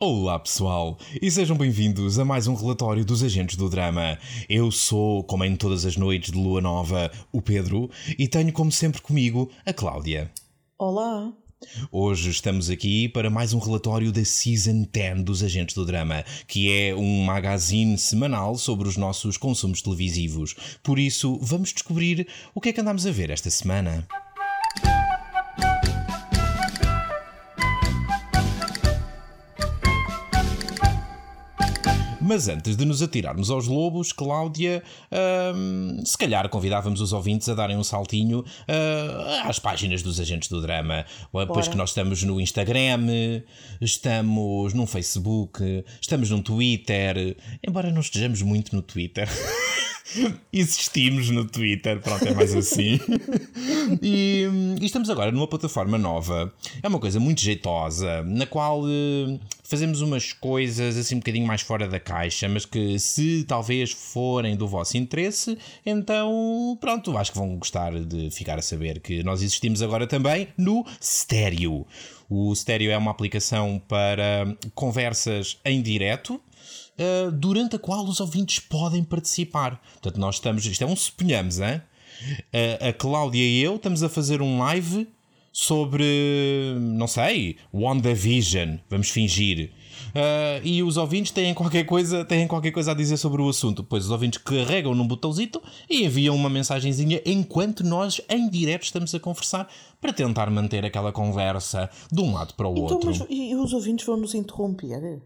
[0.00, 4.18] Olá pessoal, e sejam bem-vindos a mais um relatório dos Agentes do Drama.
[4.48, 7.88] Eu sou, como em todas as noites de lua nova, o Pedro
[8.18, 10.32] e tenho como sempre comigo a Cláudia.
[10.76, 11.32] Olá!
[11.92, 16.70] Hoje estamos aqui para mais um relatório da Season 10 dos Agentes do Drama, que
[16.70, 20.56] é um magazine semanal sobre os nossos consumos televisivos.
[20.82, 24.06] Por isso, vamos descobrir o que é que andamos a ver esta semana.
[32.24, 34.82] Mas antes de nos atirarmos aos lobos, Cláudia,
[35.54, 40.48] hum, se calhar convidávamos os ouvintes a darem um saltinho uh, às páginas dos agentes
[40.48, 41.04] do drama.
[41.30, 41.46] Bora.
[41.46, 43.42] Pois que nós estamos no Instagram,
[43.78, 49.28] estamos no Facebook, estamos no Twitter, embora não estejamos muito no Twitter.
[50.52, 53.00] Existimos no Twitter, pronto, é mais assim.
[54.02, 54.46] e,
[54.80, 56.52] e, estamos agora numa plataforma nova.
[56.82, 61.62] É uma coisa muito jeitosa, na qual uh, fazemos umas coisas assim um bocadinho mais
[61.62, 67.38] fora da caixa, mas que se talvez forem do vosso interesse, então pronto, acho que
[67.38, 71.86] vão gostar de ficar a saber que nós existimos agora também no Stereo.
[72.28, 76.40] O Stereo é uma aplicação para conversas em direto
[76.98, 79.80] uh, durante a qual os ouvintes podem participar.
[79.92, 81.82] Portanto, nós estamos, isto é um suponhamos, hein?
[82.52, 85.08] Uh, a Cláudia e eu estamos a fazer um live
[85.52, 86.04] sobre,
[86.80, 89.70] não sei, WandaVision, vamos fingir.
[90.08, 93.84] Uh, e os ouvintes têm qualquer coisa têm qualquer coisa a dizer sobre o assunto.
[93.84, 99.14] Pois os ouvintes carregam num botãozito e enviam uma mensagenzinha enquanto nós em direto estamos
[99.14, 99.68] a conversar
[100.00, 103.08] para tentar manter aquela conversa de um lado para o então, outro.
[103.08, 105.20] Mas, e os ouvintes vão nos interromper?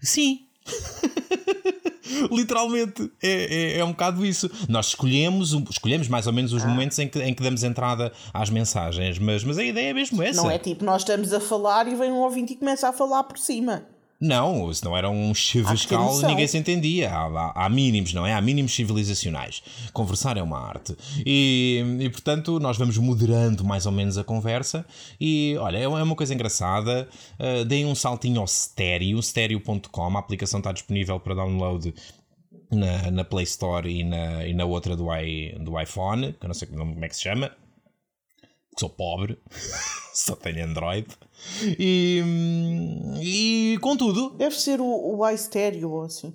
[0.00, 0.46] Sim,
[2.30, 4.50] Literalmente, é, é, é, um bocado isso.
[4.68, 6.68] Nós escolhemos, escolhemos mais ou menos os ah.
[6.68, 10.22] momentos em que, em que damos entrada às mensagens, mas, mas a ideia é mesmo
[10.22, 10.42] essa.
[10.42, 13.24] Não é tipo, nós estamos a falar e vem um ouvinte e começa a falar
[13.24, 13.86] por cima.
[14.20, 17.10] Não, se não era um chevescal, ninguém se entendia.
[17.10, 18.32] Há, há, há, mínimos, não é?
[18.32, 19.62] Há mínimos civilizacionais.
[19.92, 20.96] Conversar é uma arte.
[21.26, 24.86] E, e, portanto, nós vamos moderando mais ou menos a conversa.
[25.20, 27.08] E olha, é uma coisa engraçada.
[27.38, 30.16] Uh, deem um saltinho ao Stereo, stereo.com.
[30.16, 31.92] A aplicação está disponível para download
[32.70, 36.48] na, na Play Store e na, e na outra do, i, do iPhone, que eu
[36.48, 37.50] não sei como é que se chama.
[38.78, 39.38] Sou pobre,
[40.14, 41.06] só tenho Android.
[41.78, 42.22] E,
[43.20, 44.30] e contudo.
[44.30, 46.34] Deve ser o, o iStereo ou assim.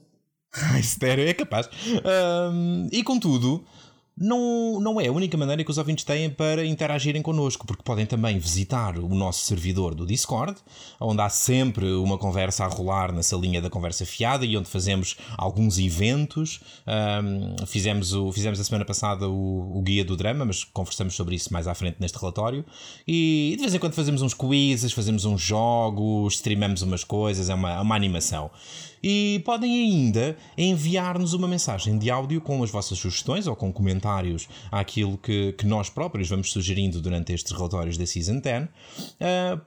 [0.79, 1.69] iStereo é capaz.
[2.51, 3.63] Um, e contudo,
[4.19, 8.05] não, não é a única maneira que os ouvintes têm para interagirem connosco, porque podem
[8.05, 10.57] também visitar o nosso servidor do Discord,
[10.99, 15.15] onde há sempre uma conversa a rolar na salinha da conversa fiada e onde fazemos
[15.37, 16.59] alguns eventos.
[16.85, 21.35] Um, fizemos, o, fizemos a semana passada o, o, guia do drama, mas conversamos sobre
[21.35, 22.65] isso mais à frente neste relatório.
[23.07, 27.53] E de vez em quando fazemos uns quizzes, fazemos uns jogos, streamamos umas coisas, é
[27.53, 28.51] uma, é uma animação.
[29.03, 34.47] E podem ainda enviar-nos uma mensagem de áudio com as vossas sugestões ou com comentários
[34.71, 38.63] àquilo que, que nós próprios vamos sugerindo durante estes relatórios da Season 10.
[38.63, 38.69] Uh,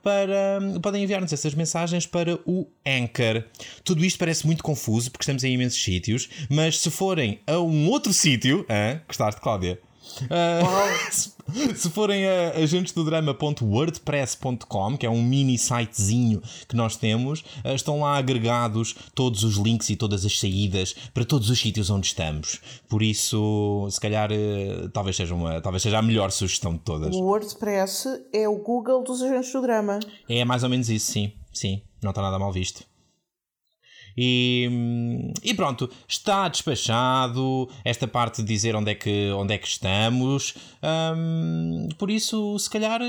[0.03, 3.45] para, podem enviar-nos essas mensagens para o Anchor.
[3.85, 7.89] Tudo isto parece muito confuso porque estamos em imensos sítios, mas se forem a um
[7.89, 9.79] outro sítio, uh, gostaste, Cláudia?
[10.23, 18.01] Uh, se forem a agentesdodrama.wordpress.com, que é um mini sitezinho que nós temos, uh, estão
[18.01, 22.61] lá agregados todos os links e todas as saídas para todos os sítios onde estamos.
[22.89, 27.15] Por isso, se calhar, uh, talvez, seja uma, talvez seja a melhor sugestão de todas.
[27.15, 29.99] O WordPress é o Google dos agentes do drama.
[30.29, 31.33] É mais ou menos isso, sim.
[31.53, 32.92] Sim, não está nada mal visto.
[34.17, 39.67] E, e, pronto, está despachado esta parte de dizer onde é que, onde é que
[39.67, 40.55] estamos.
[40.83, 43.01] Um, por isso, se calhar,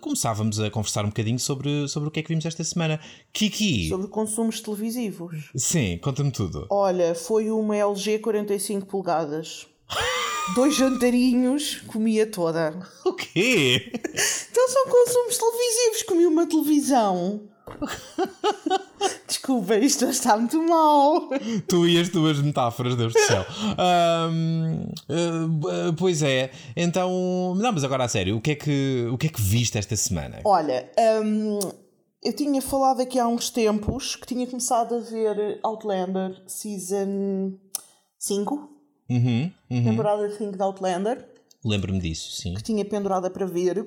[0.00, 3.00] começávamos a conversar um bocadinho sobre, sobre o que é que vimos esta semana.
[3.32, 3.88] Kiki.
[3.88, 5.50] Sobre consumos televisivos.
[5.54, 6.66] Sim, conta-me tudo.
[6.70, 9.66] Olha, foi uma LG 45 polegadas.
[10.54, 12.74] Dois jantarinhos, comia toda.
[13.04, 13.90] O quê?
[14.50, 17.40] Então são consumos televisivos, comi uma televisão.
[19.26, 21.28] Desculpa, isto está muito mal.
[21.66, 23.44] Tu e as tuas metáforas, Deus do céu.
[24.30, 27.54] Um, uh, uh, pois é, então.
[27.56, 29.96] Não, mas agora a sério, o que é que, o que, é que viste esta
[29.96, 30.40] semana?
[30.44, 30.90] Olha,
[31.24, 31.58] um,
[32.22, 37.58] eu tinha falado aqui há uns tempos que tinha começado a ver Outlander Season
[38.18, 38.71] 5.
[39.08, 39.84] Uhum, uhum.
[39.84, 41.28] Temporada 5 de Outlander.
[41.64, 42.54] Lembro-me disso, sim.
[42.54, 43.86] Que tinha pendurada para ver.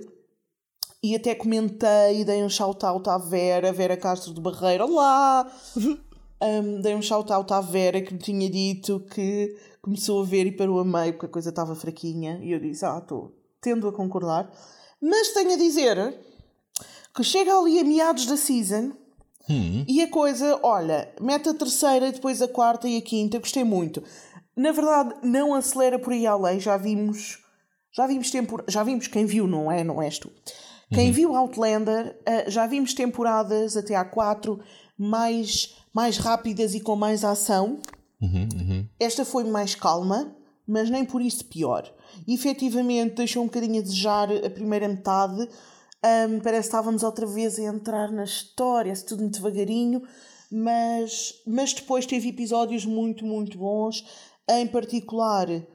[1.04, 5.52] E até comentei, dei um shout-out à Vera, Vera Castro de Barreira, lá!
[6.42, 10.52] Um, dei um shout-out à Vera que me tinha dito que começou a ver e
[10.52, 12.40] parou a meio porque a coisa estava fraquinha.
[12.44, 14.52] E eu disse, ah, estou tendo a concordar.
[15.02, 16.20] Mas tenho a dizer
[17.16, 18.92] que chega ali a meados da season
[19.50, 19.86] Hum.
[19.88, 24.02] E a coisa, olha, mete a terceira, depois a quarta e a quinta, gostei muito.
[24.56, 27.40] Na verdade, não acelera por aí além, já vimos.
[27.92, 28.64] Já vimos tempor...
[28.68, 29.84] já vimos quem viu, não é?
[29.84, 30.32] Não és tu.
[30.94, 31.14] Quem uhum.
[31.14, 34.60] viu Outlander, uh, já vimos temporadas até à quatro
[34.98, 37.80] mais, mais rápidas e com mais ação.
[38.22, 38.88] Uhum, uhum.
[39.00, 40.36] Esta foi mais calma,
[40.68, 41.92] mas nem por isso pior.
[42.28, 45.42] E, efetivamente deixou um bocadinho a desejar a primeira metade.
[45.42, 50.04] Um, parece que estávamos outra vez a entrar na história, tudo muito devagarinho,
[50.52, 54.06] mas, mas depois teve episódios muito, muito bons.
[54.50, 55.66] Em particular, uh,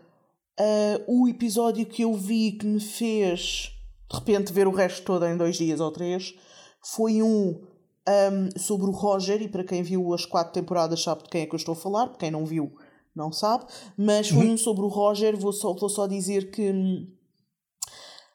[1.06, 3.72] o episódio que eu vi que me fez
[4.10, 6.34] de repente ver o resto todo em dois dias ou três
[6.82, 7.60] foi um
[8.08, 11.46] um, sobre o Roger, e para quem viu as quatro temporadas sabe de quem é
[11.46, 12.72] que eu estou a falar, para quem não viu,
[13.14, 14.52] não sabe, mas foi uhum.
[14.52, 15.36] um sobre o Roger.
[15.36, 17.06] Vou só, vou só dizer que hum,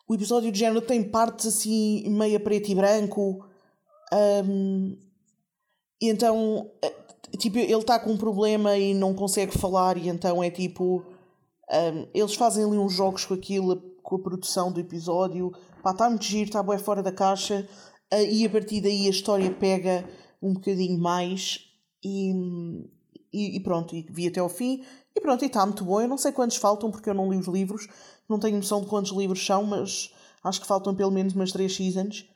[0.07, 3.45] o episódio de género tem partes assim, meia preto e branco,
[4.45, 4.97] um,
[6.01, 6.94] e então, eh,
[7.37, 11.03] tipo, ele está com um problema e não consegue falar, e então é tipo.
[11.71, 15.51] Um, eles fazem ali uns jogos com aquilo, com a produção do episódio.
[15.81, 17.67] Pá, está muito giro, está bem fora da caixa.
[18.13, 20.07] Uh, e a partir daí a história pega
[20.41, 21.61] um bocadinho mais
[22.03, 22.31] e,
[23.33, 24.83] e, e, pronto, e vi até ao fim
[25.15, 26.01] e pronto, e está muito bom.
[26.01, 27.88] Eu não sei quantos faltam porque eu não li os livros,
[28.27, 31.73] não tenho noção de quantos livros são, mas acho que faltam pelo menos umas 3
[31.73, 32.29] seasons.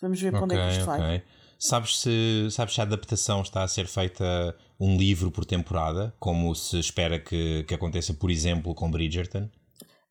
[0.00, 0.98] Vamos ver para onde é que isto okay.
[0.98, 1.22] vai.
[1.58, 6.54] Sabes se, sabes se a adaptação está a ser feita um livro por temporada, como
[6.54, 9.48] se espera que, que aconteça, por exemplo, com Bridgerton?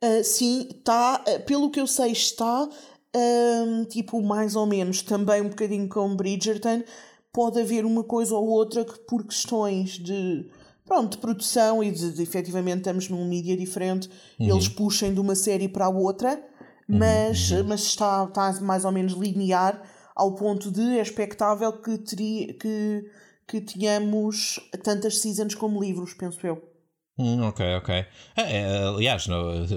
[0.03, 2.67] Uh, sim, está, uh, pelo que eu sei, está
[3.15, 6.83] um, tipo, mais ou menos, também um bocadinho com Bridgerton,
[7.31, 10.49] pode haver uma coisa ou outra que por questões de,
[10.85, 14.09] pronto, de produção e de, de efetivamente estamos num mídia diferente,
[14.39, 14.49] uhum.
[14.49, 16.41] eles puxem de uma série para a outra,
[16.87, 17.63] mas, uhum.
[17.67, 19.81] mas está, está mais ou menos linear
[20.15, 23.11] ao ponto de é expectável que, teria, que,
[23.47, 26.75] que tenhamos tantas seasons como livros, penso eu.
[27.17, 27.95] Hum, ok, ok.
[27.95, 29.25] É, é, aliás,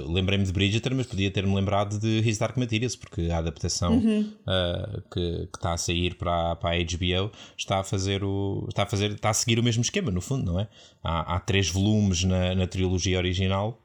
[0.08, 4.32] lembrei-me de Bridgerton, mas podia ter-me lembrado de His Dark Materials, porque a adaptação uhum.
[4.42, 8.66] uh, que, que está a sair para, para a HBO está a fazer o.
[8.68, 9.12] está a fazer.
[9.12, 10.68] está a seguir o mesmo esquema, no fundo, não é?
[11.02, 13.80] Há, há três volumes na, na trilogia original.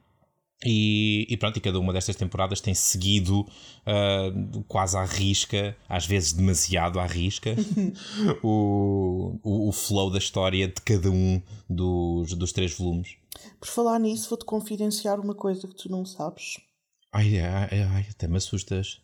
[0.66, 6.06] E, e, pronto, e cada uma destas temporadas tem seguido uh, quase à risca, às
[6.06, 7.56] vezes demasiado à risca,
[8.42, 13.16] o, o, o, flow da história de cada um dos, dos três volumes.
[13.60, 16.60] Por falar nisso, vou-te confidenciar uma coisa que tu não sabes.
[17.12, 19.02] Ai, ai, ai, até me assustas.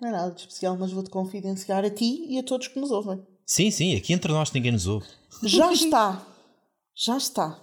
[0.00, 2.90] Não é nada de especial, mas vou-te confidenciar a ti e a todos que nos
[2.90, 3.20] ouvem.
[3.44, 5.06] Sim, sim, aqui entre nós ninguém nos ouve.
[5.42, 6.26] Já está,
[6.94, 7.60] já está,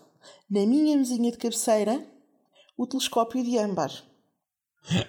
[0.50, 2.06] na minha mesinha de cabeceira,
[2.78, 3.92] o telescópio de âmbar.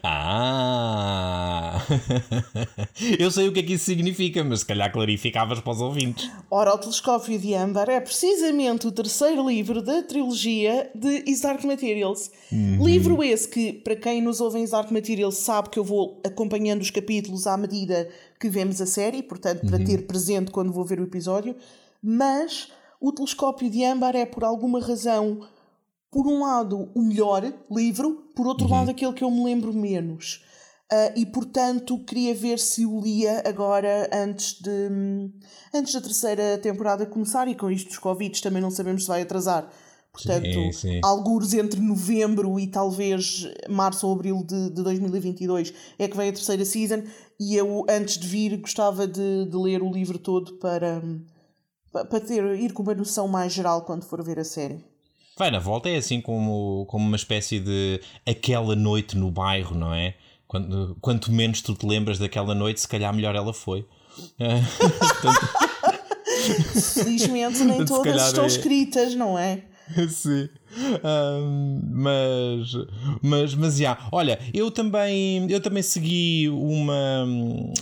[0.03, 1.83] Ah!
[3.19, 6.31] Eu sei o que é que isso significa, mas se calhar clarificavas para os ouvintes.
[6.51, 11.63] Ora, o Telescópio de Âmbar é precisamente o terceiro livro da trilogia de Is Dark
[11.65, 12.31] Materials.
[12.51, 12.85] Uhum.
[12.85, 16.21] Livro esse que, para quem nos ouve em Is Dark Materials, sabe que eu vou
[16.25, 18.09] acompanhando os capítulos à medida
[18.41, 19.85] que vemos a série, portanto, para uhum.
[19.85, 21.55] ter presente quando vou ver o episódio.
[22.03, 22.69] Mas
[22.99, 25.41] o Telescópio de Âmbar é, por alguma razão,
[26.11, 28.73] por um lado, o melhor livro, por outro uhum.
[28.73, 30.45] lado, aquele que eu me lembro menos.
[30.93, 34.89] Uh, e portanto queria ver se o lia agora antes de
[35.75, 39.23] antes da terceira temporada começar e com isto dos Covid também não sabemos se vai
[39.23, 39.69] atrasar
[40.13, 41.01] portanto sim, sim.
[41.03, 46.33] alguns entre novembro e talvez março ou abril de, de 2022 é que vem a
[46.33, 47.03] terceira season
[47.41, 51.03] e eu antes de vir gostava de, de ler o livro todo para
[51.91, 54.85] para ter, ir com uma noção mais geral quando for ver a série
[55.39, 59.93] Vai na volta, é assim como, como uma espécie de aquela noite no bairro, não
[59.93, 60.15] é?
[60.49, 63.87] Quando, quanto menos tu te lembras daquela noite, se calhar melhor ela foi.
[66.95, 68.47] Felizmente nem todas estão é...
[68.47, 69.63] escritas, não é?
[70.09, 70.49] Sim.
[70.77, 72.73] Um, mas,
[73.23, 73.99] mas, mas, já.
[74.13, 77.27] Olha, eu também, eu também segui uma.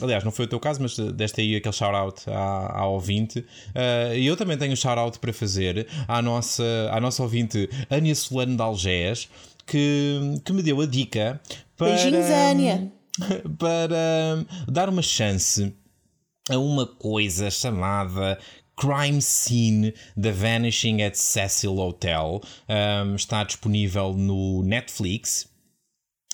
[0.01, 3.41] Aliás, não foi o teu caso, mas deste aí aquele shout-out à, à ouvinte.
[3.41, 8.57] Uh, eu também tenho um shout-out para fazer à nossa, à nossa ouvinte Ania Solano
[8.57, 9.29] de Algés,
[9.67, 11.41] que, que me deu a dica
[11.77, 11.89] para.
[11.89, 12.93] Beijinhos, Ania!
[13.59, 15.73] Para dar uma chance
[16.51, 18.39] a uma coisa chamada
[18.77, 22.41] Crime Scene The Vanishing at Cecil Hotel.
[22.69, 25.49] Um, está disponível no Netflix.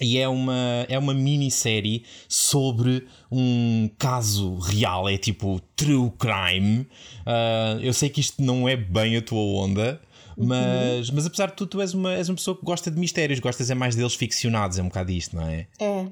[0.00, 6.86] E é uma, é uma minissérie sobre um caso real, é tipo true crime.
[7.26, 10.00] Uh, eu sei que isto não é bem a tua onda,
[10.38, 13.38] mas, mas apesar de tudo, tu és uma, és uma pessoa que gosta de mistérios,
[13.40, 15.66] gostas é mais deles ficcionados, é um bocado isto, não é?
[15.78, 16.06] É.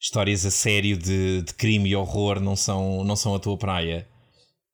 [0.00, 4.08] Histórias a sério de, de crime e horror não são, não são a tua praia.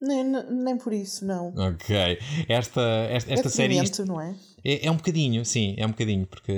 [0.01, 1.49] Nem, nem por isso, não.
[1.49, 2.19] Ok.
[2.49, 2.81] Esta,
[3.11, 3.83] esta, esta é série.
[3.83, 4.35] Isto, não é?
[4.65, 4.87] é?
[4.87, 6.53] É um bocadinho, sim, é um bocadinho, porque.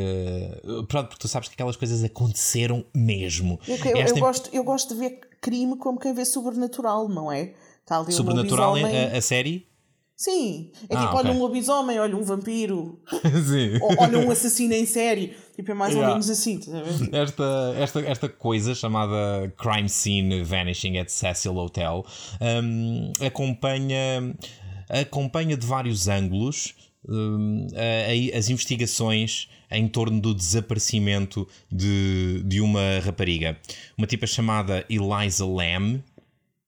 [0.86, 3.58] Pronto, porque tu sabes que aquelas coisas aconteceram mesmo.
[3.66, 4.16] Eu, eu, esta...
[4.16, 7.52] eu gosto, eu gosto de ver crime como quem vê sobrenatural, não é?
[7.80, 9.66] Está ali sobrenatural um a, a série?
[10.16, 11.30] Sim, é ah, tipo, okay.
[11.30, 13.00] olha um lobisomem, olha um vampiro,
[13.98, 16.08] olha um assassino em série, tipo, é mais yeah.
[16.08, 16.60] ou menos assim.
[17.12, 22.04] Esta, esta, esta coisa chamada Crime Scene Vanishing at Cecil Hotel
[22.40, 24.34] um, acompanha,
[24.88, 26.74] acompanha de vários ângulos
[27.08, 33.58] um, a, a, as investigações em torno do desaparecimento de, de uma rapariga,
[33.96, 36.02] uma tipa chamada Eliza Lamb,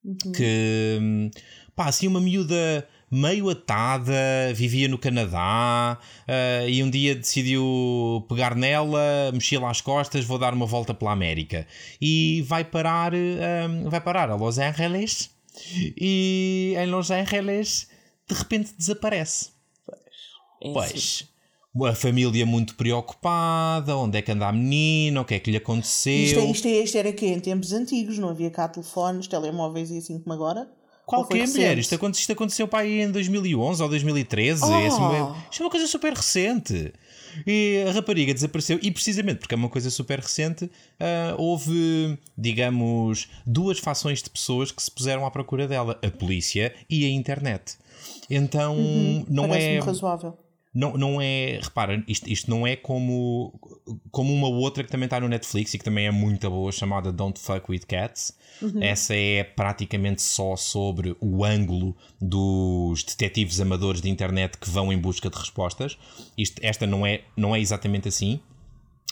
[0.05, 0.33] uhum.
[0.33, 1.31] que
[1.77, 4.13] pá, assim, uma miúda meio atada,
[4.55, 5.97] vivia no Canadá
[6.29, 11.13] uh, e um dia decidiu pegar nela, mexê-la às costas, vou dar uma volta pela
[11.13, 11.65] América
[12.01, 15.31] e vai parar, uh, vai parar a Los Angeles
[15.97, 17.89] e em Los Angeles
[18.29, 19.51] de repente desaparece.
[20.61, 21.29] Pois.
[21.31, 25.51] É a família muito preocupada, onde é que anda a menina, o que é que
[25.51, 26.25] lhe aconteceu.
[26.25, 29.91] Isto, é, isto, é, isto era aqui em tempos antigos, não havia cá telefones, telemóveis
[29.91, 30.69] e assim como agora.
[31.07, 34.65] Qualquer mulher, isto, aconteceu, isto aconteceu para aí em 2011 ou 2013.
[34.65, 34.73] Oh.
[34.73, 36.93] É assim, isto é uma coisa super recente.
[37.47, 43.29] E a rapariga desapareceu, e precisamente porque é uma coisa super recente, uh, houve, digamos,
[43.45, 47.77] duas fações de pessoas que se puseram à procura dela: a polícia e a internet.
[48.31, 49.79] Então uhum, não é.
[49.81, 50.39] razoável
[50.75, 51.61] não, não é.
[51.63, 53.53] Repara, isto, isto não é como,
[54.11, 57.13] como uma outra que também está no Netflix e que também é muito boa, chamada
[57.13, 58.37] Don't Fuck with Cats.
[58.61, 58.83] Uhum.
[58.83, 64.99] Essa é praticamente só sobre o ângulo dos detetives amadores de internet que vão em
[64.99, 65.97] busca de respostas.
[66.37, 68.41] Isto, esta não é, não é exatamente assim.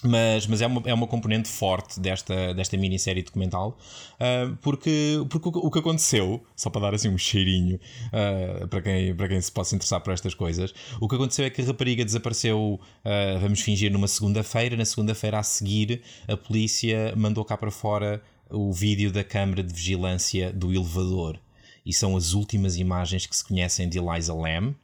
[0.04, 3.78] Mas, mas é, uma, é uma componente forte desta, desta minissérie documental,
[4.14, 7.78] uh, porque, porque o, o, que aconteceu, só para dar assim um cheirinho
[8.08, 11.50] uh, para, quem, para quem se possa interessar por estas coisas, o que aconteceu é
[11.50, 14.76] que a rapariga desapareceu, uh, vamos fingir, numa segunda-feira.
[14.76, 19.72] Na segunda-feira a seguir, a polícia mandou cá para fora o vídeo da câmara de
[19.72, 21.38] vigilância do elevador.
[21.84, 24.74] E são as últimas imagens que se conhecem de Eliza Lam,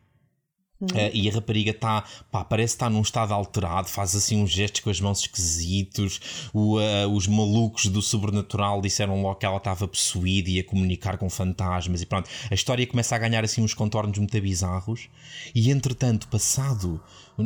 [0.80, 4.80] Uh, e a rapariga está, pá, parece estar num estado alterado, faz assim uns gestos
[4.80, 6.48] com as mãos esquisitos.
[6.52, 11.18] O, uh, os malucos do sobrenatural disseram logo que ela estava possuída e a comunicar
[11.18, 12.00] com fantasmas.
[12.00, 15.08] E pronto, a história começa a ganhar assim uns contornos muito bizarros.
[15.52, 17.00] E entretanto, passado,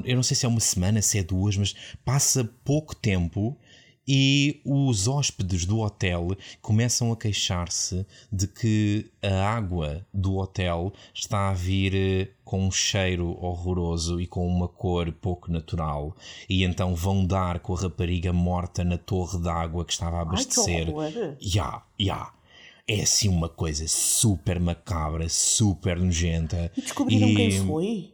[0.05, 1.75] eu não sei se é uma semana, se é duas, mas
[2.05, 3.57] passa pouco tempo
[4.07, 6.29] e os hóspedes do hotel
[6.61, 12.71] começam a queixar-se de que a água do hotel está a vir eh, com um
[12.71, 16.17] cheiro horroroso e com uma cor pouco natural.
[16.49, 20.89] E então vão dar com a rapariga morta na torre d'água que estava a abastecer.
[20.89, 22.33] Ya, yeah, yeah.
[22.87, 26.71] É assim uma coisa super macabra, super nojenta.
[26.77, 27.37] E descobriram e...
[27.37, 28.12] quem foi?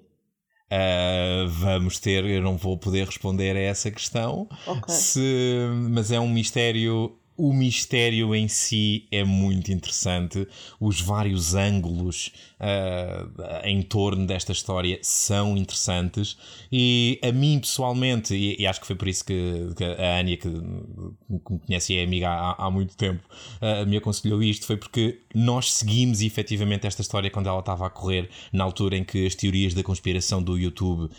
[0.71, 4.95] Uh, vamos ter, eu não vou poder responder a essa questão, okay.
[4.95, 10.47] se, mas é um mistério o mistério em si é muito interessante,
[10.81, 16.37] os vários ângulos uh, em torno desta história são interessantes
[16.71, 20.37] e a mim pessoalmente, e, e acho que foi por isso que, que a Ania,
[20.37, 23.23] que, que me conhece e é amiga há, há muito tempo,
[23.61, 27.91] uh, me aconselhou isto, foi porque nós seguimos efetivamente esta história quando ela estava a
[27.91, 31.11] correr, na altura em que as teorias da conspiração do YouTube uh,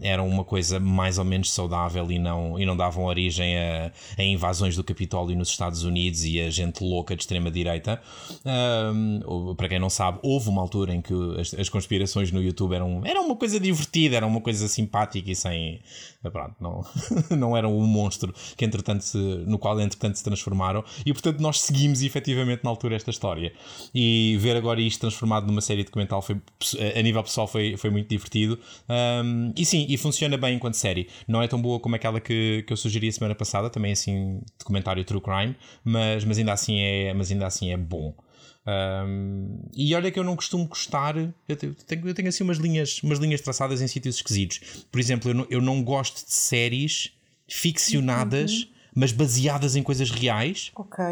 [0.00, 4.22] eram uma coisa mais ou menos saudável e não, e não davam origem a, a
[4.22, 8.00] invasões do Capitólio nos Estados Unidos e a gente louca de extrema-direita.
[9.56, 13.00] Para quem não sabe, houve uma altura em que as, as, conspirações no YouTube eram,
[13.04, 15.80] eram uma coisa divertida, eram uma coisa simpática e sem.
[16.22, 16.84] Pronto, não,
[17.36, 20.84] não eram um monstro que, entretanto, se, no qual entretanto se transformaram.
[21.04, 23.52] E portanto, nós seguimos efetivamente na altura esta história.
[23.94, 26.40] E ver agora isto transformado numa série documental foi,
[26.96, 28.58] a nível pessoal foi, foi muito divertido.
[28.88, 31.08] Um, e sim, e funciona bem enquanto série.
[31.26, 34.40] Não é tão boa como aquela que, que eu sugeri a semana passada, também assim,
[34.58, 38.12] documentário true crime, mas, mas, ainda, assim é, mas ainda assim é bom.
[38.66, 43.00] Um, e olha que eu não costumo gostar, eu tenho, eu tenho assim umas linhas,
[43.02, 44.84] umas linhas traçadas em sítios esquisitos.
[44.90, 47.12] Por exemplo, eu não, eu não gosto de séries
[47.48, 48.68] ficcionadas, uhum.
[48.94, 50.72] mas baseadas em coisas reais.
[50.74, 51.04] Ok.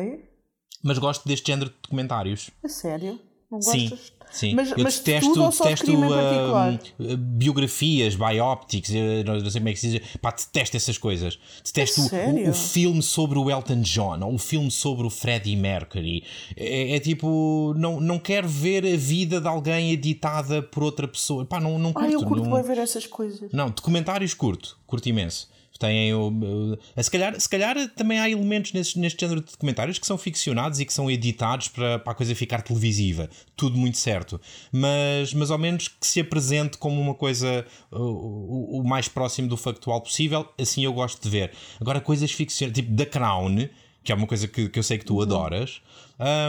[0.83, 2.51] Mas gosto deste género de documentários.
[2.63, 3.21] A sério?
[3.51, 3.73] Não gostas?
[3.73, 4.13] Sim.
[4.35, 4.55] Sim.
[4.55, 6.81] Mas, eu mas detesto, tudo ou só detesto crime em particular?
[6.99, 10.01] uh, biografias, biopics, eu não sei como é que se diz.
[10.21, 11.39] Pá, detesto essas coisas.
[11.65, 15.55] Detesto A o, o filme sobre o Elton John ou o filme sobre o Freddie
[15.55, 16.25] Mercury.
[16.57, 21.45] É, é tipo, não, não quero ver a vida de alguém editada por outra pessoa.
[21.45, 22.09] Pá, não, não curto.
[22.09, 23.53] Ai, eu curto não, ver essas coisas.
[23.53, 25.54] não, documentários curto, curto imenso.
[25.79, 29.99] Têm o, o- se, calhar, se calhar também há elementos nesse, neste género de documentários
[29.99, 33.29] que são ficcionados e que são editados para, para a coisa ficar televisiva.
[33.57, 34.41] Tudo muito certo.
[34.71, 39.49] Mas, mas ao menos que se apresente como uma coisa o, o- o mais próximo
[39.49, 41.51] do factual possível, assim eu gosto de ver.
[41.81, 43.69] Agora, coisas ficcionadas, tipo The Crown,
[44.05, 45.81] que é uma coisa que, que eu sei que tu adoras.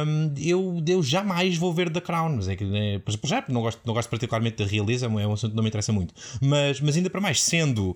[0.06, 3.62] hum, eu, eu jamais vou ver The Crown, mas é que por exemplo, já não
[3.62, 6.14] gosto, não gosto particularmente da realeza, é um assunto que não me interessa muito.
[6.42, 7.96] Mas, mas ainda para mais, sendo,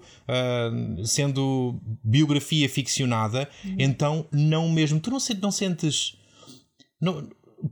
[0.72, 5.00] hum, sendo biografia ficcionada, então não mesmo.
[5.00, 6.16] Tu não, sentes- não sentes.
[7.01, 7.28] Não,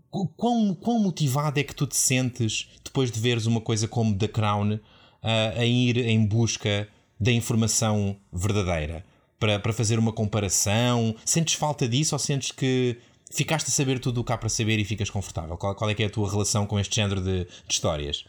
[0.10, 4.14] qu- quão, quão motivado é que tu te sentes depois de veres uma coisa como
[4.18, 4.80] The Crown
[5.24, 6.88] ah, a ir em busca
[7.20, 9.06] da informação verdadeira
[9.40, 11.16] para, para fazer uma comparação?
[11.26, 12.98] Sentes falta disso ou sentes que
[13.32, 15.58] ficaste a saber tudo o que há para saber e ficas confortável?
[15.58, 18.26] Qual, qual é que é a tua relação com este género de, de histórias?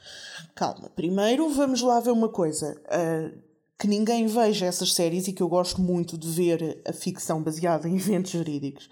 [0.55, 2.81] Calma, primeiro vamos lá ver uma coisa.
[2.91, 3.31] ah,
[3.79, 7.89] que ninguém veja essas séries e que eu gosto muito de ver a ficção baseada
[7.89, 8.91] em eventos verídicos.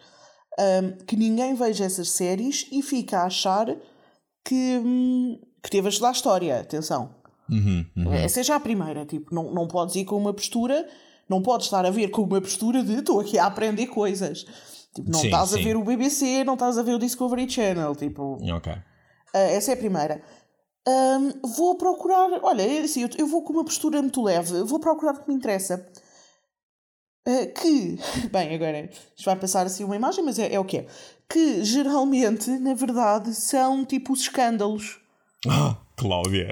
[0.58, 3.66] Ah, que ninguém veja essas séries e fica a achar
[4.44, 6.60] que, hum, que teve a estudar história.
[6.60, 7.14] Atenção.
[8.12, 9.04] Essa é já a primeira.
[9.04, 10.88] Tipo, não, não podes ir com uma postura,
[11.28, 14.46] não podes estar a ver com uma postura de estou aqui a aprender coisas.
[14.94, 15.62] Tipo, não Sim, estás a sim.
[15.64, 17.94] ver o BBC, não estás a ver o Discovery Channel.
[17.94, 18.72] Tipo, Ok.
[18.72, 20.22] ah, essa é a primeira.
[20.88, 22.30] Ahm, vou procurar.
[22.42, 24.62] Olha, é assim, eu, eu vou com uma postura muito leve.
[24.62, 25.84] Vou procurar o que me interessa.
[27.26, 27.98] Ah, que.
[28.32, 30.86] Bem, agora isto vai passar assim uma imagem, mas é, é o que é.
[31.28, 35.00] Que geralmente, na verdade, são tipo os escândalos.
[35.48, 36.48] Ah, Cláudia.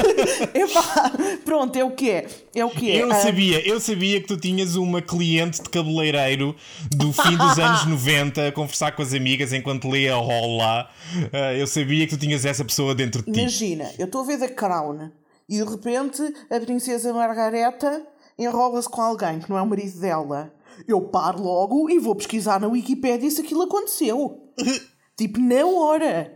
[0.54, 1.12] Epá,
[1.44, 2.26] pronto, é o que é.
[2.54, 3.02] É o que é.
[3.02, 6.56] Eu Ah, sabia, eu sabia que tu tinhas uma cliente de cabeleireiro
[6.96, 10.88] do fim dos anos 90 a conversar com as amigas enquanto lia a rola.
[11.32, 13.40] Ah, eu sabia que tu tinhas essa pessoa dentro de ti.
[13.40, 15.10] Imagina, eu estou a ver The Crown
[15.48, 18.02] e de repente a princesa Margareta
[18.38, 20.50] enrola-se com alguém que não é o marido dela.
[20.86, 24.50] Eu paro logo e vou pesquisar na Wikipédia se aquilo aconteceu.
[25.16, 26.32] tipo, na hora.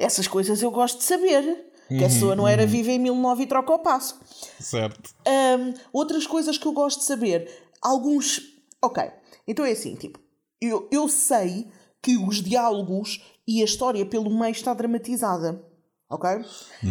[0.00, 1.66] Essas coisas eu gosto de saber.
[1.88, 4.20] Que a pessoa não era viva em 1009 e troca o passo.
[4.60, 5.14] Certo.
[5.26, 7.50] Hum, outras coisas que eu gosto de saber.
[7.80, 8.40] Alguns.
[8.82, 9.02] Ok,
[9.46, 10.20] então é assim, tipo,
[10.60, 11.66] eu, eu sei
[12.02, 15.64] que os diálogos e a história pelo meio está dramatizada.
[16.10, 16.28] Ok?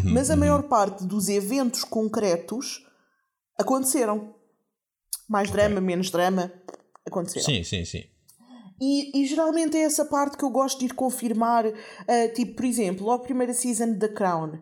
[0.04, 2.86] Mas a maior parte dos eventos concretos
[3.58, 4.36] aconteceram.
[5.28, 6.52] Mais drama, menos drama,
[7.06, 7.46] aconteceram.
[7.46, 8.04] Sim, sim, sim.
[8.80, 11.66] E, e geralmente é essa parte que eu gosto de ir confirmar.
[11.66, 14.60] ah, tipo, por exemplo, logo a primeira season de The Crown.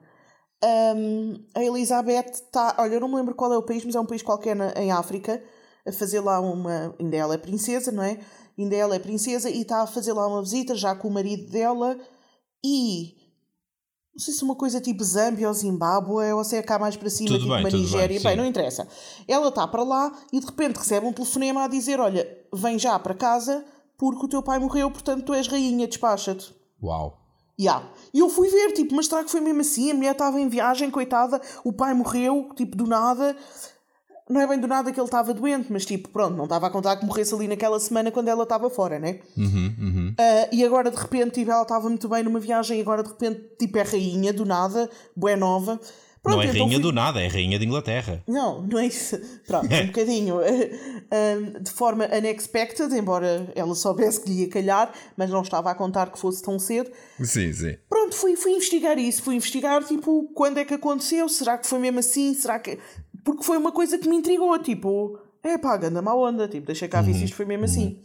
[0.64, 2.76] Ahm, a Elizabeth está.
[2.80, 4.74] Olha, eu não me lembro qual é o país, mas é um país qualquer na-
[4.76, 5.42] em África.
[5.88, 6.96] A fazer lá uma.
[7.00, 8.20] Ainda ela é princesa, não é?
[8.58, 11.52] Ainda ela é princesa e está a fazer lá uma visita já com o marido
[11.52, 11.98] dela.
[12.66, 13.14] E.
[14.14, 16.96] Não sei se é uma coisa tipo Zâmbia ou Zimbábue ou se é cá mais
[16.96, 18.08] para cima, Tudo tipo bem, uma Nigéria.
[18.18, 18.88] bem, Bem, não interessa.
[19.28, 22.98] Ela está para lá e de repente recebe um telefonema a dizer: Olha, vem já
[22.98, 23.64] para casa
[23.98, 26.56] porque o teu pai morreu, portanto tu és rainha, despacha-te.
[26.82, 27.25] Uau.
[27.60, 27.84] Ya.
[28.14, 29.92] E eu fui ver, tipo, mas será que foi mesmo assim?
[29.92, 33.36] A mulher estava em viagem, coitada, o pai morreu, tipo, do nada.
[34.28, 36.70] Não é bem do nada que ele estava doente, mas tipo, pronto, não estava a
[36.72, 39.20] contar que morresse ali naquela semana quando ela estava fora, né?
[40.18, 43.10] Ah, e agora de repente, tipo, ela estava muito bem numa viagem e agora de
[43.10, 45.80] repente, tipo, é rainha do nada, bué nova.
[46.26, 48.24] Pronto, não é então rainha fui- do nada, é rainha de Inglaterra.
[48.28, 49.18] não, não é isso.
[49.48, 55.30] Pronto, um bocadinho um, de forma unexpected, embora ela soubesse que lhe ia calhar, mas
[55.30, 56.90] não estava a contar que fosse tão cedo.
[57.24, 57.78] Sim, sim.
[57.88, 61.80] Pronto, fui, fui investigar isso, fui investigar tipo quando é que aconteceu, será que foi
[61.80, 62.78] mesmo assim, será que.
[63.24, 66.88] Porque foi uma coisa que me intrigou, tipo, é pá, anda má onda, tipo, deixa
[66.88, 68.00] cá ver se isto foi mesmo assim.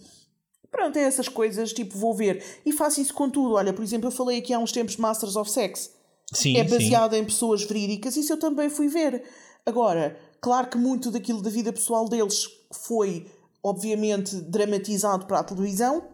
[0.71, 2.43] Pronto, é essas coisas, tipo, vou ver.
[2.65, 3.55] E faço isso com tudo.
[3.55, 5.91] Olha, por exemplo, eu falei aqui há uns tempos de Masters of Sex
[6.33, 9.23] Sim, é baseada em pessoas verídicas, isso eu também fui ver.
[9.67, 13.27] Agora, claro que muito daquilo da vida pessoal deles foi,
[13.63, 16.05] obviamente, dramatizado para a televisão,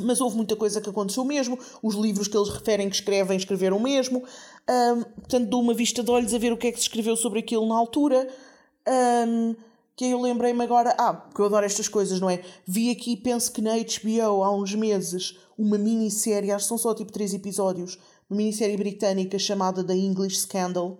[0.00, 1.58] mas houve muita coisa que aconteceu mesmo.
[1.82, 4.24] Os livros que eles referem que escrevem, escreveram mesmo.
[4.66, 7.16] Ahm, portanto, dou uma vista de olhos a ver o que é que se escreveu
[7.16, 8.28] sobre aquilo na altura.
[8.86, 9.54] Ahm,
[9.96, 12.42] que eu lembrei-me agora, ah, porque eu adoro estas coisas, não é?
[12.66, 16.92] Vi aqui, penso que na HBO há uns meses, uma minissérie, acho que são só
[16.92, 17.96] tipo três episódios,
[18.30, 20.98] uma minissérie britânica chamada The English Scandal.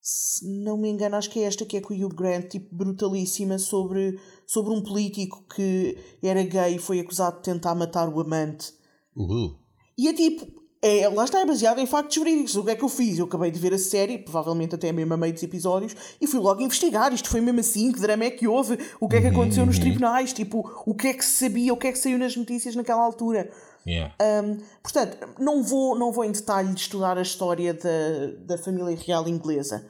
[0.00, 2.74] Se não me engano, acho que é esta que é com o Hugh Grant, tipo
[2.74, 8.20] brutalíssima, sobre, sobre um político que era gay e foi acusado de tentar matar o
[8.20, 8.72] amante.
[9.14, 9.58] Uhul.
[9.98, 12.56] E é tipo, É, lá está, é baseado em factos verídicos.
[12.56, 13.18] O que é que eu fiz?
[13.18, 16.40] Eu acabei de ver a série, provavelmente até mesmo a meio dos episódios, e fui
[16.40, 17.12] logo investigar.
[17.12, 17.92] Isto foi mesmo assim?
[17.92, 18.78] Que drama é que houve?
[18.98, 20.32] O que é que aconteceu nos tribunais?
[20.32, 21.74] Tipo, o que é que se sabia?
[21.74, 23.52] O que é que saiu nas notícias naquela altura?
[23.86, 24.14] Yeah.
[24.44, 29.26] Um, portanto, não vou, não vou em detalhe estudar a história da, da família real
[29.28, 29.86] inglesa.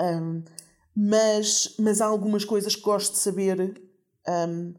[0.00, 0.42] Um,
[0.96, 3.80] mas, mas há algumas coisas que gosto de saber
[4.28, 4.74] um,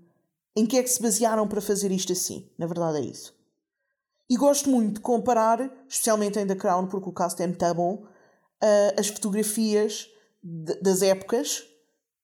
[0.55, 2.49] em que é que se basearam para fazer isto assim.
[2.57, 3.33] Na verdade é isso.
[4.29, 7.95] E gosto muito de comparar, especialmente em The Crown, porque o cast é muito bom,
[7.95, 10.07] uh, as fotografias
[10.41, 11.63] de, das épocas,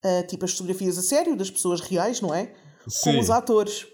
[0.05, 2.53] uh, tipo as fotografias a sério, das pessoas reais, não é?
[2.87, 3.13] Sim.
[3.13, 3.85] Com os atores.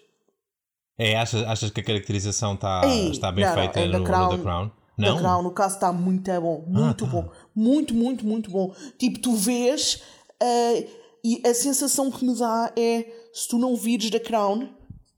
[0.97, 4.03] É, achas, achas que a caracterização está, Ei, está bem não, feita é The no,
[4.03, 4.23] Crown.
[4.23, 4.71] no The Crown?
[4.97, 5.17] The Não?
[5.17, 6.63] Crown, no caso, está muito bom.
[6.67, 7.11] Muito tá.
[7.11, 7.29] bom.
[7.55, 8.73] Muito, muito, muito bom.
[8.97, 10.03] Tipo, tu vês
[10.41, 10.87] uh,
[11.23, 14.69] e a sensação que me dá é se tu não vires The Crown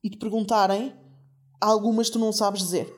[0.03, 0.93] e te perguntarem,
[1.59, 2.93] algumas tu não sabes dizer.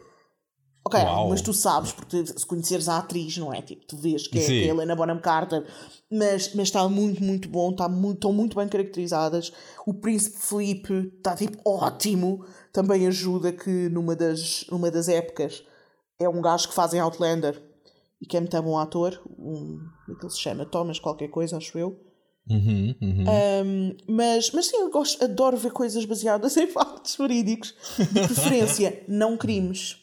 [0.86, 1.16] Ok, Uau.
[1.16, 3.62] algumas tu sabes, porque se conheceres a atriz, não é?
[3.62, 5.66] Tipo, tu vês que é, que é Helena Bonham Carter,
[6.10, 9.52] mas, mas está muito, muito bom, está muito, estão muito bem caracterizadas.
[9.86, 12.46] O Príncipe Felipe está tipo ótimo,
[12.78, 15.64] também ajuda que numa das, numa das épocas
[16.20, 17.60] é um gajo que faz em Outlander
[18.22, 20.64] e que é muito bom ator, um, como é que ele se chama?
[20.64, 22.00] Thomas qualquer coisa, acho eu.
[22.48, 23.26] Uhum, uhum.
[23.28, 27.74] Um, mas, mas sim, eu gosto, adoro ver coisas baseadas em factos verídicos.
[27.98, 29.98] De preferência, não crimes.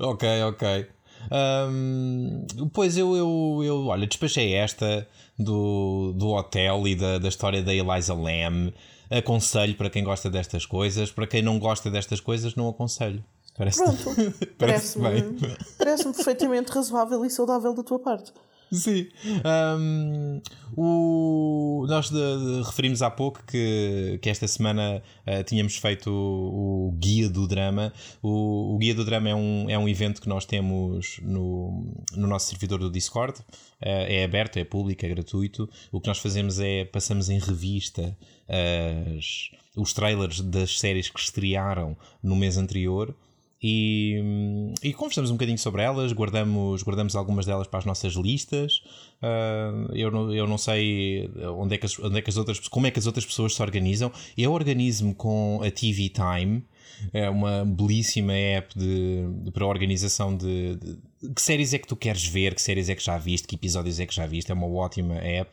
[0.00, 0.86] Ok, ok.
[1.30, 5.06] Ahm, pois eu, eu, eu, olha, despachei esta
[5.38, 8.72] do, do hotel e da, da história da Eliza Lam.
[9.18, 11.10] Aconselho para quem gosta destas coisas.
[11.10, 13.22] Para quem não gosta destas coisas, não aconselho.
[13.56, 14.04] Parece, Pronto,
[14.58, 15.56] parece parece-me bem.
[15.76, 18.32] parece perfeitamente razoável e saudável da tua parte.
[18.76, 19.08] Sim.
[19.44, 20.40] Ahm,
[20.76, 26.88] o, nós de- de- referimos há pouco que, que esta semana ah, tínhamos feito o,
[26.88, 27.92] o Guia do Drama.
[28.22, 32.26] O, o Guia do Drama é um, é um evento que nós temos no, no
[32.26, 33.38] nosso servidor do Discord.
[33.80, 35.68] Ah, é aberto, é público, é gratuito.
[35.90, 38.16] O que nós fazemos é passamos em revista
[38.48, 43.14] as, os trailers das séries que estrearam no mês anterior
[43.62, 44.20] e,
[44.82, 48.82] e conversamos um bocadinho sobre elas, guardamos, guardamos algumas delas para as nossas listas.
[49.22, 52.58] Ah, eu, não, eu não sei onde é, que as, onde é que as outras
[52.68, 54.10] como é que as outras pessoas se organizam.
[54.36, 56.64] Eu organizo-me com a TV Time,
[57.12, 60.98] é uma belíssima app de, de- para organização de, de
[61.34, 64.00] que séries é que tu queres ver, que séries é que já viste, que episódios
[64.00, 64.50] é que já viste.
[64.50, 65.50] É uma ótima app.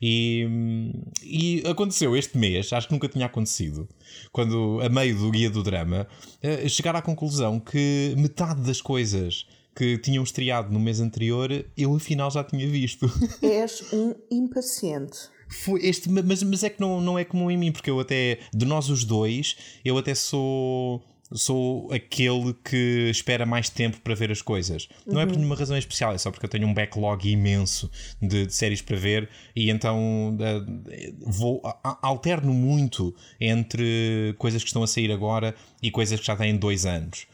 [0.00, 3.88] E, e aconteceu este mês, acho que nunca tinha acontecido,
[4.32, 6.06] quando a meio do guia do drama,
[6.42, 11.94] eh, chegar à conclusão que metade das coisas que tinham estreado no mês anterior eu
[11.94, 13.06] afinal já tinha visto.
[13.42, 15.28] És um impaciente.
[15.48, 18.40] Foi este, mas, mas é que não, não é comum em mim, porque eu até,
[18.52, 21.02] de nós os dois, eu até sou.
[21.32, 24.88] Sou aquele que espera mais tempo para ver as coisas.
[25.06, 27.90] Não é por nenhuma razão especial, é só porque eu tenho um backlog imenso
[28.22, 34.68] de, de séries para ver e então eh, vou, a- alterno muito entre coisas que
[34.68, 37.26] estão a sair agora e coisas que já têm dois anos.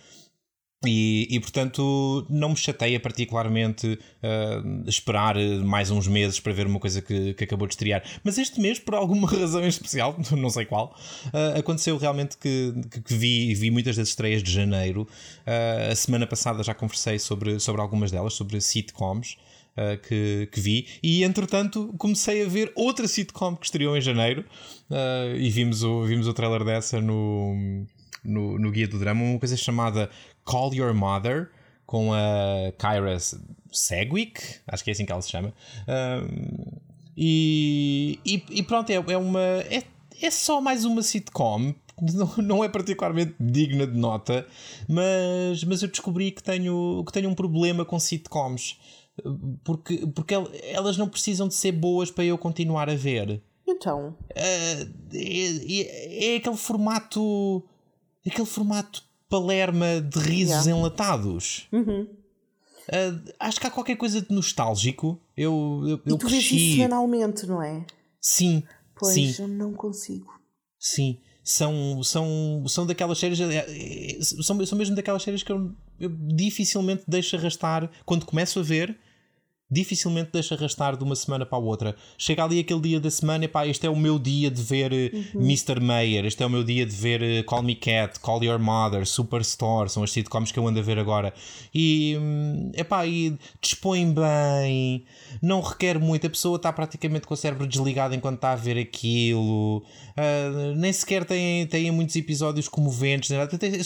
[0.84, 6.80] E, e, portanto não me chateia particularmente ah, esperar mais uns meses para ver uma
[6.80, 8.02] coisa que, que acabou de estrear.
[8.24, 10.92] Mas este mês, por alguma razão especial, não sei qual,
[11.32, 15.06] ah, aconteceu realmente que, que- vi, vi muitas das estreias de janeiro.
[15.46, 19.36] Ah, a semana passada já conversei sobre, sobre algumas delas, sobre sitcoms.
[19.76, 24.44] ah, que, que vi e entretanto comecei a ver outra sitcom que estreou em janeiro
[24.90, 27.84] ah, e vimos o, vimos o trailer dessa no,
[28.24, 30.08] no, no Guia do Drama, uma coisa chamada
[30.44, 31.50] Call Your Mother,
[31.86, 33.18] com a Kyra
[33.72, 35.52] Segwick, acho que é assim que ela se chama.
[35.88, 36.80] Um,
[37.16, 39.40] e, e, e pronto, é, é uma.
[39.40, 39.82] É,
[40.20, 41.74] é só mais uma sitcom.
[42.00, 44.46] Não, não é particularmente digna de nota,
[44.88, 48.78] mas, mas eu descobri que tenho, que tenho um problema com sitcoms.
[49.62, 53.42] Porque, porque el- elas não precisam de ser boas para eu continuar a ver.
[53.68, 57.62] Então, Ah, é, é- é aquele formato.
[58.26, 60.70] aquele formato palerma de risos Yeah.
[60.78, 61.66] enlatados.
[61.72, 62.06] Uhum.
[62.90, 65.18] Ah, acho que há qualquer coisa de nostálgico.
[65.36, 66.76] Eu, eu, eu e tu vês isso cresci.
[66.76, 67.84] semanalmente, não é?
[68.20, 68.62] Sim,
[68.94, 70.30] Pois, sim, eu não consigo.
[70.78, 71.18] sim.
[71.44, 73.40] São, são, são daquelas séries.
[73.40, 78.60] é, é, São, são mesmo daquelas séries que eu, eu dificilmente deixo arrastar quando começo
[78.60, 78.96] a ver.
[79.72, 81.96] Dificilmente deixa arrastar de uma semana para a outra.
[82.18, 84.92] Chega ali aquele dia da semana e pá, este é o meu dia de ver
[84.92, 85.40] eh, uhum.
[85.40, 85.80] Mr.
[85.80, 89.06] Mayor, este é o meu dia de ver uh, Call Me Cat, Call Your Mother,
[89.06, 91.32] Superstore, são as sitcoms que eu ando a ver agora.
[91.74, 95.04] E, hum, epá, e dispõe bem,
[95.40, 98.78] não requer muito, a pessoa está praticamente com o cérebro desligado enquanto está a ver
[98.78, 99.82] aquilo,
[100.16, 103.30] uh, nem sequer tem, tem muitos episódios comoventes,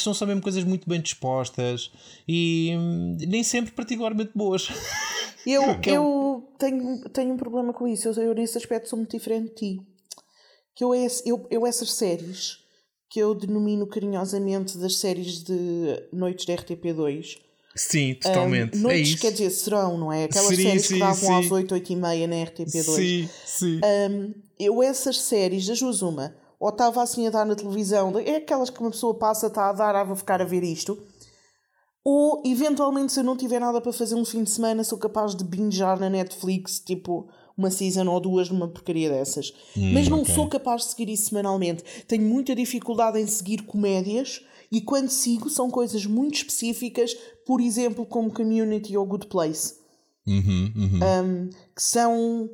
[0.00, 1.90] são só mesmo coisas muito bem dispostas
[2.26, 4.68] e hum, nem sempre particularmente boas.
[5.46, 8.08] Eu, eu tenho, tenho um problema com isso.
[8.08, 9.80] Eu, eu, nesse aspecto, sou muito diferente de ti.
[10.74, 12.58] Que eu, eu, eu, essas séries
[13.08, 17.38] que eu denomino carinhosamente das séries de noites da RTP2.
[17.74, 18.76] Sim, totalmente.
[18.76, 20.24] Um, noites, é quer dizer, serão, não é?
[20.24, 21.34] Aquelas sim, séries sim, que davam sim.
[21.34, 22.82] às 8, 8 e meia na RTP2.
[22.82, 23.80] Sim, sim.
[23.84, 28.36] Um, eu, essas séries, das duas, uma, ou estava assim a dar na televisão, é
[28.36, 30.98] aquelas que uma pessoa passa, está a dar, ah, vou ficar a ver isto
[32.08, 35.34] ou, eventualmente, se eu não tiver nada para fazer um fim de semana, sou capaz
[35.34, 39.52] de bingear na Netflix, tipo, uma season ou duas numa porcaria dessas.
[39.76, 40.32] Hum, Mas não okay.
[40.32, 41.82] sou capaz de seguir isso semanalmente.
[42.06, 44.40] Tenho muita dificuldade em seguir comédias
[44.70, 47.12] e quando sigo são coisas muito específicas,
[47.44, 49.74] por exemplo, como Community ou Good Place.
[50.24, 51.00] Uhum, uhum.
[51.02, 52.48] Um, que são.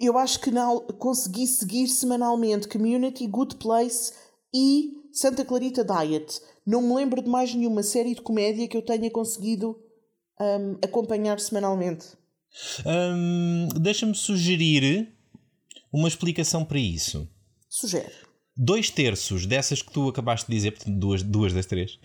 [0.00, 0.50] Eu acho que
[0.98, 4.12] consegui seguir semanalmente Community, Good Place
[4.52, 8.82] e Santa Clarita Diet não me lembro de mais nenhuma série de comédia que eu
[8.82, 9.78] tenha conseguido
[10.40, 12.06] um, acompanhar semanalmente.
[12.84, 15.14] Um, Deixa-me sugerir
[15.92, 17.28] uma explicação para isso.
[17.68, 18.12] Sugere.
[18.56, 22.00] Dois terços dessas que tu acabaste de dizer, portanto, duas, duas das três,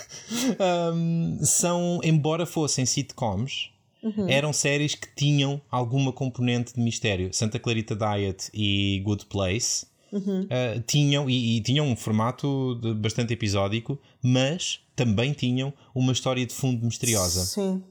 [0.94, 3.70] um, são, embora fossem sitcoms,
[4.06, 4.28] uhum.
[4.28, 7.30] eram séries que tinham alguma componente de mistério.
[7.32, 10.42] Santa Clarita Diet e Good Place uhum.
[10.42, 16.54] uh, tinham, e, e, tinham um formato bastante episódico, mas também tinham uma história de
[16.54, 17.44] fundo misteriosa.
[17.44, 17.82] Sim.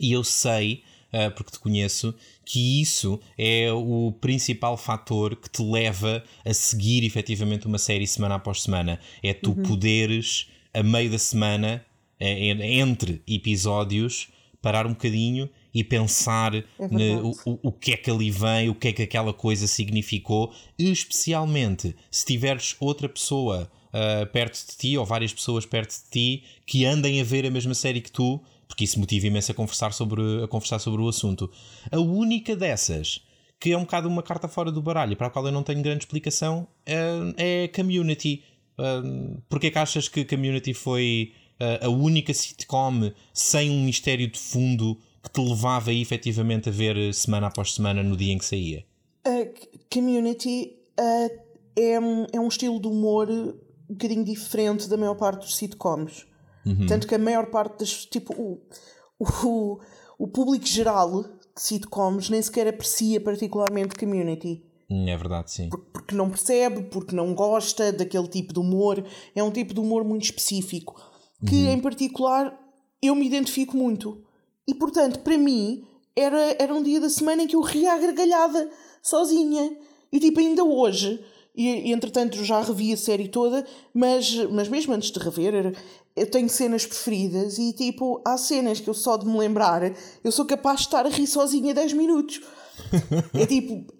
[0.00, 5.62] E eu sei, uh, porque te conheço, que isso é o principal fator que te
[5.62, 8.98] leva a seguir efetivamente uma série semana após semana.
[9.22, 9.62] É tu uhum.
[9.62, 11.84] poderes, a meio da semana,
[12.20, 14.28] entre episódios,
[14.62, 18.74] parar um bocadinho e pensar é no, o, o que é que ali vem, o
[18.74, 24.96] que é que aquela coisa significou, especialmente se tiveres outra pessoa uh, perto de ti
[24.96, 28.40] ou várias pessoas perto de ti que andem a ver a mesma série que tu,
[28.68, 31.50] porque isso motiva imenso a conversar sobre, a conversar sobre o assunto.
[31.90, 33.20] A única dessas
[33.58, 35.80] que é um bocado uma carta fora do baralho, para a qual eu não tenho
[35.80, 38.42] grande explicação, é, é Community.
[38.76, 41.32] Uh, porque é que achas que Community foi
[41.82, 46.96] a única sitcom sem um mistério de fundo que te levava aí, efetivamente a ver
[46.96, 48.84] eh, semana após semana no dia em que saía?
[49.26, 49.52] Uh,
[49.92, 51.42] community uh,
[51.76, 56.26] é, um, é um estilo de humor um bocadinho diferente da maior parte dos sitcoms.
[56.66, 56.86] Uhum.
[56.86, 58.06] Tanto que a maior parte das.
[58.06, 58.60] Tipo, o,
[59.18, 59.80] o,
[60.18, 64.64] o público geral de sitcoms nem sequer aprecia particularmente community.
[64.90, 65.68] Hum, é verdade, sim.
[65.92, 69.04] Porque não percebe, porque não gosta daquele tipo de humor.
[69.34, 71.11] É um tipo de humor muito específico.
[71.46, 71.72] Que, uhum.
[71.72, 72.58] em particular,
[73.02, 74.22] eu me identifico muito.
[74.66, 77.98] E portanto, para mim, era, era um dia da semana em que eu ria a
[77.98, 78.70] gargalhada,
[79.02, 79.76] sozinha.
[80.12, 81.22] E tipo, ainda hoje,
[81.54, 85.76] e, e entretanto já revi a série toda, mas, mas mesmo antes de rever,
[86.14, 89.82] eu tenho cenas preferidas e tipo, há cenas que eu só de me lembrar,
[90.22, 92.40] eu sou capaz de estar a rir sozinha 10 minutos.
[93.34, 93.92] É tipo,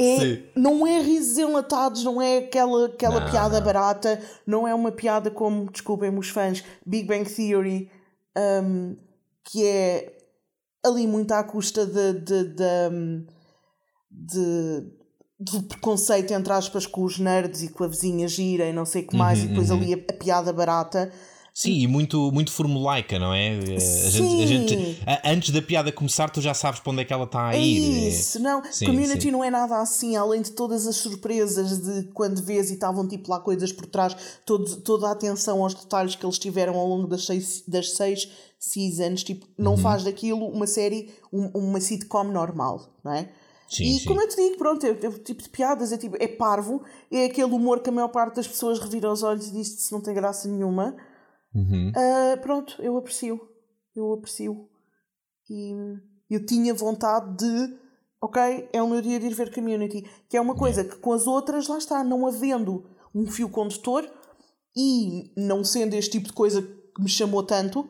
[0.00, 3.64] é, não é risos enlatados, não é aquela, aquela não, piada não.
[3.64, 7.90] barata, não é uma piada como, desculpem-me os fãs, Big Bang Theory.
[8.36, 8.96] Um,
[9.44, 10.16] que é
[10.84, 13.26] ali muito à custa de, de, de,
[14.10, 15.00] de
[15.40, 19.02] do preconceito entre aspas com os nerds e com a vizinha gira e não sei
[19.02, 19.76] o que mais, uhum, e depois uhum.
[19.78, 21.10] ali a, a, piada barata.
[21.60, 23.50] Sim, e muito, muito formulaica, não é?
[23.50, 24.10] A sim.
[24.10, 27.12] Gente, a gente, a, antes da piada começar, tu já sabes para onde é que
[27.12, 28.06] ela está a ir.
[28.06, 28.62] É isso, não.
[28.64, 29.30] Sim, Community sim.
[29.30, 33.30] não é nada assim, além de todas as surpresas de quando vês e estavam tipo
[33.30, 37.06] lá coisas por trás, todo, toda a atenção aos detalhes que eles tiveram ao longo
[37.06, 39.76] das seis, das seis seasons, tipo, não uhum.
[39.76, 43.28] faz daquilo uma série, um, uma sitcom normal, não é?
[43.68, 44.06] Sim, e sim.
[44.06, 47.26] como eu te digo, pronto, é, é, tipo de piadas, é tipo, é parvo, é
[47.26, 50.00] aquele humor que a maior parte das pessoas revira os olhos e diz que não
[50.00, 50.96] tem graça nenhuma.
[51.54, 51.90] Uhum.
[51.90, 53.40] Uh, pronto, eu aprecio.
[53.94, 54.68] Eu aprecio.
[55.48, 55.74] E
[56.30, 57.76] eu tinha vontade de,
[58.20, 61.12] ok, é o meu dia de ir ver community, que é uma coisa que com
[61.12, 64.08] as outras, lá está, não havendo um fio condutor
[64.76, 67.88] e não sendo este tipo de coisa que me chamou tanto,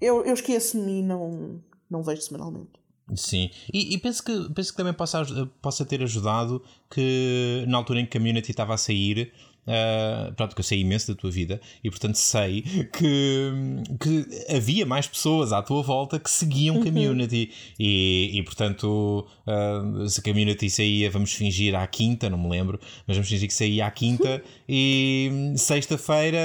[0.00, 2.80] eu, eu esqueço-me e não, não vejo semanalmente.
[3.16, 5.24] Sim, e, e, penso, que, penso que também possa,
[5.60, 9.32] possa ter ajudado que na altura em que Community estava a sair,
[9.66, 13.52] Uh, pronto, que eu sei imenso da tua vida e portanto sei que,
[14.00, 16.82] que havia mais pessoas à tua volta que seguiam uhum.
[16.82, 22.48] community e, e portanto uh, se a community saía, vamos fingir à quinta, não me
[22.48, 26.38] lembro, mas vamos fingir que saía à quinta e sexta-feira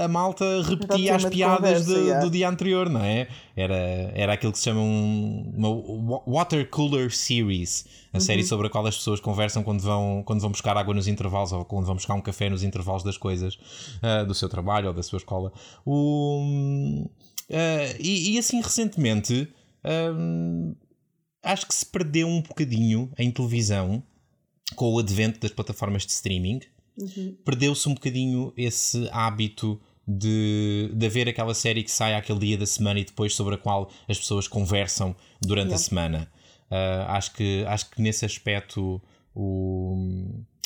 [0.00, 3.26] a, a, malta repetia as piadas de, do dia anterior, não é?
[3.58, 8.20] Era, era aquilo que se chama um, uma Water Cooler Series, a uhum.
[8.20, 11.50] série sobre a qual as pessoas conversam quando vão, quando vão buscar água nos intervalos
[11.50, 13.58] ou quando vão buscar um café nos intervalos das coisas
[14.00, 15.52] uh, do seu trabalho ou da sua escola.
[15.84, 16.40] O,
[17.50, 19.52] uh, e, e, assim, recentemente,
[19.84, 20.76] uh,
[21.42, 24.00] acho que se perdeu um bocadinho em televisão
[24.76, 26.60] com o advento das plataformas de streaming.
[26.96, 27.36] Uhum.
[27.44, 32.64] Perdeu-se um bocadinho esse hábito de, de haver aquela série que sai aquele dia da
[32.64, 35.76] semana e depois sobre a qual as pessoas conversam durante yeah.
[35.76, 36.32] a semana.
[36.70, 39.02] Uh, acho, que, acho que nesse aspecto
[39.34, 39.94] o,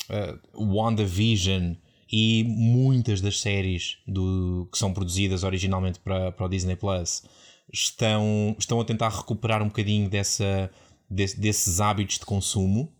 [0.09, 1.73] uh, WandaVision
[2.09, 7.23] e muitas das séries do, que são produzidas originalmente para, para o Disney Plus
[7.71, 10.71] estão, estão a tentar recuperar um bocadinho dessa,
[11.09, 12.93] desse, desses hábitos de consumo.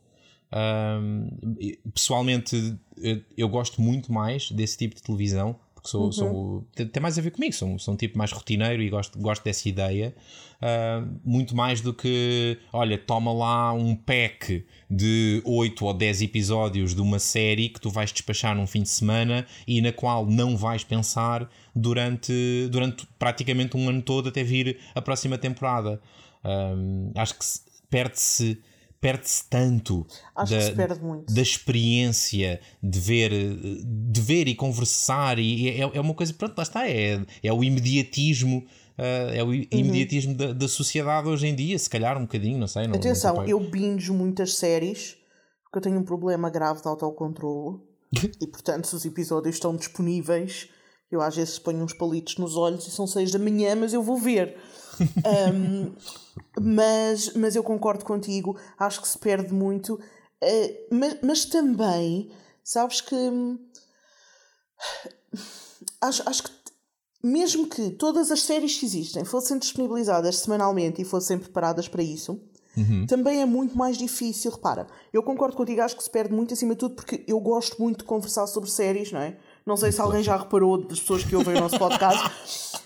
[0.52, 1.30] Um,
[1.94, 6.12] pessoalmente, eu, eu, gosto muito mais desse tipo de televisão porque sou, uhum.
[6.12, 9.44] sou, tem mais a ver comigo, sou, sou um tipo mais rotineiro e gosto, gosto
[9.44, 10.16] dessa ideia.
[10.62, 16.96] Uh, muito mais do que, olha, toma lá um pack de 8 ou 10 episódios
[16.96, 20.56] de uma série que tu vais despachar num fim de semana e na qual não
[20.56, 22.34] vais pensar durante,
[22.72, 26.00] durante praticamente um ano todo até vir a próxima temporada.
[26.46, 27.46] Uh, acho que
[27.90, 28.58] perde-se
[29.04, 33.32] perde-se tanto Acho da, perde da experiência de ver,
[33.84, 37.62] de ver e conversar, e é, é uma coisa, pronto, lá está, é, é o
[37.62, 38.66] imediatismo.
[38.98, 39.66] Uh, é o uhum.
[39.72, 40.38] imediatismo uhum.
[40.38, 42.88] da, da, sociedade hoje em dia, se calhar um bocadinho, não sei.
[42.88, 45.18] Não, Atenção, não eu binge muitas séries
[45.64, 47.80] porque eu tenho um problema grave de autocontrole
[48.40, 50.70] e, portanto, se os episódios estão disponíveis,
[51.12, 54.02] eu às vezes ponho uns palitos nos olhos e são seis da manhã, mas eu
[54.04, 54.56] vou ver.
[55.52, 55.92] Um,
[56.60, 59.96] mas, mas eu concordo contigo, acho que se perde muito.
[59.96, 62.32] Uh, mas, mas também,
[62.64, 63.16] sabes que.
[66.02, 66.52] Acho, acho que
[67.24, 72.38] mesmo que todas as séries que existem fossem disponibilizadas semanalmente e fossem preparadas para isso,
[72.76, 73.06] uhum.
[73.08, 74.52] também é muito mais difícil.
[74.52, 77.82] Repara, eu concordo contigo, acho que se perde muito acima de tudo porque eu gosto
[77.82, 79.38] muito de conversar sobre séries, não é?
[79.66, 82.30] Não sei se alguém já reparou das pessoas que ouvem o nosso podcast.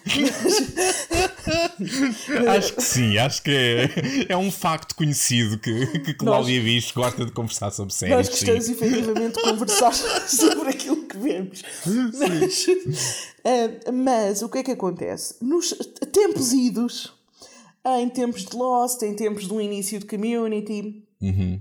[2.56, 7.26] acho que sim, acho que é, é um facto conhecido que, que Cláudia Bicho gosta
[7.26, 8.16] de conversar sobre séries.
[8.16, 8.74] Nós gostamos sim.
[8.74, 11.64] efetivamente de conversar sobre aquilo que vemos.
[11.86, 15.36] Mas, uh, mas o que é que acontece?
[15.42, 15.74] Nos
[16.12, 17.14] tempos idos,
[17.86, 21.04] em tempos de Lost, em tempos do início de Community.
[21.20, 21.60] Uhum.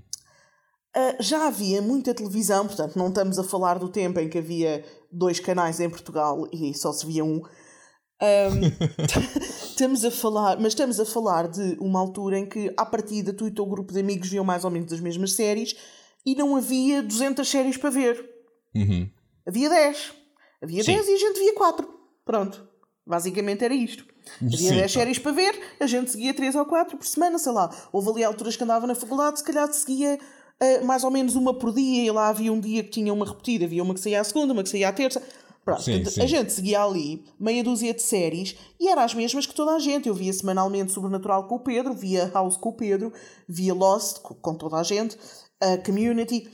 [0.96, 4.82] Uh, já havia muita televisão, portanto, não estamos a falar do tempo em que havia
[5.12, 7.42] dois canais em Portugal e só se via um.
[7.42, 8.60] um
[9.68, 13.44] estamos a falar, mas estamos a falar de uma altura em que, à partida, tu
[13.44, 15.76] e o teu grupo de amigos viam mais ou menos as mesmas séries
[16.24, 18.30] e não havia 200 séries para ver.
[18.74, 19.10] Uhum.
[19.46, 20.14] Havia 10.
[20.62, 20.94] Havia Sim.
[20.94, 21.88] 10 e a gente via 4.
[22.24, 22.66] Pronto.
[23.06, 24.02] Basicamente era isto.
[24.40, 24.88] Havia Sim, 10 tá.
[24.98, 27.70] séries para ver, a gente seguia 3 ou 4 por semana, sei lá.
[27.92, 30.18] Houve ali alturas que andava na faculdade, se calhar seguia
[30.62, 33.26] uh, mais ou menos uma por dia, e lá havia um dia que tinha uma
[33.26, 35.22] repetida, havia uma que saía à segunda, uma que saía à terça.
[35.64, 36.22] Pronto, sim, sim.
[36.22, 39.80] a gente seguia ali meia dúzia de séries e eram as mesmas que toda a
[39.80, 40.08] gente.
[40.08, 43.12] Eu via semanalmente Sobrenatural com o Pedro, via House com o Pedro,
[43.48, 45.18] via Lost com toda a gente,
[45.60, 46.48] a Community.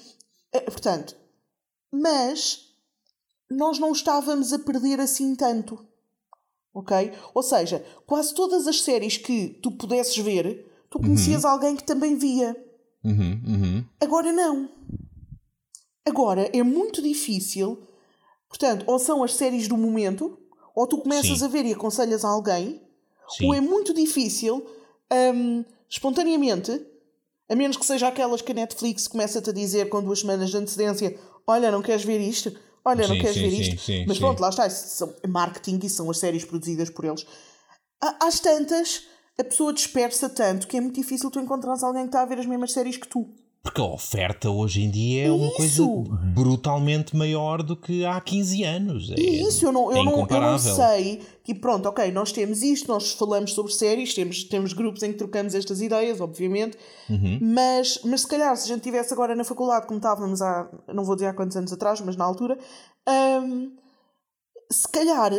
[0.55, 1.15] Uh, portanto,
[1.93, 2.73] mas
[3.51, 5.87] nós não estávamos a perder assim tanto.
[6.75, 7.13] Ok?
[7.35, 11.51] Ou seja, quase todas as séries que tu pudesses ver, tu conhecias uhum.
[11.51, 12.57] alguém que também via.
[13.05, 13.85] Uhum, uhum.
[14.01, 14.69] Agora não.
[16.07, 17.83] Agora é muito difícil.
[18.49, 20.39] Portanto, ou são as séries do momento,
[20.75, 21.45] ou tu começas Sim.
[21.45, 22.83] a ver e aconselhas a alguém,
[23.29, 23.47] Sim.
[23.47, 24.67] ou é muito difícil,
[25.35, 26.81] um, espontaneamente,
[27.49, 30.57] a menos que seja aquelas que a Netflix começa-te a dizer com duas semanas de
[30.57, 32.55] antecedência: Olha, não queres ver isto?
[32.85, 33.81] Olha, sim, não queres sim, ver isto?
[33.81, 37.25] Sim, Mas pronto, lá está, são marketing e são as séries produzidas por eles.
[38.21, 39.05] Às tantas,
[39.39, 42.39] a pessoa dispersa tanto que é muito difícil tu encontrares alguém que está a ver
[42.39, 43.29] as mesmas séries que tu.
[43.63, 45.57] Porque a oferta hoje em dia é uma Isso.
[45.57, 45.85] coisa
[46.35, 49.11] brutalmente maior do que há 15 anos.
[49.13, 52.61] É, Isso, eu não, eu, é não, eu não sei que pronto, ok, nós temos
[52.61, 56.77] isto, nós falamos sobre séries, temos, temos grupos em que trocamos estas ideias, obviamente,
[57.09, 57.39] uhum.
[57.41, 61.05] mas, mas se calhar se a gente estivesse agora na faculdade, como estávamos há, não
[61.05, 62.59] vou dizer há quantos anos atrás, mas na altura,
[63.09, 63.77] hum,
[64.73, 65.31] se calhar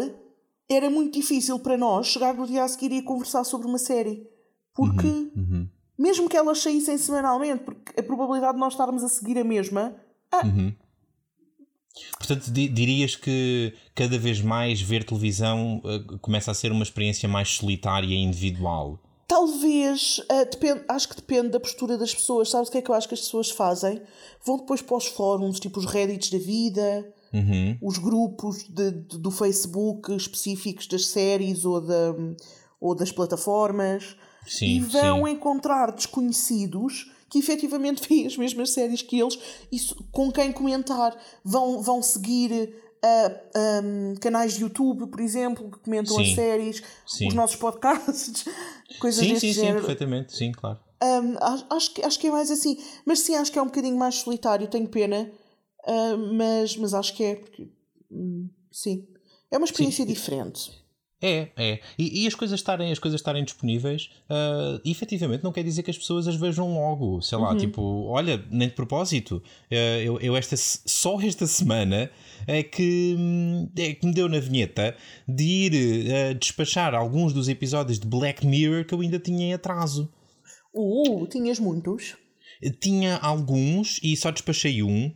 [0.70, 4.28] era muito difícil para nós chegar no dia a seguir e conversar sobre uma série.
[4.74, 5.70] Porque, uhum, uhum.
[5.98, 9.96] mesmo que elas saíssem semanalmente, porque a probabilidade de nós estarmos a seguir a mesma.
[10.32, 10.74] Ah, uhum.
[12.18, 17.50] Portanto, dirias que cada vez mais ver televisão uh, começa a ser uma experiência mais
[17.50, 19.00] solitária e individual?
[19.28, 22.50] Talvez, uh, depende, acho que depende da postura das pessoas.
[22.50, 24.02] Sabes o que é que eu acho que as pessoas fazem?
[24.44, 27.78] Vão depois para os fóruns, tipo os Reddits da vida, uhum.
[27.82, 32.16] os grupos de, de, do Facebook específicos das séries ou, da,
[32.80, 35.32] ou das plataformas sim, e vão sim.
[35.32, 39.38] encontrar desconhecidos que efetivamente veem as mesmas séries que eles
[39.72, 39.80] e
[40.12, 41.18] com quem comentar.
[41.44, 46.84] Vão, vão seguir uh, um, canais de YouTube, por exemplo, que comentam sim, as séries,
[47.06, 47.28] sim.
[47.28, 48.46] os nossos podcasts,
[49.02, 49.80] coisas sim, deste sim, género.
[49.80, 50.80] Sim, perfeitamente, sim, claro.
[51.04, 51.36] Um,
[51.76, 52.78] acho, acho que é mais assim.
[53.06, 55.30] Mas sim, acho que é um bocadinho mais solitário, tenho pena.
[55.86, 57.68] Uh, mas, mas acho que é, porque.
[58.12, 59.08] Hum, sim.
[59.52, 60.84] É uma experiência diferente.
[61.24, 61.80] É, é.
[61.98, 65.90] E, e, as coisas estarem, as coisas estarem disponíveis, uh, efetivamente não quer dizer que
[65.90, 67.22] as pessoas as vejam logo.
[67.22, 67.58] Sei lá, uhum.
[67.58, 69.42] tipo, olha, nem de propósito.
[69.72, 72.12] Uh, eu, eu esta, só esta semana
[72.46, 77.48] é que, hum, é que me deu na vinheta de ir uh, despachar alguns dos
[77.48, 80.12] episódios de Black Mirror que eu ainda tinha em atraso.
[80.76, 82.18] Uh, tinhas muitos?
[82.82, 85.10] Tinha alguns e só despachei um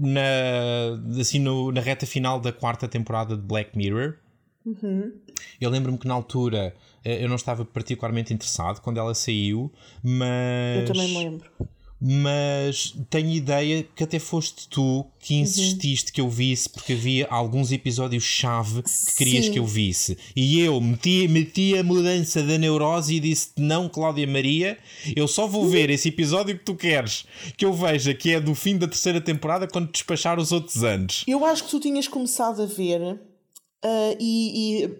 [0.00, 4.16] na, assim, no, na reta final da quarta temporada de Black Mirror.
[4.64, 5.12] Uhum.
[5.60, 6.74] Eu lembro-me que na altura
[7.04, 9.70] eh, eu não estava particularmente interessado quando ela saiu,
[10.02, 10.80] mas.
[10.80, 11.50] Eu também me lembro
[12.06, 15.40] mas tenho ideia que até foste tu que uhum.
[15.40, 16.12] insististe uhum.
[16.12, 19.52] que eu visse, porque havia alguns episódios-chave que querias Sim.
[19.52, 20.18] que eu visse.
[20.36, 24.76] E eu meti, meti a mudança da neurose e disse: Não, Cláudia Maria,
[25.16, 27.24] eu só vou ver esse episódio que tu queres
[27.56, 31.24] que eu veja, que é do fim da terceira temporada, quando despachar os outros anos.
[31.26, 33.18] Eu acho que tu tinhas começado a ver.
[33.82, 34.90] Uh, e, e,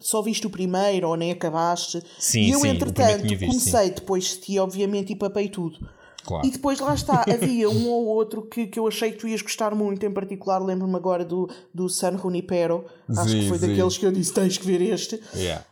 [0.00, 2.02] só viste o primeiro ou nem acabaste.
[2.18, 3.94] Sim, e eu, sim, entretanto, visto, comecei sim.
[3.94, 5.78] depois de ti, obviamente, e papei tudo.
[6.24, 6.46] Claro.
[6.46, 9.42] E depois lá está, havia um ou outro que, que eu achei que tu ias
[9.42, 13.68] gostar muito, em particular lembro-me agora do, do San Junipero, acho sim, que foi sim.
[13.68, 15.20] daqueles que eu disse: tens que ver este.
[15.34, 15.64] Yeah.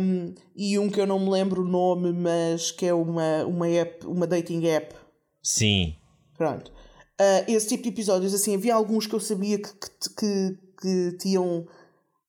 [0.00, 3.68] Um, e um que eu não me lembro o nome, mas que é uma, uma,
[3.68, 4.94] app, uma dating app.
[5.42, 5.94] Sim.
[6.36, 6.70] Pronto.
[7.20, 11.16] Uh, esse tipo de episódios, assim, havia alguns que eu sabia que, que, que, que
[11.18, 11.66] tinham.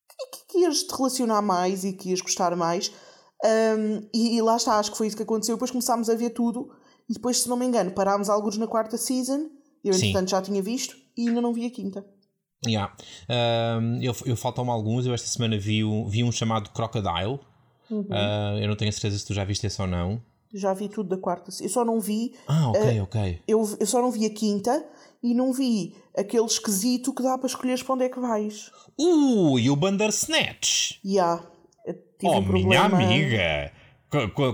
[0.10, 2.92] Que, que ias te relacionar mais e que ias gostar mais.
[3.44, 5.56] Um, e, e, lá está, acho que foi isso que aconteceu.
[5.56, 6.70] Depois começámos a ver tudo
[7.10, 9.50] depois, se não me engano, parámos alguns na quarta season.
[9.84, 12.06] Eu, entretanto, já tinha visto e ainda não vi a quinta.
[12.66, 12.96] Yeah.
[13.30, 15.06] Um, eu, eu faltam-me alguns.
[15.06, 17.40] Eu esta semana vi um, vi um chamado Crocodile.
[17.90, 18.02] Uhum.
[18.02, 20.22] Uh, eu não tenho certeza se tu já viste esse ou não.
[20.54, 21.52] Já vi tudo da quarta.
[21.62, 22.34] Eu só não vi.
[22.48, 23.42] Ah, ok, uh, ok.
[23.48, 24.86] Eu, eu só não vi a quinta
[25.22, 28.72] e não vi aquele esquisito que dá para escolheres para onde é que vais.
[29.00, 31.00] Uh, e o Bandersnatch.
[31.04, 31.04] Já.
[31.04, 31.46] Yeah.
[32.24, 33.72] Oh, um minha amiga!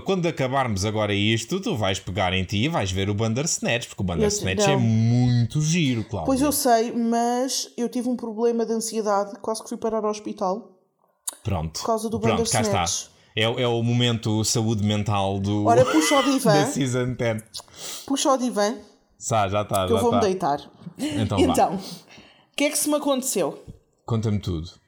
[0.04, 4.02] Quando acabarmos agora isto, tu vais pegar em ti e vais ver o Bandersnatch, porque
[4.02, 6.26] o Bandersnatch é muito giro, claro.
[6.26, 10.10] Pois eu sei, mas eu tive um problema de ansiedade, quase que fui parar ao
[10.10, 10.78] hospital.
[11.44, 11.80] Pronto.
[11.80, 12.70] Por causa do Pronto, Bandersnatch.
[12.70, 13.10] cá está.
[13.36, 15.66] É, é o momento saúde mental do.
[15.66, 16.52] Ora, puxa o divã.
[16.64, 17.42] da Season 10.
[18.06, 18.74] Puxa o divã.
[19.18, 19.86] Sá, já está.
[19.86, 20.58] Eu vou-me deitar.
[20.98, 23.62] Então, então o que é que se me aconteceu?
[24.04, 24.79] Conta-me tudo.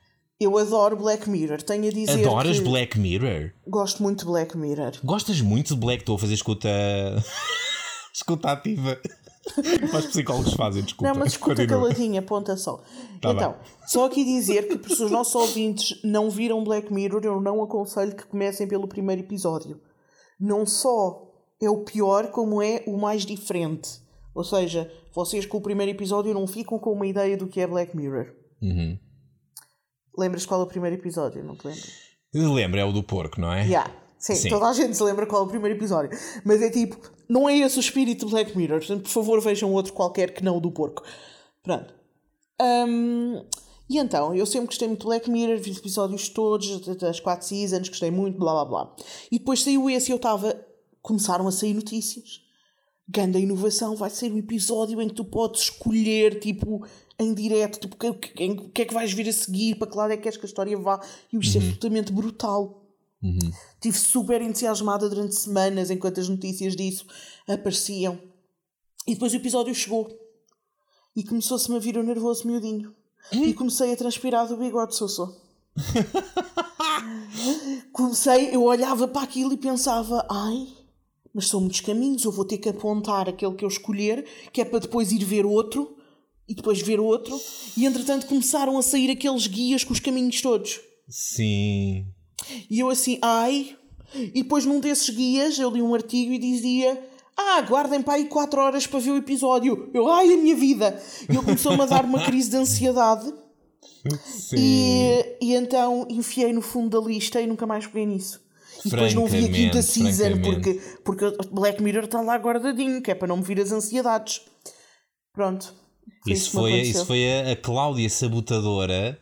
[0.43, 2.27] Eu adoro Black Mirror, tenho a dizer.
[2.27, 3.53] Adoras Black Mirror?
[3.67, 4.93] Gosto muito de Black Mirror.
[5.05, 6.03] Gostas muito de Black?
[6.03, 6.69] Estou a fazer escuta.
[8.13, 8.99] escuta ativa.
[9.97, 11.13] Os psicólogos fazem, desculpa.
[11.13, 11.81] Não, mas escuta Continua.
[11.83, 12.79] caladinha, ponta só.
[13.21, 13.61] Tá então, bem.
[13.87, 18.17] só aqui dizer que se os nossos ouvintes não viram Black Mirror, eu não aconselho
[18.17, 19.81] que comecem pelo primeiro episódio.
[20.41, 21.29] Não só
[21.61, 24.01] é o pior, como é o mais diferente.
[24.35, 27.67] Ou seja, vocês com o primeiro episódio não ficam com uma ideia do que é
[27.67, 28.33] Black Mirror.
[28.61, 28.99] Uhum.
[30.17, 31.43] Lembras qual é o primeiro episódio?
[31.43, 32.55] Não te lembro?
[32.55, 33.65] Lembra, é o do porco, não é?
[33.65, 33.91] Yeah.
[34.19, 34.49] Sim, Sim.
[34.51, 36.17] toda a gente se lembra qual é o primeiro episódio.
[36.45, 36.97] Mas é tipo,
[37.29, 38.79] não é esse o espírito de Black Mirror.
[38.79, 41.03] Portanto, por favor, vejam outro qualquer que não o do porco.
[41.63, 41.93] Pronto.
[42.61, 43.45] Um,
[43.91, 47.47] e então, eu sempre gostei muito de Black Mirror, vi os episódios todos, das quatro
[47.47, 48.97] seasons, gostei muito, blá blá blá.
[49.31, 50.55] E depois saiu esse e eu estava.
[51.03, 52.41] Começaram a sair notícias.
[53.09, 56.87] Ganda inovação, vai ser um episódio em que tu podes escolher, tipo,
[57.19, 60.13] em direto, tipo, o que, que é que vais vir a seguir, para que lado
[60.13, 61.01] é que queres que a história vá.
[61.33, 61.63] E isto Uhum.
[61.63, 62.79] é absolutamente brutal.
[63.75, 67.07] Estive super entusiasmada durante semanas enquanto as notícias disso
[67.47, 68.19] apareciam.
[69.07, 70.09] E depois o episódio chegou.
[71.15, 72.95] E começou-se-me a vir o nervoso miudinho.
[73.31, 75.33] E comecei a transpirar do bigode, sou só.
[77.93, 80.69] comecei, eu olhava para aquilo e pensava, ai,
[81.35, 84.65] mas são muitos caminhos, eu vou ter que apontar aquele que eu escolher, que é
[84.65, 85.97] para depois ir ver outro,
[86.49, 87.41] e depois ver outro,
[87.77, 90.81] e entretanto começaram a sair aqueles guias com os caminhos todos.
[91.09, 92.07] Sim.
[92.69, 93.77] E eu assim, ai.
[94.15, 97.03] E depois num desses guias eu li um artigo e dizia:
[97.37, 99.91] ah, guardem para aí 4 horas para ver o episódio.
[99.95, 101.01] Eu, ai, a minha vida!
[101.29, 103.33] E ele começou-me a dar uma crise de ansiedade.
[104.25, 104.57] Sim.
[104.59, 108.43] E, e então enfiei no fundo da lista e nunca mais peguei nisso.
[108.85, 113.11] E depois não vi a quinta season porque, porque Black Mirror está lá guardadinho, que
[113.11, 114.43] é para não me vir as ansiedades.
[115.33, 115.75] Pronto.
[116.23, 119.19] Foi Isso me foi, isso foi a, a Cláudia sabotadora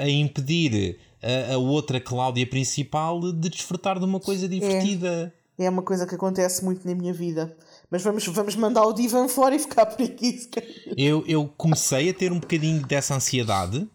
[0.00, 5.32] a impedir a, a outra Cláudia principal de desfrutar de uma coisa divertida.
[5.58, 7.56] É uma coisa que acontece muito na minha vida.
[7.90, 10.48] Mas vamos, vamos mandar o Divan fora e ficar por aqui.
[10.96, 13.86] Eu, eu comecei a ter um bocadinho dessa ansiedade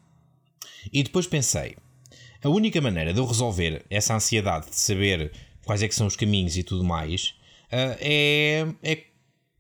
[0.93, 1.75] e depois pensei:
[2.43, 5.31] a única maneira de eu resolver essa ansiedade de saber
[5.65, 7.35] quais é que são os caminhos e tudo mais
[7.71, 9.03] ah, é, é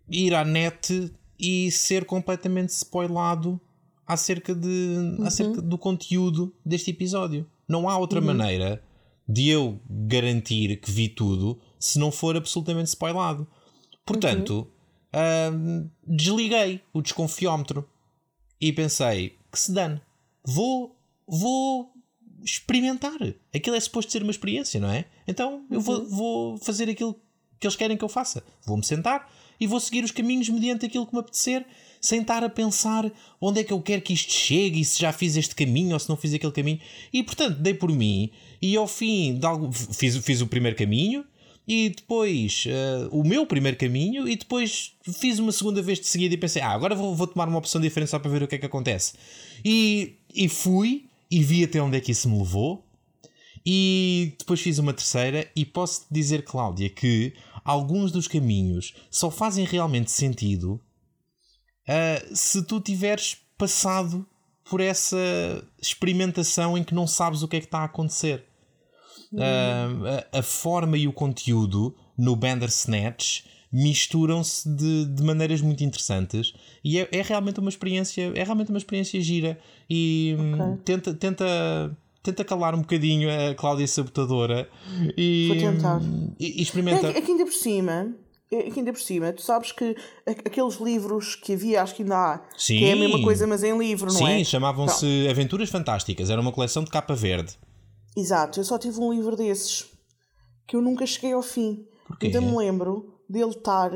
[0.09, 3.59] ir à net e ser completamente spoilado
[4.05, 7.45] acerca, de, acerca do conteúdo deste episódio.
[7.67, 8.81] Não há outra maneira
[9.27, 13.45] de eu garantir que vi tudo se não for absolutamente spoilado.
[14.05, 14.67] Portanto,
[15.53, 17.87] hum, desliguei o desconfiómetro
[18.59, 20.01] e pensei que se dane,
[20.45, 20.95] vou,
[21.27, 21.91] vou
[22.43, 23.17] experimentar.
[23.53, 25.05] Aquilo é suposto ser uma experiência, não é?
[25.27, 27.19] Então eu vou, vou fazer aquilo
[27.59, 28.43] que eles querem que eu faça.
[28.65, 29.29] Vou-me sentar
[29.59, 31.65] e vou seguir os caminhos mediante aquilo que me apetecer,
[31.99, 33.11] sem estar a pensar
[33.41, 35.99] onde é que eu quero que isto chegue e se já fiz este caminho ou
[35.99, 36.79] se não fiz aquele caminho.
[37.11, 38.29] E portanto, dei por mim
[38.61, 41.25] e ao fim de algo, fiz, fiz o primeiro caminho
[41.67, 46.33] e depois eh, o meu primeiro caminho e depois fiz uma segunda vez de seguida
[46.33, 48.55] e pensei, ah, agora vou, vou tomar uma opção diferente só para ver o que
[48.55, 49.13] é que acontece.
[49.65, 52.85] E, e fui e vi até onde é que isso me levou.
[53.65, 57.33] E depois fiz uma terceira e posso dizer, Cláudia, que
[57.65, 60.79] alguns dos caminhos só fazem realmente sentido
[61.87, 64.25] ah, se tu tiveres passado
[64.69, 65.17] por essa
[65.81, 68.45] experimentação em que não sabes o que é que está a acontecer.
[69.37, 73.43] Ah, a, a forma e o conteúdo no Bandersnatch
[73.77, 76.53] misturam-se de, de maneiras muito interessantes
[76.83, 81.95] e é, é realmente uma experiência é realmente uma experiência gira e hum, tenta, tenta
[82.23, 84.67] tenta calar um bocadinho a Cláudia Sabotadora
[85.15, 86.01] e, Vou tentar.
[86.39, 88.15] e, e experimenta É que, é que ainda por cima,
[88.51, 92.17] é que ainda por cima, tu sabes que aqueles livros que havia, acho que ainda
[92.17, 93.23] há, que é a mesma Sim.
[93.23, 94.43] coisa, mas em livro, não Sim, é?
[94.43, 96.29] chamavam-se Aventuras Fantásticas.
[96.29, 97.53] Era uma coleção de capa verde.
[98.15, 99.85] Exato, eu só tive um livro desses
[100.65, 101.85] que eu nunca cheguei ao fim.
[102.07, 102.27] Porquê?
[102.27, 103.91] Ainda me lembro dele estar.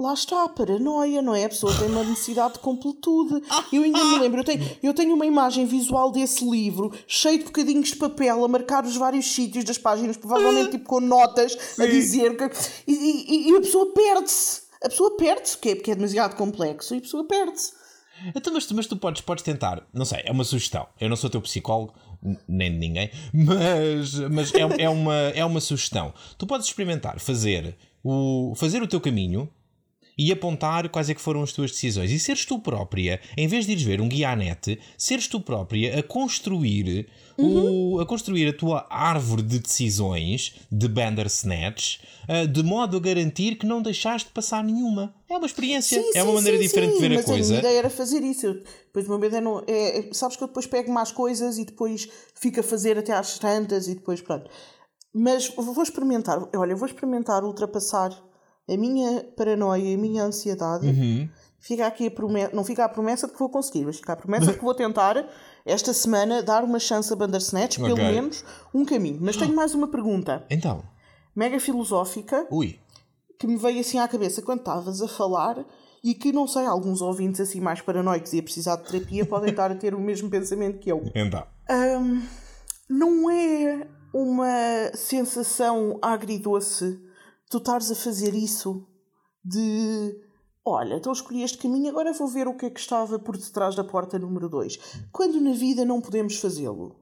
[0.00, 1.44] Lá está a paranoia, não é?
[1.44, 3.42] A pessoa tem uma necessidade de completude.
[3.72, 7.46] Eu ainda me lembro, eu tenho, eu tenho uma imagem visual desse livro, cheio de
[7.46, 11.84] bocadinhos de papel, a marcar os vários sítios das páginas, provavelmente tipo com notas, a
[11.86, 12.44] dizer que.
[12.86, 14.62] E, e- e a pessoa perde-se.
[14.80, 17.72] A pessoa perde-se, porque é, porque é demasiado complexo, e a pessoa perde-se.
[18.36, 20.86] Então, mas, tu- mas tu podes, podes tentar, não sei, é uma sugestão.
[21.00, 21.92] Eu não sou teu psicólogo,
[22.48, 26.12] nem de ninguém, mas, mas é, é, uma, é uma sugestão.
[26.36, 29.48] Tu podes experimentar fazer o, fazer o teu caminho
[30.18, 32.10] e apontar quais é que foram as tuas decisões.
[32.10, 35.40] E seres tu própria, em vez de ires ver um guia à net, seres tu
[35.40, 37.06] própria a construir,
[37.38, 43.56] o, a, construir a tua árvore de decisões de Bandersnatch ah, de modo a garantir
[43.56, 45.14] que não deixaste de passar nenhuma.
[45.30, 47.44] É uma experiência, Sim, é uma sim, maneira sim, diferente de ver a mas coisa.
[47.44, 48.46] a minha ideia era fazer isso.
[48.46, 51.12] Eu, depois o meu medo é, não, é, é- Sabes que eu depois pego mais
[51.12, 54.50] coisas e depois fico a fazer até às tantas e depois pronto.
[55.14, 56.38] Mas vou experimentar.
[56.56, 58.10] Olha, vou experimentar ultrapassar
[58.68, 60.86] a minha paranoia e a minha ansiedade.
[60.86, 61.28] Uhum.
[61.60, 64.16] Fica aqui a promessa, não fica a promessa de que vou conseguir, mas fica a
[64.16, 65.28] promessa de que vou tentar
[65.66, 68.04] esta semana dar uma chance a Bandersnatch, pelo Ok.
[68.04, 69.18] menos um caminho.
[69.20, 70.84] Mas tenho mais uma pergunta, Então,
[71.34, 72.78] mega filosófica, ui.
[73.38, 75.64] que me veio assim à cabeça quando estavas a falar
[76.04, 79.50] e que não sei, alguns ouvintes assim mais paranoicos e a precisar de terapia podem
[79.50, 81.02] estar a ter o mesmo pensamento que eu.
[81.12, 81.44] Então.
[81.68, 82.22] Ahm,
[82.88, 87.00] não é uma sensação agridoce
[87.48, 88.86] tu estares a fazer isso
[89.44, 90.20] de
[90.64, 93.74] olha, então escolhi este caminho, agora vou ver o que é que estava por detrás
[93.74, 95.06] da porta número 2.
[95.10, 96.96] Quando na vida não podemos fazê-lo.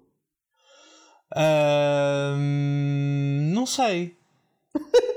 [1.34, 2.36] Ahm,
[3.52, 4.16] não sei.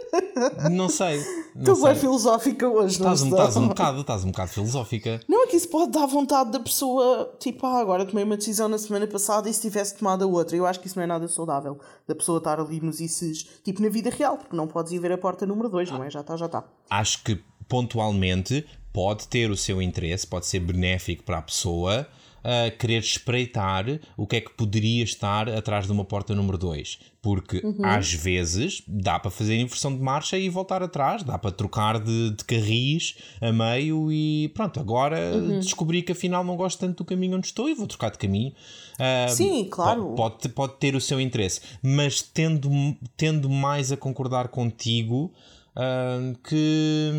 [0.72, 1.24] não sei.
[1.56, 1.92] Não Tu sei.
[1.92, 3.38] é filosófica hoje, não Estás estou?
[3.40, 5.20] estás um bocado, estás um bocado filosófica.
[5.28, 8.68] Não é que isso pode dar vontade da pessoa, tipo, ah, agora tomei uma decisão
[8.70, 10.56] na semana passada e se tivesse tomado a outra.
[10.56, 11.78] Eu acho que isso não é nada saudável.
[12.08, 15.12] Da pessoa estar ali nos isses, tipo, na vida real, porque não podes ir ver
[15.12, 16.10] a porta número 2, não é?
[16.10, 16.64] Já está, já está.
[16.90, 22.08] Acho que pontualmente pode ter o seu interesse, pode ser benéfico para a pessoa,
[22.44, 23.86] a querer espreitar
[24.16, 27.00] o que é que poderia estar atrás de uma porta número 2.
[27.22, 27.84] Porque uhum.
[27.84, 32.32] às vezes dá para fazer inversão de marcha e voltar atrás, dá para trocar de,
[32.32, 35.60] de carris a meio e pronto, agora uhum.
[35.60, 38.54] descobri que afinal não gosto tanto do caminho onde estou e vou trocar de caminho.
[38.96, 40.14] Uh, Sim, claro.
[40.16, 42.70] Pode, pode ter o seu interesse, mas tendo,
[43.18, 45.34] tendo mais a concordar contigo
[45.76, 47.12] uh, que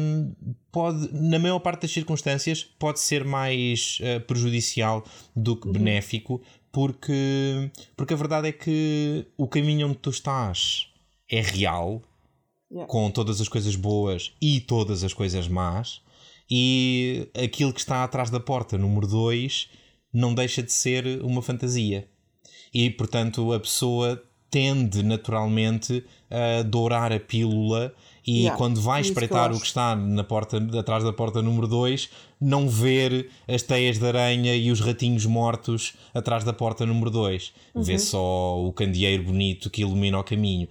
[0.70, 5.72] pode, na maior parte das circunstâncias, pode ser mais uh, prejudicial do que uhum.
[5.72, 6.42] benéfico,
[6.72, 10.88] porque, porque a verdade é que o caminho onde tu estás
[11.30, 12.02] é real,
[12.70, 12.86] yeah.
[12.90, 16.02] com todas as coisas boas e todas as coisas más,
[16.50, 19.68] e aquilo que está atrás da porta, número 2,
[20.12, 22.08] não deixa de ser uma fantasia.
[22.74, 24.20] E portanto a pessoa
[24.50, 27.94] tende naturalmente a dourar a pílula
[28.26, 31.66] e yeah, quando vai espreitar que o que está na porta, atrás da porta número
[31.66, 32.10] 2,
[32.40, 37.52] não ver as teias de aranha e os ratinhos mortos atrás da porta número 2.
[37.74, 37.82] Uhum.
[37.82, 40.68] Vê só o candeeiro bonito que ilumina o caminho.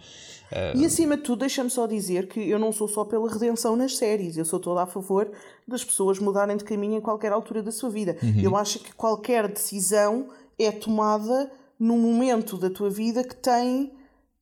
[0.51, 0.77] Uh...
[0.77, 3.97] E acima de tudo, deixa-me só dizer que eu não sou só pela redenção nas
[3.97, 5.29] séries, eu sou toda a favor
[5.67, 8.17] das pessoas mudarem de caminho em qualquer altura da sua vida.
[8.21, 8.41] Uhum.
[8.41, 13.93] Eu acho que qualquer decisão é tomada num momento da tua vida que tem,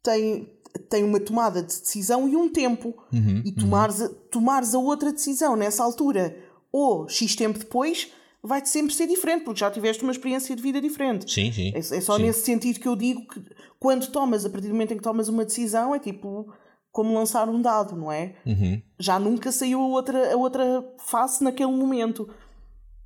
[0.01, 2.95] tem, tem uma tomada de decisão e um tempo.
[3.11, 4.13] Uhum, e tomares, uhum.
[4.32, 6.38] tomares a outra decisão nessa altura
[6.71, 8.11] ou X tempo depois
[8.43, 11.32] vai-te sempre ser diferente, porque já tiveste uma experiência de vida diferente.
[11.32, 11.71] Sim, sim.
[11.73, 12.23] É, é só sim.
[12.23, 13.41] nesse sentido que eu digo que
[13.80, 16.53] quando tomas, a partir do momento em que tomas uma decisão, é tipo
[16.91, 18.34] como lançar um dado, não é?
[18.45, 18.82] Uhum.
[18.97, 22.28] Já nunca saiu a outra, a outra face naquele momento.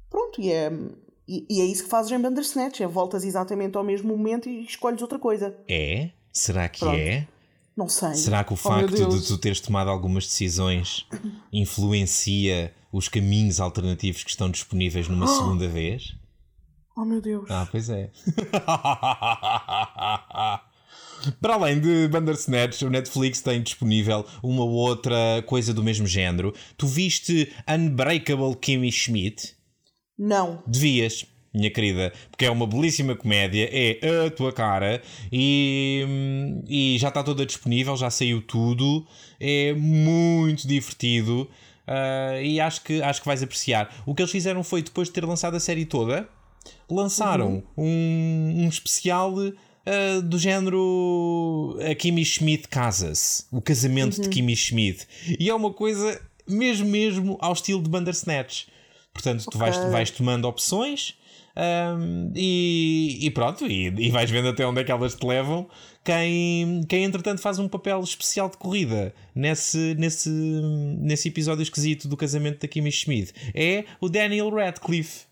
[0.10, 0.72] Pronto, e é,
[1.28, 4.64] e, e, é isso que fazes em Bandersnatch, é voltas exatamente ao mesmo momento e
[4.64, 5.58] escolhes outra coisa.
[5.68, 6.12] É?
[6.32, 6.98] Será que Pronto.
[6.98, 7.28] é?
[7.76, 8.14] Não sei.
[8.16, 11.08] Será que o oh, facto de tu teres tomado algumas decisões
[11.52, 15.30] influencia os caminhos alternativos que estão disponíveis numa oh.
[15.38, 16.16] segunda vez?
[16.96, 17.50] Oh meu Deus.
[17.50, 18.12] Ah, pois é.
[21.40, 26.54] Para além de Bandersnatch, o Netflix tem disponível uma outra coisa do mesmo género.
[26.78, 29.56] Tu viste Unbreakable Kimmy Schmidt?
[30.18, 30.64] Não.
[30.68, 36.06] Devias, minha querida, porque é uma belíssima comédia, é a tua cara e,
[36.68, 39.06] e já está toda disponível, já saiu tudo,
[39.40, 41.50] é muito divertido
[41.88, 43.94] uh, e acho que, acho que vais apreciar.
[44.06, 46.28] O que eles fizeram foi, depois de ter lançado a série toda,
[46.90, 47.86] lançaram uhum.
[47.86, 49.34] um, um especial.
[49.34, 54.22] Uh, do género a Kimmy Schmidt casa-se, o casamento uhum.
[54.22, 55.08] de Kimmy Schmidt,
[55.40, 58.68] e é uma coisa mesmo mesmo ao estilo de Bandersnatch.
[59.12, 59.52] Portanto, okay.
[59.52, 61.16] tu vais, vais tomando opções
[61.56, 65.68] um, e, e, pronto, e, e, vais vendo até onde é que elas te levam.
[66.04, 72.18] Quem, quem entretanto faz um papel especial de corrida nesse, nesse, nesse episódio esquisito do
[72.18, 75.31] casamento da Kimmy Schmidt é o Daniel Radcliffe.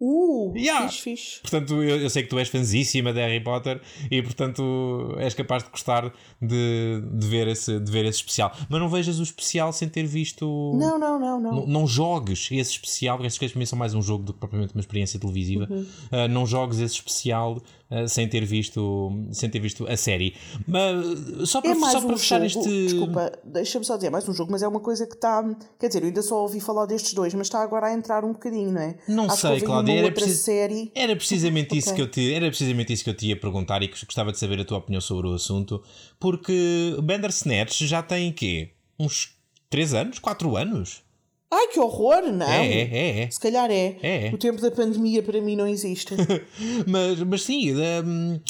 [0.00, 0.88] Uh, yeah.
[0.88, 1.40] fixe, fixe.
[1.40, 3.80] Portanto, eu, eu, sei que tu és fansíssima de Harry Potter
[4.10, 8.52] e, portanto, és capaz de gostar de, de, ver esse, de ver esse especial.
[8.68, 10.46] Mas não vejas o especial sem ter visto.
[10.78, 11.40] Não, não, não.
[11.40, 14.22] Não, não, não jogues esse especial, porque essas coisas para mim são mais um jogo
[14.22, 15.66] do que propriamente uma experiência televisiva.
[15.68, 15.86] Uhum.
[16.12, 17.60] Uh, não jogues esse especial
[18.06, 20.34] sem ter visto sem ter visto a série.
[20.66, 24.08] Mas só para, é mais só um para fechar jogo, este desculpa deixa-me só dizer
[24.08, 25.42] é mais um jogo mas é uma coisa que está
[25.78, 28.32] quer dizer eu ainda só ouvi falar destes dois mas está agora a entrar um
[28.32, 28.96] bocadinho não é?
[29.08, 30.38] Não Acho sei Cláudia era, precis...
[30.40, 30.92] série...
[30.94, 31.78] era precisamente okay.
[31.78, 34.32] isso que eu te era precisamente isso que eu te ia perguntar e que gostava
[34.32, 35.82] de saber a tua opinião sobre o assunto
[36.20, 38.72] porque Bandersnatch já tem quê?
[38.98, 39.34] Uns
[39.70, 40.18] 3 anos?
[40.18, 41.07] 4 anos
[41.50, 42.22] Ai, que horror!
[42.30, 42.46] Não.
[42.46, 43.30] É, é, é, é.
[43.30, 43.98] Se calhar é.
[44.02, 44.30] é.
[44.34, 46.14] O tempo da pandemia para mim não existe.
[46.86, 48.40] mas, mas sim, um, uh,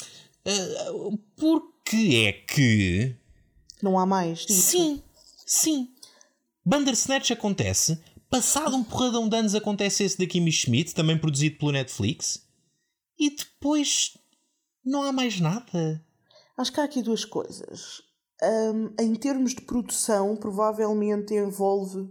[0.45, 3.15] eh, porque é que.
[3.81, 4.71] Não há mais disso.
[4.71, 5.01] Sim,
[5.45, 5.89] sim.
[6.65, 7.99] Bandersnatch acontece.
[8.29, 12.45] Passado um porradão de anos acontece esse da Kimmy Schmidt, também produzido pelo Netflix.
[13.17, 14.17] E depois
[14.85, 16.03] não há mais nada.
[16.57, 18.01] Acho que há aqui duas coisas.
[18.43, 22.07] Um, em termos de produção, provavelmente envolve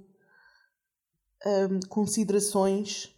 [1.47, 3.11] um, considerações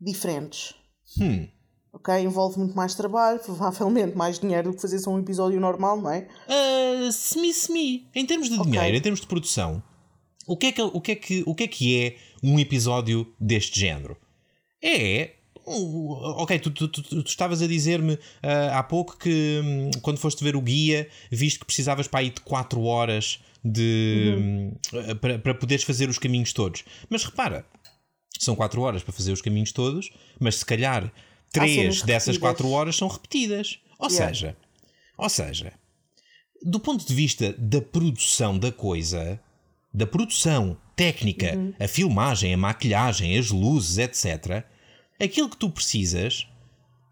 [0.00, 0.74] diferentes.
[1.20, 1.48] Hum.
[1.92, 2.14] Ok?
[2.20, 6.10] Envolve muito mais trabalho, provavelmente mais dinheiro do que fazer só um episódio normal, não
[6.10, 6.28] é?
[6.48, 8.08] Uh, semi, semi.
[8.14, 8.70] Em termos de okay.
[8.70, 9.82] dinheiro, em termos de produção,
[10.46, 13.26] o que, é que, o, que é que, o que é que é um episódio
[13.40, 14.16] deste género?
[14.82, 15.34] É.
[15.66, 18.18] Ok, tu, tu, tu, tu estavas a dizer-me uh,
[18.72, 22.40] há pouco que um, quando foste ver o guia, viste que precisavas para ir de
[22.40, 24.76] 4 horas de, uhum.
[24.94, 26.84] Eh, para, para poderes fazer os caminhos todos.
[27.08, 27.66] Mas repara,
[28.38, 31.12] são 4 horas para fazer os caminhos todos, mas se calhar
[31.52, 33.78] 3 dessas 4 horas são repetidas.
[33.98, 34.28] Ou yeah.
[34.28, 34.56] seja,
[35.18, 35.72] ou seja,
[36.62, 39.38] do ponto de vista da produção da coisa,
[39.92, 41.74] da produção técnica, uhum.
[41.78, 44.64] a filmagem, a maquilhagem, as luzes, etc.,
[45.22, 46.46] aquilo que tu precisas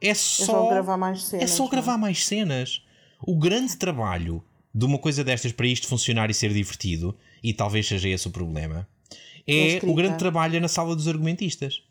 [0.01, 1.44] é só, é só gravar mais cenas.
[1.44, 1.68] É só é?
[1.68, 2.82] gravar mais cenas.
[3.20, 4.42] O grande trabalho
[4.79, 8.31] de uma coisa destas para isto funcionar e ser divertido, e talvez seja esse o
[8.31, 8.89] problema,
[9.45, 11.83] é o grande trabalho na sala dos argumentistas.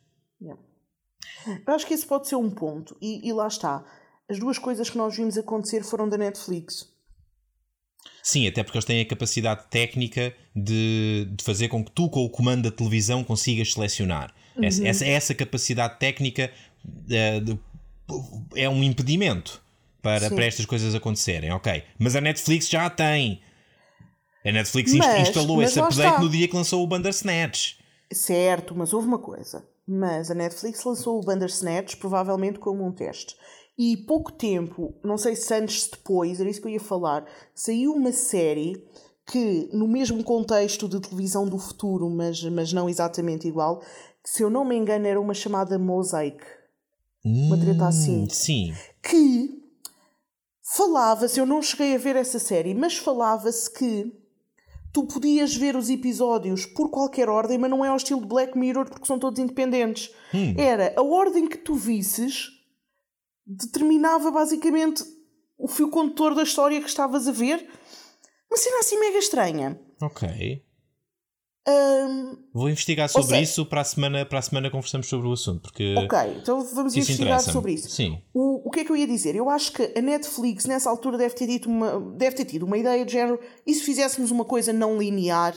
[0.42, 0.62] Yeah.
[1.68, 2.96] Eu acho que esse pode ser um ponto.
[3.02, 3.84] E, e lá está.
[4.30, 6.90] As duas coisas que nós vimos acontecer foram da Netflix.
[8.24, 12.24] Sim, até porque eles têm a capacidade técnica de, de fazer com que tu, com
[12.24, 14.34] o comando da televisão, consigas selecionar.
[14.56, 14.64] Uhum.
[14.64, 16.52] Essa, essa, essa, capacidade técnica
[16.86, 17.60] uh, de,
[18.56, 19.62] é um impedimento
[20.08, 21.84] para, para estas coisas acontecerem, ok?
[22.00, 23.42] Mas a Netflix já a tem.
[24.46, 26.22] A Netflix mas, instalou mas esse update está.
[26.22, 27.78] no dia que lançou o Bandersnatch.
[28.12, 29.68] Certo, mas houve uma coisa.
[29.86, 33.36] Mas a Netflix lançou o Bandersnatch provavelmente como um teste.
[33.78, 37.94] E pouco tempo, não sei se antes depois, era isso que eu ia falar, saiu
[37.94, 38.82] uma série
[39.30, 44.42] que, no mesmo contexto de televisão do futuro, mas, mas não exatamente igual, que, se
[44.42, 46.44] eu não me engano, era uma chamada Mosaic.
[47.26, 48.28] Hum, uma treta assim.
[48.30, 48.74] Sim.
[49.04, 49.67] Que
[50.76, 54.12] falava-se, eu não cheguei a ver essa série, mas falava-se que
[54.92, 58.58] tu podias ver os episódios por qualquer ordem, mas não é ao estilo de Black
[58.58, 60.14] Mirror porque são todos independentes.
[60.34, 60.56] Hum.
[60.58, 62.50] Era a ordem que tu visses
[63.46, 65.04] determinava basicamente
[65.58, 67.66] o fio condutor da história que estavas a ver.
[68.50, 69.80] Uma cena assim mega estranha.
[70.02, 70.64] Ok.
[71.68, 75.34] Um, Vou investigar sobre seja, isso para a, semana, para a semana conversamos sobre o
[75.34, 75.64] assunto.
[75.64, 77.90] Porque ok, então vamos investigar sobre isso.
[77.90, 78.22] Sim.
[78.34, 79.36] O, o que é que eu ia dizer?
[79.36, 82.78] Eu acho que a Netflix nessa altura deve ter, dito uma, deve ter tido uma
[82.78, 85.54] ideia de género e se fizéssemos uma coisa não linear,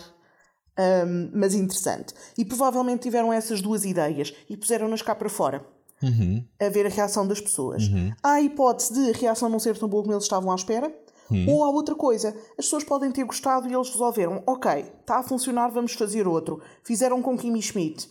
[1.06, 2.12] um, mas interessante.
[2.36, 5.64] E provavelmente tiveram essas duas ideias e puseram-nas cá para fora.
[6.02, 6.44] Uhum.
[6.58, 7.86] A ver a reação das pessoas.
[7.86, 8.12] Uhum.
[8.20, 10.92] Há a hipótese de a reação não ser tão boa como eles estavam à espera.
[11.30, 11.48] Hum.
[11.48, 15.22] Ou há outra coisa, as pessoas podem ter gostado e eles resolveram, ok, está a
[15.22, 16.60] funcionar, vamos fazer outro.
[16.82, 18.08] Fizeram com Kimi Schmidt.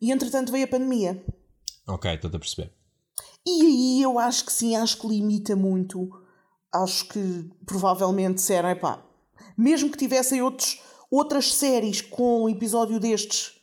[0.00, 1.24] E entretanto veio a pandemia.
[1.86, 2.72] Ok, estou a perceber.
[3.46, 6.10] E aí eu acho que sim, acho que limita muito.
[6.72, 9.04] Acho que provavelmente disseram, pá,
[9.56, 10.80] mesmo que tivessem outros,
[11.10, 13.60] outras séries com um episódio destes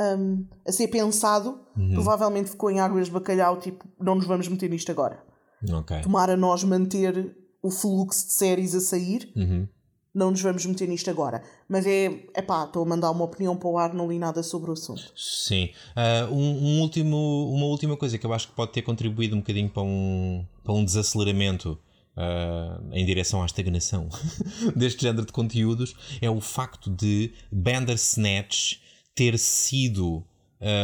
[0.00, 1.92] um, a ser pensado, uhum.
[1.92, 5.22] provavelmente ficou em águas de bacalhau, tipo, não nos vamos meter nisto agora.
[5.62, 6.00] Okay.
[6.00, 9.30] Tomara nós manter o fluxo de séries a sair.
[9.36, 9.68] Uhum.
[10.12, 11.42] Não nos vamos meter nisto agora.
[11.68, 14.42] Mas é, é pá, estou a mandar uma opinião para o ar, não li nada
[14.42, 15.12] sobre o assunto.
[15.14, 15.70] Sim.
[15.96, 19.38] Uh, um, um, último, uma última coisa que eu acho que pode ter contribuído um
[19.38, 21.78] bocadinho para um, para um desaceleramento
[22.16, 24.08] Uh, em direção à estagnação
[24.76, 28.80] deste género de conteúdos é o facto de Bandersnatch
[29.14, 30.24] ter sido uh,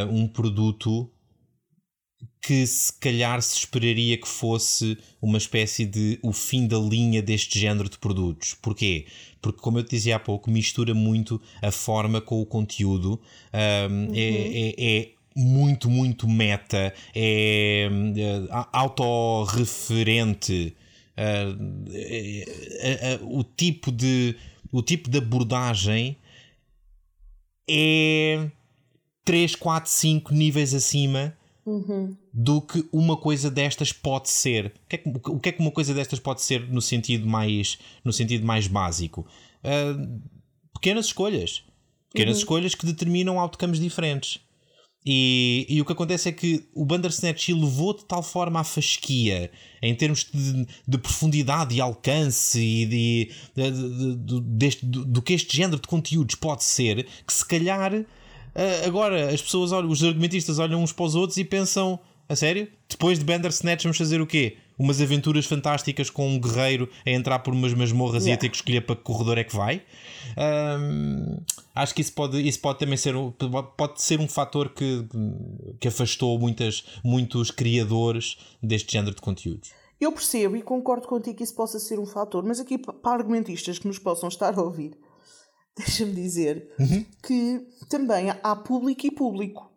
[0.09, 1.11] um produto
[2.41, 7.59] que se calhar se esperaria que fosse uma espécie de o fim da linha deste
[7.59, 8.55] género de produtos.
[8.55, 9.07] Porquê?
[9.43, 13.21] Porque, como eu te dizia há pouco, mistura muito a forma com o conteúdo.
[13.53, 14.13] Um, uhum.
[14.15, 20.75] é, é, é muito, muito meta, é, é autorreferente.
[21.19, 24.37] Uh, é, o tipo de
[24.71, 26.17] o tipo de abordagem
[27.69, 28.49] é
[29.25, 31.35] 3, 4, 5 níveis acima
[31.67, 32.17] uhum.
[32.33, 34.67] do que uma coisa destas pode ser.
[34.67, 37.27] O que, é que, o que, é que uma coisa destas pode ser no sentido
[37.27, 39.27] mais, no sentido mais básico?
[39.65, 40.21] Uh,
[40.75, 41.65] pequenas escolhas.
[42.13, 42.43] Pequenas uhum.
[42.43, 44.41] escolhas que determinam outcomes diferentes.
[45.09, 49.53] E, e, o que acontece é que o Bandersnatch levou de tal forma à fasquia
[49.81, 55.57] em termos de, de profundidade e alcance e de, de, de, deste, do que este
[55.57, 58.05] género de conteúdos pode ser que se calhar
[58.87, 61.99] agora, as pessoas olham, os argumentistas olham uns para os outros e pensam:
[62.29, 62.69] a sério?
[62.89, 64.57] Depois de Bandersnatch, vamos fazer o quê?
[64.79, 68.31] Umas aventuras fantásticas com um guerreiro a entrar por umas masmorras yeah.
[68.31, 69.83] e a ter que escolher para que corredor é que vai.
[70.37, 71.39] Um,
[71.75, 73.15] acho que isso pode, isso pode também ser,
[73.77, 75.07] pode ser um fator que,
[75.81, 79.71] que afastou muitas, muitos criadores deste género de conteúdos.
[79.99, 83.79] Eu percebo e concordo contigo que isso possa ser um fator, mas aqui para argumentistas
[83.79, 84.93] que nos possam estar a ouvir,
[85.79, 87.05] deixa-me dizer uhum.
[87.23, 89.71] que também há público e público.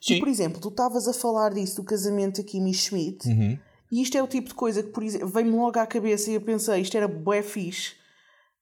[0.00, 0.14] Sim.
[0.14, 3.58] E, por exemplo, tu estavas a falar disso do casamento aqui Kimi Schmidt, uhum.
[3.90, 6.34] e isto é o tipo de coisa que, por exemplo, vem-me logo à cabeça e
[6.34, 7.94] eu pensei, isto era bué fixe,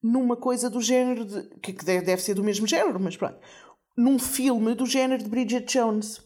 [0.02, 3.38] numa coisa do género, de, que deve ser do mesmo género, mas pronto,
[3.96, 6.20] num filme do género de Bridget Jones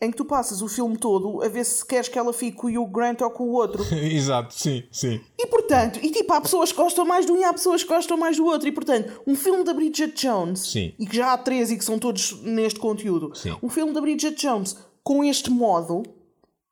[0.00, 2.68] em que tu passas o filme todo a ver se queres que ela fique com
[2.68, 3.84] o Hugh Grant ou com o outro.
[3.94, 5.20] Exato, sim, sim.
[5.38, 7.88] E portanto, e tipo, há pessoas que gostam mais de um e há pessoas que
[7.88, 8.66] gostam mais do outro.
[8.66, 10.94] E portanto, um filme da Bridget Jones, sim.
[10.98, 13.54] e que já há três e que são todos neste conteúdo, sim.
[13.62, 16.02] um filme da Bridget Jones com este modo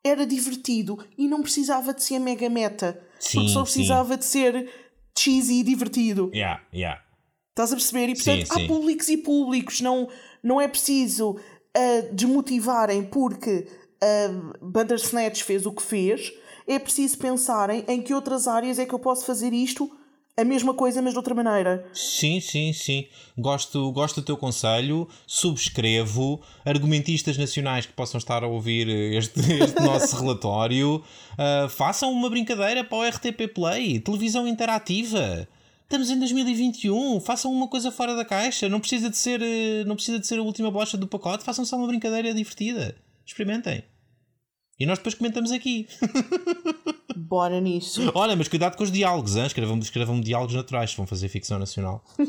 [0.02, 2.98] era divertido e não precisava de ser mega meta.
[3.20, 4.18] Sim, porque só precisava sim.
[4.20, 4.70] de ser
[5.18, 6.30] cheesy e divertido.
[6.32, 7.02] Yeah, yeah.
[7.50, 8.08] Estás a perceber?
[8.08, 10.08] E portanto, sim, há públicos e públicos, não,
[10.42, 11.36] não é preciso
[11.74, 13.66] a desmotivarem porque
[14.00, 16.32] a Bandersnatch fez o que fez,
[16.66, 19.90] é preciso pensarem em que outras áreas é que eu posso fazer isto
[20.38, 21.84] a mesma coisa, mas de outra maneira.
[21.92, 23.08] Sim, sim, sim.
[23.36, 26.40] Gosto, gosto do teu conselho, subscrevo.
[26.64, 31.02] Argumentistas nacionais que possam estar a ouvir este, este nosso relatório,
[31.32, 35.48] uh, façam uma brincadeira para o RTP Play, televisão interativa.
[35.88, 39.94] Estamos em 2021, façam uma coisa fora da caixa, não precisa de ser, eh, não
[39.94, 42.94] precisa de ser a última bolacha do pacote, façam só uma brincadeira divertida.
[43.24, 43.82] Experimentem.
[44.78, 45.88] E nós depois comentamos aqui.
[47.16, 48.10] Bora nisso.
[48.14, 49.44] Olha, mas cuidado com os diálogos, hein?
[49.46, 52.04] Escrevam, escrevam diálogos naturais se vão fazer ficção nacional.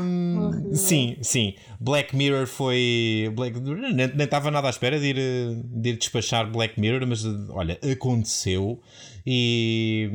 [0.00, 1.54] um, sim, sim.
[1.78, 3.30] Black Mirror foi.
[3.36, 3.60] Black...
[3.60, 5.16] Nem estava nada à espera de ir,
[5.62, 8.80] de ir despachar Black Mirror, mas olha, aconteceu.
[9.26, 10.10] E,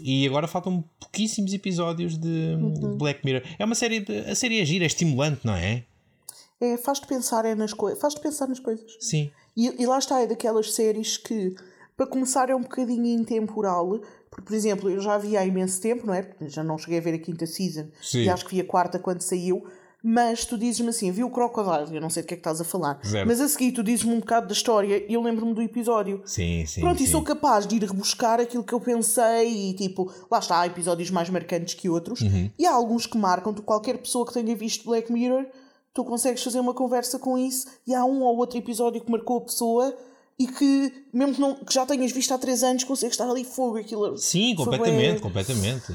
[0.00, 2.98] e agora faltam pouquíssimos episódios de, uhum.
[2.98, 3.42] Black Mirror.
[3.56, 4.04] É uma série.
[4.28, 5.84] A série é gira, é estimulante, não é?
[6.60, 8.00] É, faz-te pensar é nas coisas.
[8.00, 8.96] Faz-te pensar nas coisas.
[9.00, 9.30] Sim.
[9.56, 11.54] E, e lá está, é daquelas séries que,
[11.96, 14.00] para começar, é um bocadinho intemporal.
[14.30, 16.22] Porque, por exemplo, eu já vi há imenso tempo, não é?
[16.22, 17.86] Porque já não cheguei a ver a quinta season.
[18.02, 18.24] Sim.
[18.24, 19.64] E acho que vi a quarta quando saiu.
[20.06, 22.60] Mas tu dizes-me assim, vi o Crocodile, eu não sei do que é que estás
[22.60, 23.00] a falar.
[23.06, 23.26] Zero.
[23.26, 26.20] Mas a seguir tu dizes-me um bocado da história e eu lembro-me do episódio.
[26.26, 26.82] Sim, sim.
[26.82, 27.04] Pronto, sim.
[27.04, 30.66] e sou capaz de ir rebuscar aquilo que eu pensei e tipo, lá está, há
[30.66, 32.20] episódios mais marcantes que outros.
[32.20, 32.50] Uhum.
[32.58, 35.46] E há alguns que marcam, tu, qualquer pessoa que tenha visto Black Mirror
[35.94, 39.38] tu consegues fazer uma conversa com isso e há um ou outro episódio que marcou
[39.38, 39.96] a pessoa
[40.36, 43.44] e que, mesmo que, não, que já tenhas visto há 3 anos, consegues estar ali
[43.44, 44.18] fogo aquilo.
[44.18, 45.92] Sim, completamente, completamente.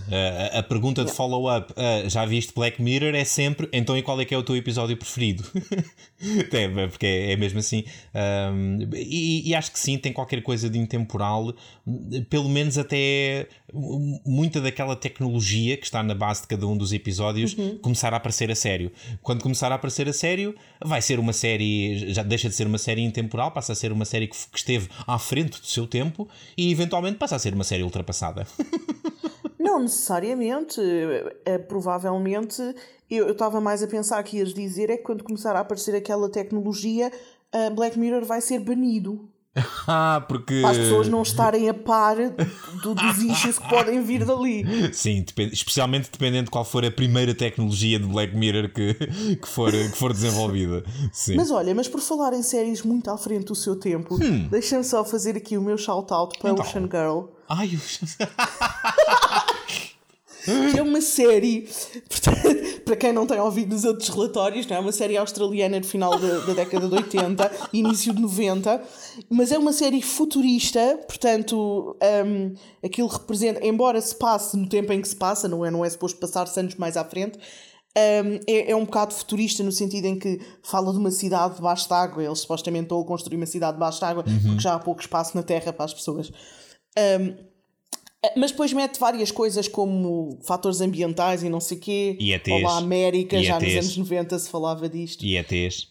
[0.53, 4.19] A, a pergunta de follow-up, uh, já viste Black Mirror, é sempre, então e qual
[4.21, 5.43] é que é o teu episódio preferido?
[6.21, 7.85] é, porque é, é, mesmo assim.
[8.13, 11.53] Um, e, e, acho que sim, tem qualquer coisa de intemporal,
[12.29, 13.47] pelo menos até
[14.25, 17.77] muita daquela tecnologia que está na base de cada um dos episódios uhum.
[17.77, 18.91] começar a aparecer a sério.
[19.21, 22.77] Quando começar a aparecer a sério, vai ser uma série, já deixa de ser uma
[22.77, 26.27] série intemporal, passa a ser uma série que, que esteve à frente do seu tempo
[26.57, 28.45] e eventualmente passa a ser uma série ultrapassada.
[29.59, 30.79] Não necessariamente.
[31.45, 32.61] É, provavelmente
[33.09, 36.29] eu estava mais a pensar que ias dizer é que quando começar a aparecer aquela
[36.29, 37.11] tecnologia,
[37.51, 39.29] a Black Mirror vai ser banido.
[39.87, 40.61] Ah, porque.
[40.61, 42.15] Para as pessoas não estarem a par
[42.83, 44.63] do, dos issues que podem vir dali.
[44.93, 45.51] Sim, depend...
[45.51, 48.93] especialmente dependendo de qual for a primeira tecnologia de Black Mirror que,
[49.35, 50.83] que, for, que for desenvolvida.
[51.11, 51.35] Sim.
[51.35, 54.47] Mas olha, mas por falar em séries muito à frente do seu tempo, hum.
[54.49, 56.63] deixa-me só fazer aqui o meu shout-out para então.
[56.63, 57.31] Ocean Girl.
[57.49, 57.71] Ai,
[60.71, 61.67] que é uma série,
[62.85, 66.17] para quem não tem ouvido os outros relatórios, não é uma série australiana de final
[66.17, 68.81] da, da década de 80, início de 90,
[69.29, 75.01] mas é uma série futurista, portanto, um, aquilo representa, embora se passe no tempo em
[75.01, 77.37] que se passa, não é, não é suposto passar-se anos mais à frente,
[77.97, 81.89] um, é, é, um bocado futurista no sentido em que fala de uma cidade debaixo
[81.89, 82.23] d'água.
[82.23, 84.39] Eles supostamente estão a construir uma cidade debaixo d'água uhum.
[84.41, 86.31] porque já há pouco espaço na Terra para as pessoas.
[86.97, 87.48] Um,
[88.35, 92.17] mas depois mete várias coisas como fatores ambientais e não sei o quê.
[92.19, 92.51] E ETs.
[92.51, 93.65] Olá, América, e já ETs.
[93.65, 95.23] nos anos 90 se falava disto.
[95.25, 95.87] E ETs.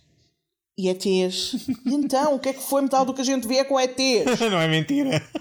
[0.78, 1.54] E ETs.
[1.86, 4.38] E então, o que é que foi metade do que a gente vê com ETs?
[4.50, 5.22] não é mentira.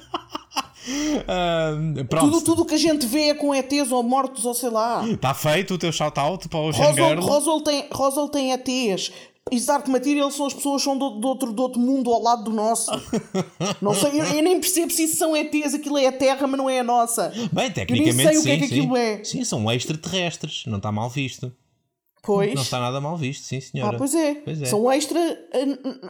[0.88, 5.06] Uh, tudo, tudo que a gente vê é com ETs ou mortos ou sei lá.
[5.06, 9.12] Está feito o teu shout-out para o Roswell, Roswell tem, Roswell tem ETs.
[9.52, 12.22] E Dark Material são as pessoas que são do, do, outro, do outro mundo ao
[12.22, 12.91] lado do nosso.
[13.82, 16.58] não sei, eu, eu, nem percebo se isso são ETs, aquilo é a Terra, mas
[16.58, 17.32] não é a nossa.
[17.52, 19.02] Bem, tecnicamente eu nem sei sim, o que é que aquilo sim.
[19.02, 19.24] é.
[19.24, 21.52] Sim, são extraterrestres, não está mal visto.
[22.28, 22.54] Pois.
[22.54, 23.95] Não está nada mal visto, sim senhora.
[23.95, 24.36] Ah, pois é.
[24.36, 24.66] Pois é.
[24.66, 25.18] São extra.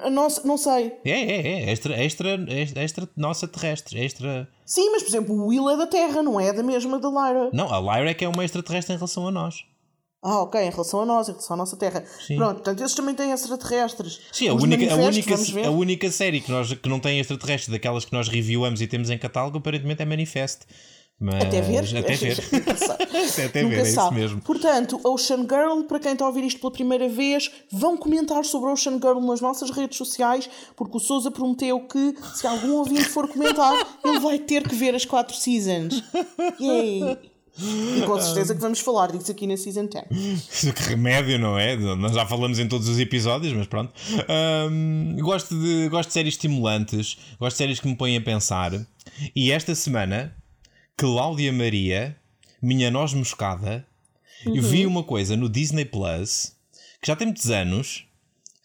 [0.01, 0.93] A, a, nossa, não sei.
[1.05, 1.71] É, é, é.
[1.71, 4.03] Extra, extra, extra, extra nossa terrestre.
[4.03, 4.49] Extra.
[4.65, 7.51] Sim, mas por exemplo, o Will é da Terra, não é da mesma da Lyra.
[7.53, 9.63] Não, a Lyra é que é uma extraterrestre em relação a nós.
[10.21, 12.03] Ah, ok, em relação a nós, em relação à nossa Terra.
[12.25, 12.37] Sim.
[12.37, 14.19] Pronto, portanto, esses também têm extraterrestres.
[14.31, 15.35] Sim, a única, a, única,
[15.67, 19.09] a única série que, nós, que não tem extraterrestres, daquelas que nós reviewamos e temos
[19.09, 20.61] em catálogo, aparentemente é Manifest.
[21.19, 21.43] Mas...
[21.43, 21.97] Até ver?
[21.97, 22.37] Até ver.
[23.45, 24.41] Até ver, é isso mesmo.
[24.41, 28.69] Portanto, Ocean Girl, para quem está a ouvir isto pela primeira vez, vão comentar sobre
[28.69, 33.27] Ocean Girl nas nossas redes sociais, porque o Sousa prometeu que, se algum ouvinte for
[33.27, 36.03] comentar, ele vai ter que ver as quatro seasons.
[36.61, 37.36] Yay!
[37.59, 40.73] E com certeza que vamos falar disso aqui na Season 10.
[40.75, 41.75] que remédio, não é?
[41.75, 43.93] Nós já falamos em todos os episódios, mas pronto.
[44.71, 48.71] Um, gosto, de, gosto de séries estimulantes, gosto de séries que me põem a pensar.
[49.35, 50.35] E esta semana,
[50.95, 52.15] Cláudia Maria,
[52.61, 53.85] minha noz moscada,
[54.45, 54.61] uhum.
[54.61, 56.57] vi uma coisa no Disney Plus
[57.01, 58.05] que já tem muitos anos.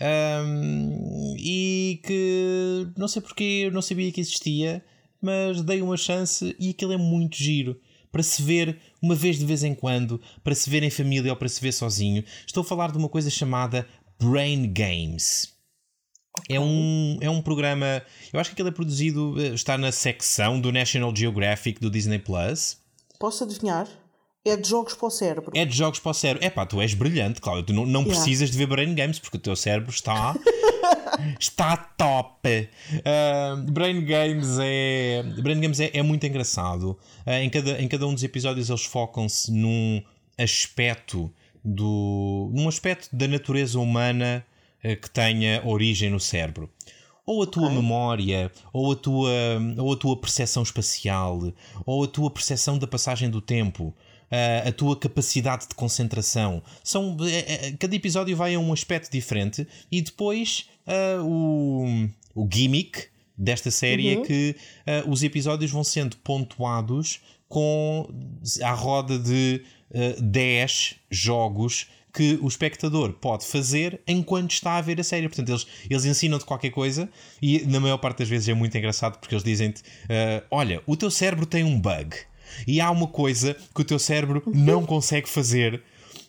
[0.00, 4.84] Um, e que não sei porque eu não sabia que existia,
[5.20, 7.80] mas dei uma chance e aquilo é muito giro
[8.12, 11.36] para se ver uma vez de vez em quando, para se ver em família ou
[11.36, 12.22] para se ver sozinho.
[12.46, 13.86] Estou a falar de uma coisa chamada
[14.20, 15.50] Brain Games.
[16.48, 18.02] É um, é um programa.
[18.32, 19.34] Eu acho que aquele é produzido.
[19.42, 22.78] eh, Está na secção do National Geographic do Disney Plus.
[23.18, 23.86] Posso adivinhar?
[24.44, 25.52] É de jogos para o cérebro.
[25.54, 26.44] É de jogos para o cérebro.
[26.46, 27.64] É pá, tu és brilhante, Cláudio.
[27.66, 28.14] Tu não, não Yeah.
[28.20, 30.34] precisas de ver Brain Games porque o teu cérebro está.
[31.38, 32.68] está top.
[33.04, 35.22] Ah, Brain Games é.
[35.40, 36.98] Brain Games é, é muito engraçado.
[37.24, 40.02] Ah, em, cada, em cada um dos episódios eles focam-se num
[40.38, 41.32] aspecto
[41.64, 42.50] do.
[42.52, 44.44] num aspecto da natureza humana
[44.82, 46.70] eh, que tenha origem no cérebro.
[47.24, 49.30] Ou a tua memória, ou a tua,
[49.78, 51.52] ou a tua percepção espacial,
[51.86, 53.94] ou a tua percepção da passagem do tempo,
[54.32, 56.62] ah, a tua capacidade de concentração.
[56.82, 60.66] São, é- é- cada episódio vai a um aspecto diferente e depois
[61.24, 63.04] o, o gimmick
[63.36, 64.56] desta série é que
[64.86, 68.08] ah, os episódios vão sendo pontuados com
[68.62, 69.62] à roda de
[69.94, 75.28] ah, 10 jogos que o espectador pode fazer enquanto está a ver a série.
[75.28, 77.08] Portanto, eles, eles ensinam-te qualquer coisa
[77.40, 80.96] e na maior parte das vezes é muito engraçado porque eles dizem-te: ah, Olha, o
[80.96, 82.16] teu cérebro tem um bug
[82.66, 85.82] e há uma coisa que o teu cérebro não consegue fazer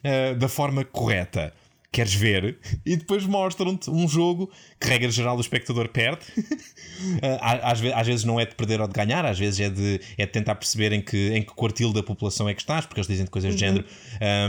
[0.04, 1.54] ah, da forma correta.
[1.92, 2.58] Queres ver?
[2.86, 6.26] E depois mostram-te um jogo que, regra geral, o espectador perde.
[7.22, 10.00] Ah, às, às vezes não é de perder ou de ganhar, às vezes é de,
[10.18, 13.02] é de tentar perceber em que, em que quartil da população é que estás, porque
[13.02, 13.84] eles dizem coisas do género.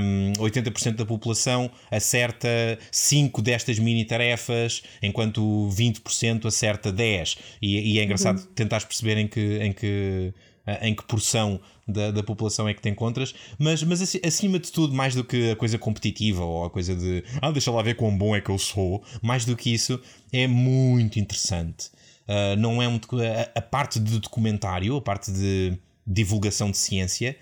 [0.01, 2.49] Um, 80% da população acerta
[2.93, 7.39] 5 destas mini tarefas, enquanto 20% acerta 10.
[7.61, 9.59] E, e é engraçado tentares perceber em que.
[9.61, 10.33] Em que
[10.83, 14.73] em que porção da, da população é que te encontras, mas, mas aci- acima de
[14.73, 17.95] tudo, mais do que a coisa competitiva ou a coisa de ah, deixa lá ver
[17.97, 20.01] quão bom é que eu sou, mais do que isso,
[20.33, 21.89] é muito interessante.
[22.27, 27.37] Uh, não é um, a, a parte de documentário, a parte de divulgação de ciência.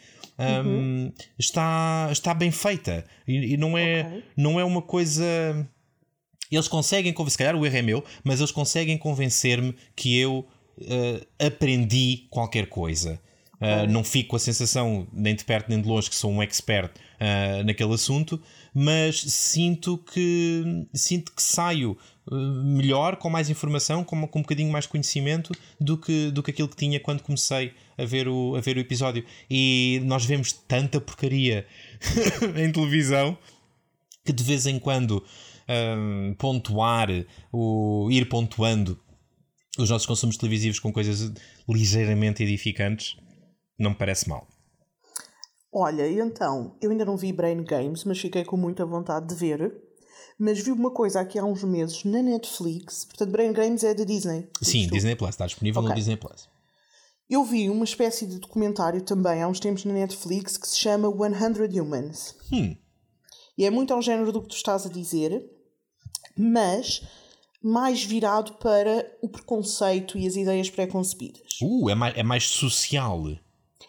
[0.64, 4.24] um, está, está bem feita e, e não, é, Ok.
[4.36, 5.24] não é uma coisa
[6.50, 10.46] eles conseguem convencer, se calhar o erro é meu, mas eles conseguem convencer-me que eu
[10.80, 13.20] eh, aprendi qualquer coisa.
[13.62, 16.42] Uh, não fico com a sensação, nem de perto nem de longe, que sou um
[16.42, 18.42] expert uh, naquele assunto,
[18.74, 21.96] mas sinto que sinto que saio
[22.26, 26.50] uh, melhor, com mais informação, com, com um bocadinho mais conhecimento do que, do que
[26.50, 29.24] aquilo que tinha quando comecei a ver o, a ver o episódio.
[29.48, 31.64] E nós vemos tanta porcaria
[32.58, 33.38] em televisão
[34.24, 35.24] que de vez em quando
[36.36, 37.08] pontuar,
[37.50, 38.98] o, ir pontuando
[39.78, 41.32] os nossos consumos televisivos com coisas
[41.68, 43.16] ligeiramente edificantes
[43.78, 44.46] não me parece mal.
[45.72, 49.74] Olha, então, eu ainda não vi Brain Games, mas fiquei com muita vontade de ver.
[50.38, 53.04] Mas vi uma coisa aqui há uns meses na Netflix.
[53.04, 54.48] Portanto, Brain Games é da Disney.
[54.60, 54.88] Sim.
[54.88, 55.96] Disney Plus, está disponível no Ok.
[55.96, 56.48] Disney Plus.
[57.30, 61.08] Eu vi uma espécie de documentário também há uns tempos na Netflix que se chama
[61.08, 62.36] 100 Humans.
[62.52, 62.76] Hum.
[63.56, 65.42] E é muito ao género do que tu estás a dizer,
[66.36, 67.02] mas
[67.62, 71.58] mais virado para o preconceito e as ideias pré-concebidas.
[71.62, 73.24] Uh, é mais, é mais social.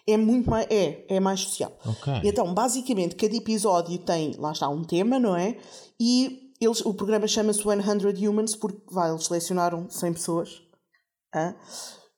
[0.05, 0.67] É muito mais.
[0.69, 1.77] É, é mais social.
[1.85, 2.21] Ok.
[2.23, 5.57] Então, basicamente, cada episódio tem, lá está, um tema, não é?
[5.99, 10.61] E eles, o programa chama-se 100 Humans porque vai, eles selecionaram 100 pessoas.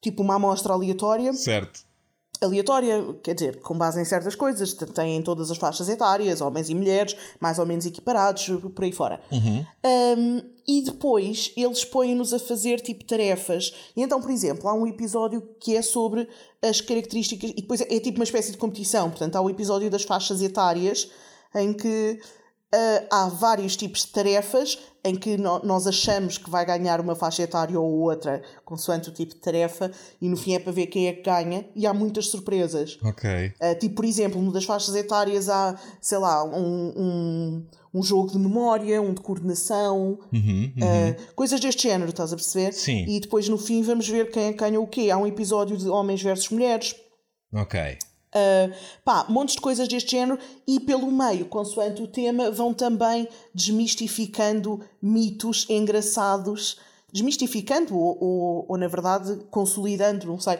[0.01, 1.34] Tipo uma amostra aleatória.
[1.34, 1.86] Certo.
[2.41, 6.76] Aleatória, quer dizer, com base em certas coisas, têm todas as faixas etárias, homens e
[6.76, 8.45] mulheres, mais ou menos equiparados,
[8.76, 9.22] por aí fora.
[9.32, 13.74] Um, e depois eles põem-nos a fazer tipo tarefas.
[13.95, 16.28] E então, por exemplo, há um episódio que é sobre
[16.61, 19.09] as características, e depois é, é tipo uma espécie de competição.
[19.09, 21.09] Portanto, há o episódio das faixas etárias
[21.53, 22.20] em que
[22.74, 27.16] ah, há vários tipos de tarefas em que no- nós achamos que vai ganhar uma
[27.16, 30.88] faixa etária ou outra, consoante o tipo de tarefa, e no fim é para ver
[30.88, 32.97] quem é que ganha, e há muitas surpresas.
[33.03, 33.30] Ok.
[33.61, 38.30] Uh, tipo, por exemplo, uma das faixas etárias há, sei lá, um, um, um jogo
[38.30, 41.12] de memória, um de coordenação, Uhum, uhum.
[41.12, 42.74] uh, coisas deste género, estás a perceber?
[42.74, 43.06] Sim.
[43.08, 45.10] E depois no fim vamos ver quem é ganha o quê.
[45.10, 46.93] Há um episódio de homens versus mulheres.
[47.54, 47.80] Ok.
[47.80, 48.76] Uh,
[49.06, 50.38] pá, montes de coisas deste género
[50.68, 56.78] e pelo meio, consoante o tema, vão também desmistificando mitos engraçados,
[57.16, 60.57] desmistificando ou, ou, ou, na verdade consolidando, não sei.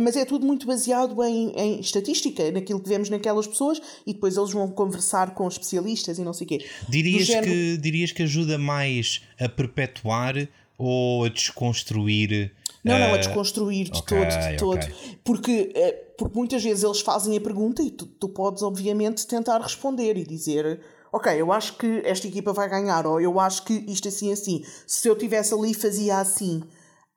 [0.00, 4.36] Mas é tudo muito baseado em, em estatística, naquilo que vemos naquelas pessoas e depois
[4.36, 6.66] eles vão conversar com especialistas e não sei o quê.
[6.88, 10.48] Dirias, género- que, dirias que ajuda mais a perpetuar
[10.78, 12.52] ou a desconstruir?
[12.84, 14.94] Não, não, a eh, desconstruir de ok, todo, de todo.
[15.24, 19.60] Porque, eh, porque muitas vezes eles fazem a pergunta e tu, tu podes, obviamente, tentar
[19.60, 20.80] responder e dizer:
[21.16, 24.62] Ok, eu acho que esta equipa vai ganhar, ou eu acho que isto assim, assim.
[24.86, 26.62] Se eu tivesse ali, fazia assim.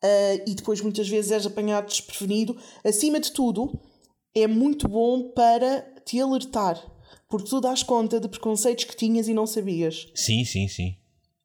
[0.01, 2.55] Ah, e depois, muitas vezes, és apanhado desprevenido.
[2.81, 3.77] Acima de tudo,
[4.33, 6.81] é muito bom para te alertar.
[7.27, 10.07] Porque tu dás conta de preconceitos que tinhas e não sabias.
[10.15, 10.95] Sim, sim, sim.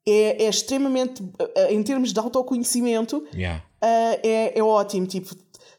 [0.07, 1.33] é, é extremamente, uh,
[1.69, 3.65] em termos de autoconhecimento, yeah.
[3.83, 5.05] uh, é, é ótimo.
[5.07, 5.35] Tipo,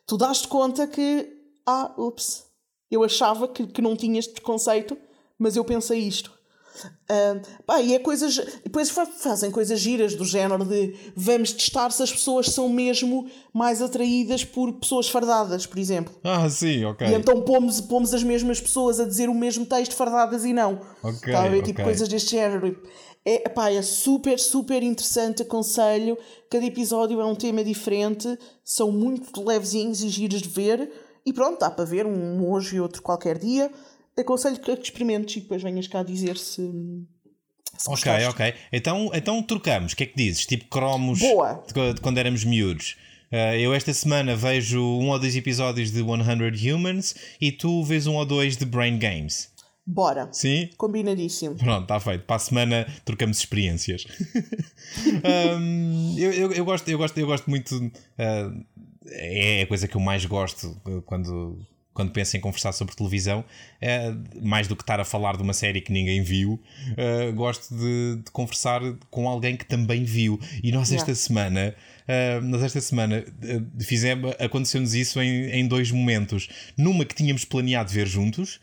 [0.07, 1.27] tu dás-te conta que,
[1.65, 2.45] ah, ups,
[2.91, 4.95] eu achava que, que não tinha este preconceito,
[5.39, 6.36] mas eu pensei isto.
[6.85, 8.37] Uh, pá, e é coisas.
[8.65, 13.81] Depois fazem coisas giras do género de vamos testar se as pessoas são mesmo mais
[13.81, 16.15] atraídas por pessoas fardadas, por exemplo.
[16.25, 17.07] Ah, sim, ok.
[17.07, 20.81] E então pomos, pomos as mesmas pessoas a dizer o mesmo texto fardadas e não.
[21.03, 21.33] Ok.
[21.33, 21.59] Tá a ver?
[21.59, 21.63] okay.
[21.63, 22.77] Tipo coisas deste género.
[23.25, 25.43] É, pá, é super, super interessante.
[25.43, 26.17] Aconselho.
[26.51, 28.39] Cada episódio é um tema diferente.
[28.65, 30.91] São muito levezinhos e giros de ver.
[31.25, 33.69] E pronto, dá para ver um hoje e outro qualquer dia
[34.19, 36.63] aconselho que experimentes e depois venhas cá dizer se.
[37.77, 38.29] se ok, gostaste.
[38.29, 38.55] ok.
[38.73, 39.93] Então, então trocamos.
[39.93, 40.47] O que é que dizes?
[40.47, 41.63] Tipo cromos Boa.
[41.67, 42.97] de, de quando éramos miúdos.
[43.33, 48.07] Uh, eu esta semana vejo um ou dois episódios de 100 Humans e tu vês
[48.07, 49.51] um ou dois de Brain Games.
[49.85, 50.29] Bora.
[50.33, 50.71] Sim?
[50.77, 51.55] Combinadíssimo.
[51.57, 52.25] Pronto, está feito.
[52.25, 54.05] Para a semana trocamos experiências.
[55.61, 57.77] um, eu, eu, eu, gosto, eu, gosto, eu gosto muito.
[57.77, 58.65] Uh,
[59.09, 61.65] é a coisa que eu mais gosto quando,
[61.97, 63.43] quando penso em conversar sobre televisão,
[63.81, 67.75] é, mais do que estar a falar de uma série que ninguém viu, uh, gosto
[67.75, 70.39] de, de, conversar com alguém que também viu.
[70.63, 71.15] E nós esta yeah.
[71.15, 71.75] semana,
[72.07, 76.49] uh, nós esta semana uh, fizemos, aconteceu-nos isso em, em dois momentos.
[76.77, 78.61] Numa que tínhamos planeado ver juntos.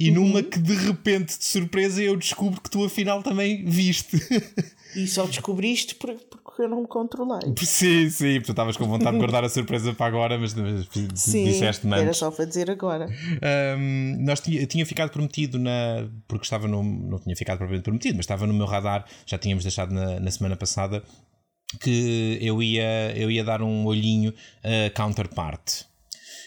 [0.00, 0.14] E uhum.
[0.14, 4.16] numa que de repente, de surpresa, eu descubro que tu afinal também viste.
[4.96, 7.54] E só descobriste porque eu não me controlei.
[7.58, 11.44] Sim, sim, tu estavas com vontade de guardar a surpresa para agora, mas, mas sim,
[11.44, 13.06] disseste-me Era só para dizer agora.
[13.78, 16.08] Um, nós tinha, tinha ficado prometido na.
[16.26, 16.82] Porque estava no.
[16.82, 20.30] Não tinha ficado propriamente prometido, mas estava no meu radar, já tínhamos deixado na, na
[20.32, 21.04] semana passada,
[21.80, 24.34] que eu ia, eu ia dar um olhinho
[24.64, 25.84] a Counterpart.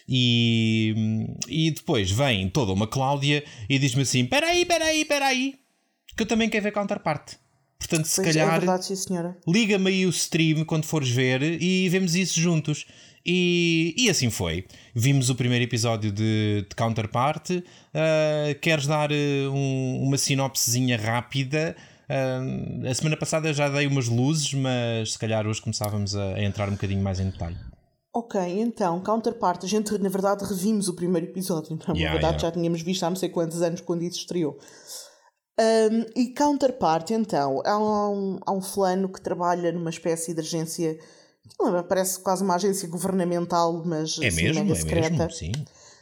[0.07, 5.55] E, e depois vem toda uma Cláudia e diz-me assim: peraí, peraí, peraí,
[6.15, 7.35] que eu também quero ver Counterpart.
[7.79, 8.55] Portanto, se pois calhar.
[8.55, 8.93] É verdade.
[9.47, 12.85] Liga-me aí o stream quando fores ver e vemos isso juntos.
[13.25, 14.65] E, e assim foi.
[14.93, 17.49] Vimos o primeiro episódio de, de Counterpart.
[17.51, 17.63] Uh,
[18.61, 21.75] queres dar um, uma sinopsezinha rápida?
[22.09, 26.43] Uh, a semana passada já dei umas luzes, mas se calhar hoje começávamos a, a
[26.43, 27.55] entrar um bocadinho mais em detalhe.
[28.15, 32.39] Ok, então, Counterpart, a gente na verdade revimos o primeiro episódio, na Yeah, verdade yeah.
[32.39, 34.57] já tínhamos visto há não sei quantos anos quando isso estreou.
[35.59, 40.97] Um, e Counterpart, então, há um, há um fulano que trabalha numa espécie de agência,
[41.59, 45.09] não lembro, parece quase uma agência governamental, mas É assim, mesmo, mega é secreta.
[45.11, 45.51] mesmo, sim.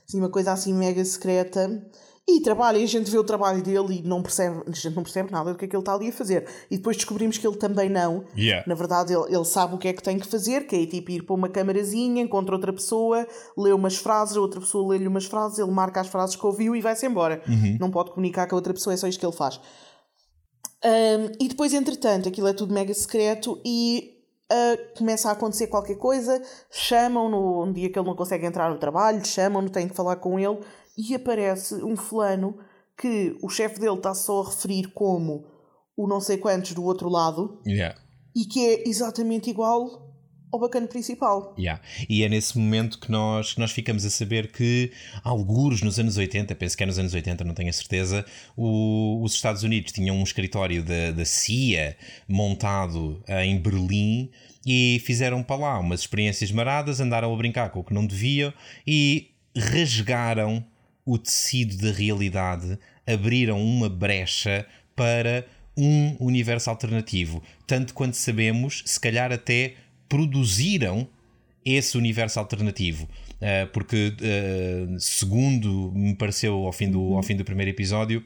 [0.07, 1.82] Assim, uma coisa assim mega secreta.
[2.30, 5.03] E trabalha, e a gente vê o trabalho dele e não percebe, a gente não
[5.03, 6.47] percebe nada do que é que ele está ali a fazer.
[6.69, 8.24] E depois descobrimos que ele também não.
[8.38, 8.63] Yeah.
[8.67, 11.11] Na verdade, ele, ele sabe o que é que tem que fazer, que é tipo
[11.11, 15.26] ir para uma camarazinha, encontra outra pessoa, lê umas frases, a outra pessoa lê-lhe umas
[15.26, 17.41] frases, ele marca as frases que ouviu e vai-se embora.
[17.80, 19.59] Não pode comunicar com a outra pessoa, é só isto que ele faz.
[20.84, 25.95] Um, e depois, entretanto, aquilo é tudo mega secreto e uh, começa a acontecer qualquer
[25.95, 26.41] coisa,
[26.72, 30.39] chamam-no um dia que ele não consegue entrar no trabalho, chamam-no, têm que falar com
[30.39, 30.59] ele
[31.09, 32.57] e aparece um fulano
[32.97, 35.45] que o chefe dele está só a referir como
[35.97, 37.97] o não sei quantos do outro lado Yeah.
[38.35, 40.09] e que é exatamente igual
[40.53, 41.55] ao bacana principal.
[41.57, 41.81] Yeah.
[42.09, 44.91] E é nesse momento que nós, que nós ficamos a saber que,
[45.23, 48.25] alguns nos anos 80, penso que é nos anos 80, não tenho a certeza,
[48.57, 51.95] o- os Estados Unidos tinham um escritório da, da CIA
[52.27, 54.29] montado em Berlim
[54.65, 58.53] e fizeram para lá umas experiências maradas, andaram a brincar com o que não deviam
[58.85, 60.63] e rasgaram
[61.05, 65.45] o tecido da realidade, abriram uma brecha para
[65.77, 67.41] um universo alternativo.
[67.65, 69.75] Tanto quanto sabemos, se calhar até
[70.07, 71.07] produziram
[71.65, 73.07] esse universo alternativo.
[73.37, 78.23] Uh, porque, uh, segundo me pareceu ao fim, do, ao fim do primeiro episódio,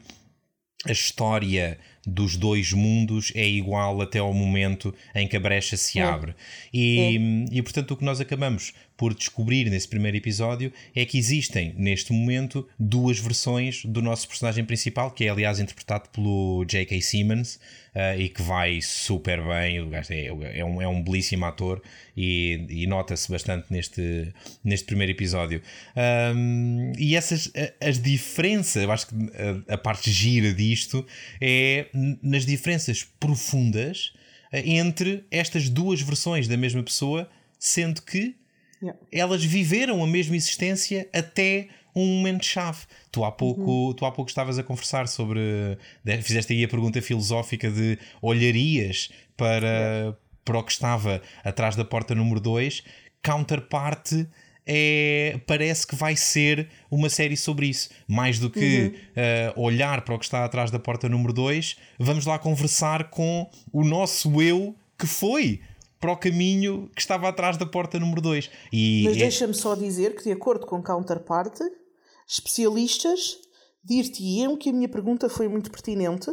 [0.85, 5.99] a história dos dois mundos é igual até ao momento em que a brecha se
[5.99, 6.33] abre.
[6.73, 11.73] E, e portanto, o que nós acabamos por descobrir nesse primeiro episódio é que existem,
[11.77, 17.01] neste momento, duas versões do nosso personagem principal, que é, aliás, interpretado pelo J.K.
[17.01, 17.55] Simmons
[17.93, 19.81] uh, e que vai super bem.
[19.81, 21.81] O gajo é, é, um, é um belíssimo ator
[22.15, 24.33] e, e nota-se bastante neste,
[24.63, 25.61] neste primeiro episódio.
[26.33, 27.51] Um, e essas
[27.81, 29.15] a- as diferenças, eu acho que
[29.69, 31.05] a, a parte gira disto
[31.41, 31.87] é
[32.21, 34.13] nas diferenças profundas
[34.51, 37.29] eh, entre estas duas versões da mesma pessoa,
[37.59, 38.35] sendo que
[38.81, 38.99] Yeah.
[39.09, 42.79] elas viveram a mesma existência até um momento-chave.
[43.09, 45.39] Tu há pouco, tu há pouco estavas a conversar sobre.
[46.21, 52.13] Fizeste aí a pergunta filosófica de olharias para, para o que estava atrás da porta
[52.13, 52.83] número 2.
[53.23, 54.11] Counterpart
[54.67, 57.89] é, parece que vai ser uma série sobre isso.
[58.07, 59.61] Mais do que uhum.
[59.61, 63.49] uh, olhar para o que está atrás da porta número 2, vamos lá conversar com
[63.71, 65.61] o nosso eu que foi
[65.99, 68.49] para o caminho que estava atrás da porta número 2.
[69.03, 69.19] Mas é...
[69.19, 71.59] deixa-me só dizer que, de acordo com Counterpart,
[72.27, 73.39] especialistas
[73.83, 76.31] dir-te-iam que a minha pergunta foi muito pertinente.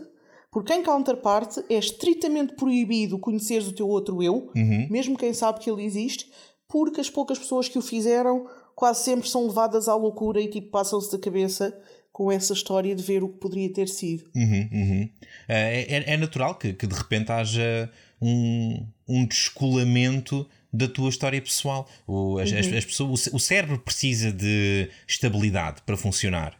[0.50, 4.86] Porque em Counterpart é estritamente proibido conheceres o teu outro eu, uhum.
[4.90, 6.30] mesmo quem sabe que ele existe,
[6.72, 10.68] porque as poucas pessoas que o fizeram quase sempre são levadas à loucura e tipo
[10.68, 11.78] passam-se da cabeça
[12.10, 14.24] com essa história de ver o que poderia ter sido.
[14.34, 15.10] Uhum, uhum.
[15.46, 17.90] É, é, é, natural que, que de repente haja
[18.20, 21.86] um, um descolamento da tua história pessoal.
[22.06, 22.58] O, as, uhum.
[22.58, 26.58] as, as pessoas, o, o cérebro precisa de estabilidade para funcionar.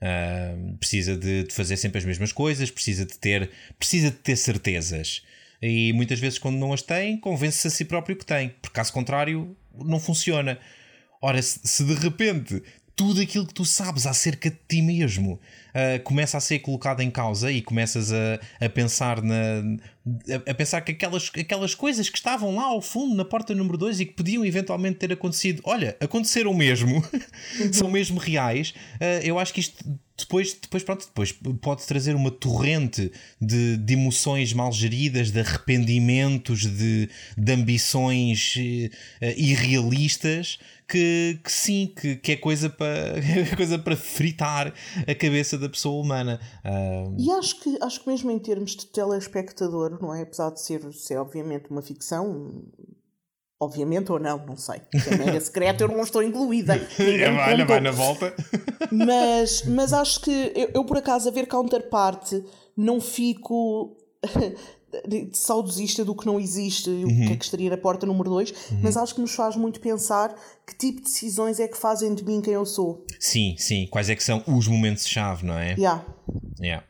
[0.00, 4.36] Uh, precisa de, de, fazer sempre as mesmas coisas, precisa de ter, precisa de ter
[4.36, 5.22] certezas.
[5.62, 8.92] E muitas vezes, quando não as tem, convence-se a si próprio que tem, porque caso
[8.92, 10.58] contrário, não funciona.
[11.22, 12.62] Ora, se, de repente
[13.00, 15.40] tudo aquilo que tu sabes acerca de ti mesmo
[15.70, 19.62] uh, começa a ser colocado em causa e começas a, a pensar na
[20.28, 23.78] a, a, pensar que aquelas, aquelas coisas que estavam lá ao fundo na porta número
[23.78, 27.72] 2 e que podiam eventualmente ter acontecido, olha, aconteceram mesmo, uhum.
[27.72, 28.74] são mesmo reais.
[28.96, 29.82] Uh, eu acho que isto
[30.18, 33.10] depois, depois, pronto, depois pode trazer uma torrente
[33.40, 40.58] de, de emoções mal geridas, de arrependimentos, de, de ambições uh, irrealistas.
[40.90, 43.14] Que, que, sim, que, que é coisa para
[43.56, 44.74] coisa para fritar
[45.06, 46.40] a cabeça da pessoa humana.
[46.64, 47.14] Uh...
[47.16, 50.22] E acho que, acho que mesmo em termos de telespectador, não é?
[50.22, 52.64] Apesar de ser, ser obviamente uma ficção,
[53.62, 54.80] Obviamente ou não, não sei.
[54.94, 56.80] Se é secreto, eu não estou incluída.
[56.98, 58.34] É, vai, vai na volta.
[58.90, 62.32] Mas, mas acho que eu, eu, por acaso, a ver Counterpart,
[62.76, 63.96] não fico
[65.32, 67.24] saudosista do que não existe e uhum.
[67.24, 68.80] o que é que estaria na porta número 2, uhum.
[68.82, 70.34] mas acho que nos faz muito pensar
[70.66, 73.04] que tipo de decisões é que fazem de mim quem eu sou.
[73.18, 73.86] Sim, sim.
[73.90, 75.74] Quais é que são os momentos-chave, não é?
[75.74, 76.04] Yeah.
[76.60, 76.86] Yeah.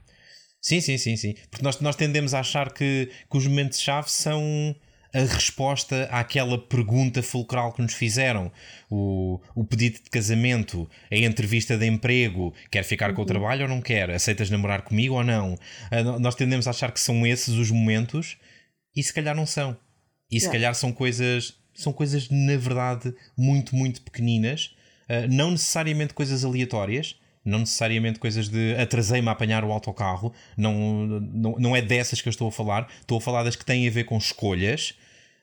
[0.60, 1.34] Sim, sim, sim, sim.
[1.50, 4.74] Porque nós, nós tendemos a achar que, que os momentos-chave são
[5.12, 8.50] a resposta àquela pergunta fulcral que nos fizeram.
[8.88, 13.26] O, o pedido de casamento, a entrevista de emprego, quer ficar com o uhum.
[13.26, 14.10] trabalho ou não quer?
[14.10, 15.54] Aceitas namorar comigo ou não?
[15.54, 18.36] Uh, nós tendemos a achar que são esses os momentos
[18.94, 19.76] e se calhar não são.
[20.30, 24.76] E se calhar são coisas, são coisas, na verdade, muito, muito pequeninas,
[25.08, 31.06] uh, não necessariamente coisas aleatórias, não necessariamente coisas de atrasei-me a apanhar o autocarro, não,
[31.06, 33.88] não, não é dessas que eu estou a falar, estou a falar das que têm
[33.88, 34.94] a ver com escolhas.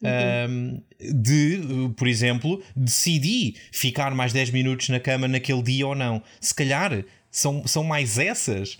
[0.01, 0.49] Uhum.
[0.49, 0.83] Um,
[1.21, 6.21] de, por exemplo, decidi ficar mais 10 minutos na cama naquele dia ou não.
[6.39, 8.77] Se calhar são, são mais essas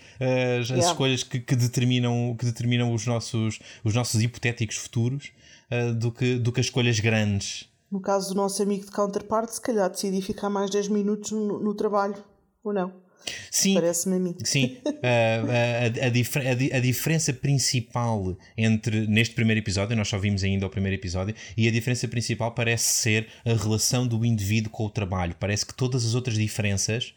[0.60, 0.86] as, yeah.
[0.86, 5.32] escolhas que, que, determinam, que determinam os nossos, os nossos hipotéticos futuros
[5.70, 7.68] uh, do, que, do que as escolhas grandes.
[7.90, 11.58] No caso do nosso amigo de counterpart, se calhar decidi ficar mais 10 minutos no,
[11.58, 12.22] no trabalho,
[12.62, 13.07] ou não?
[13.50, 14.34] Sim, Parece-me a mim.
[14.42, 20.18] Sim, uh, a, a, dif a, a, diferença principal entre neste primeiro episódio, nós só
[20.18, 24.70] vimos ainda o primeiro episódio, e a diferença principal parece ser a relação do indivíduo
[24.70, 25.34] com o trabalho.
[25.38, 27.14] Parece que todas as outras diferenças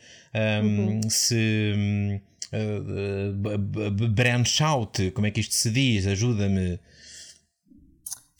[0.63, 1.09] um, uhum.
[1.09, 2.21] se.
[2.53, 6.05] Uh, branch out, como é que isto se diz?
[6.05, 6.79] Ajuda-me.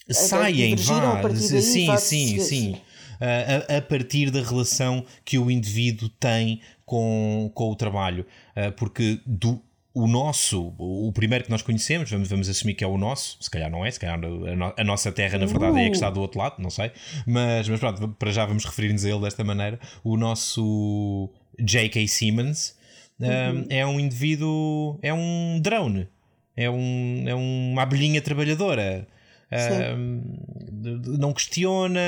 [0.09, 1.29] Saem, vá.
[1.35, 2.81] Sim, sim, sim.
[3.21, 6.59] A, a, partir da relação que o indivíduo tem
[6.91, 8.25] com, com o trabalho,
[8.57, 9.63] uh, porque do,
[9.93, 13.49] o nosso, o primeiro que nós conhecemos, vamos, vamos assumir que é o nosso, se
[13.49, 15.77] calhar não é, se calhar a, no, a nossa terra na verdade uh.
[15.77, 16.91] é a que está do outro lado, não sei,
[17.25, 19.79] mas, mas pronto, para já vamos referir-nos a ele desta maneira.
[20.03, 22.05] O nosso J.K.
[22.09, 22.75] Simmons
[23.17, 23.65] uhum.
[23.69, 26.09] é um indivíduo, é um drone,
[26.57, 29.07] é, um, é uma abelhinha trabalhadora
[30.81, 31.99] não questiona,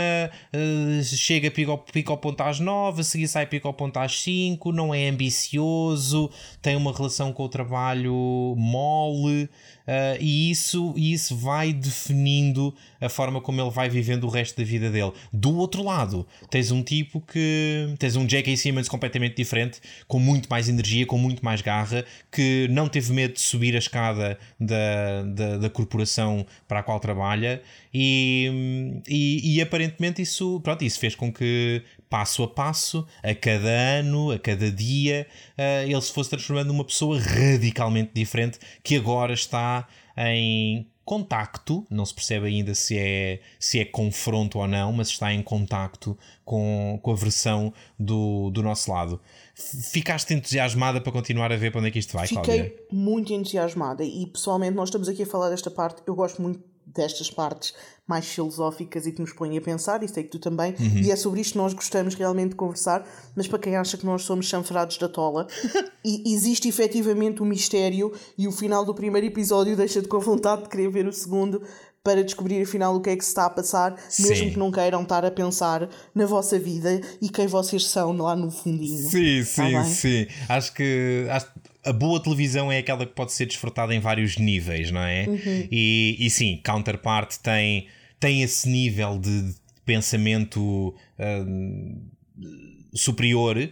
[0.54, 4.72] uh, chega, pica ao ponto às 9, a seguir sai pica ao ponto às 5,
[4.72, 6.30] não é ambicioso,
[6.62, 9.50] tem uma relação com o trabalho mole.
[9.86, 14.64] Uh, e isso, isso vai definindo a forma como ele vai vivendo o resto da
[14.64, 15.12] vida dele.
[15.32, 17.94] Do outro lado, tens um tipo que.
[18.00, 18.56] tens um J.K.
[18.56, 23.34] Simmons completamente diferente, com muito mais energia, com muito mais garra, que não teve medo
[23.34, 27.62] de subir a escada da, da, da corporação para a qual trabalha
[27.94, 31.84] e, e, e, aparentemente isso, pronto, isso fez com que
[32.14, 35.26] passo a passo, a cada ano, a cada dia,
[35.58, 42.06] uh, ele se fosse transformando numa pessoa radicalmente diferente que agora está em contacto, não
[42.06, 46.16] se percebe ainda se é, se é confronto ou não, mas está em contacto
[46.46, 49.20] com, com a versão do, do nosso lado.
[49.56, 52.76] Ficaste entusiasmada para continuar a ver para onde é que isto vai, Fiquei Cláudia?
[52.92, 57.30] muito entusiasmada e pessoalmente nós estamos aqui a falar desta parte, eu gosto muito destas
[57.30, 57.74] partes
[58.08, 60.98] mais filosóficas e que nos põem a pensar, e sei que tu também, uhum.
[60.98, 64.06] e é sobre isto que nós gostamos realmente de conversar, mas para quem acha que
[64.06, 65.48] nós somos chanfrados da tola,
[66.04, 70.70] e existe efetivamente um mistério, e o final do primeiro episódio deixa-te com vontade de
[70.70, 71.62] querer ver o segundo,
[72.04, 74.28] para descobrir afinal o que é que se está a passar, Sim.
[74.28, 78.36] mesmo que não queiram estar a pensar na vossa vida e quem vocês são lá
[78.36, 79.10] no fundinho.
[79.10, 80.28] Sim, sim, sim.
[80.50, 81.26] Acho que.
[81.30, 81.50] Acho
[81.86, 85.26] a boa televisão é aquela que pode ser desfrutada em vários níveis, não é?
[85.28, 85.68] Uhum.
[85.72, 87.88] E, e sim, Counterpart tem,
[88.20, 89.54] tem esse nível de
[89.86, 92.02] pensamento uh,
[92.94, 93.70] superior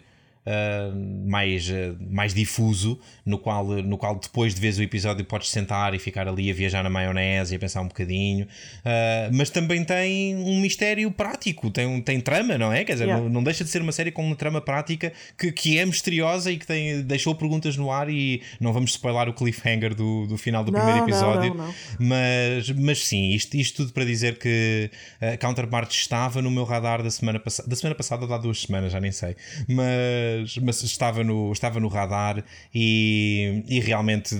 [0.52, 5.50] uh, mais, uh, mais difuso, no qual, no qual depois de vez o episódio podes
[5.50, 8.46] sentar e ficar ali a viajar na maionese e a pensar um bocadinho.
[8.46, 12.84] Uh, mas também tem um mistério prático, tem, tem trama, não é?
[12.84, 13.24] Quer dizer, yeah.
[13.24, 16.52] não, não, deixa de ser uma série com uma trama prática que, que é misteriosa
[16.52, 20.38] e que tem, deixou perguntas no ar e não vamos spoiler o cliffhanger do, do
[20.38, 21.54] final do não, primeiro episódio.
[21.54, 24.90] Não, mas, mas sim, isto, isto tudo para dizer que
[25.22, 28.62] a Counterpart estava no meu radar da semana passada, da semana passada ou há duas
[28.62, 29.36] semanas, já nem sei.
[29.68, 32.44] Mas mas, mas estava, no, estava no radar
[32.74, 34.36] e, e realmente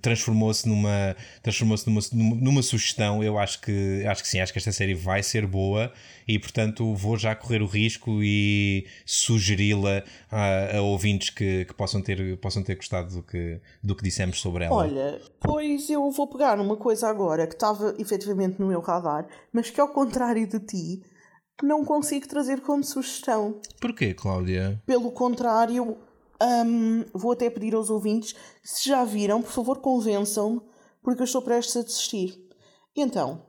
[0.00, 2.00] transformou-se numa, transformou-se numa,
[2.36, 3.22] numa sugestão.
[3.22, 5.92] Eu acho que, acho que sim, acho que esta série vai ser boa
[6.28, 12.02] e portanto vou já correr o risco e sugeri-la a, a, ouvintes que, que, possam,
[12.02, 14.74] ter, possam ter gostado do que, do que dissemos sobre ela.
[14.74, 19.70] Olha, pois eu vou pegar uma coisa agora que estava efetivamente no meu radar, mas
[19.70, 21.02] que ao contrário de ti
[21.62, 23.60] não consigo trazer como sugestão.
[23.80, 24.82] Porquê, Cláudia?
[24.86, 25.96] Pelo contrário,
[26.42, 30.60] um, vou até pedir aos ouvintes, se já viram, por favor convençam-me,
[31.02, 32.38] porque eu estou prestes a desistir.
[32.94, 33.42] Então,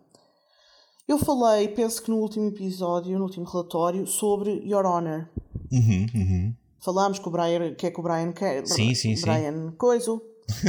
[1.07, 5.29] eu falei, penso que no último episódio, no último relatório, sobre Your Honor.
[5.71, 6.55] Uhum, uhum.
[6.83, 8.65] Falámos com o Brian, que é que o Brian quer.
[8.67, 9.75] Sim, sim, Brian sim.
[9.77, 10.21] Coiso,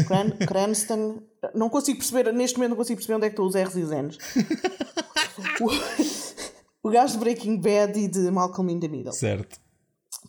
[0.06, 1.22] Cran Cranston.
[1.54, 3.82] Não consigo perceber, neste momento não consigo perceber onde é que estão os R's e
[3.82, 4.18] os N's.
[6.88, 9.12] o gajo de Breaking Bad e de Malcolm in the Middle.
[9.12, 9.60] Certo.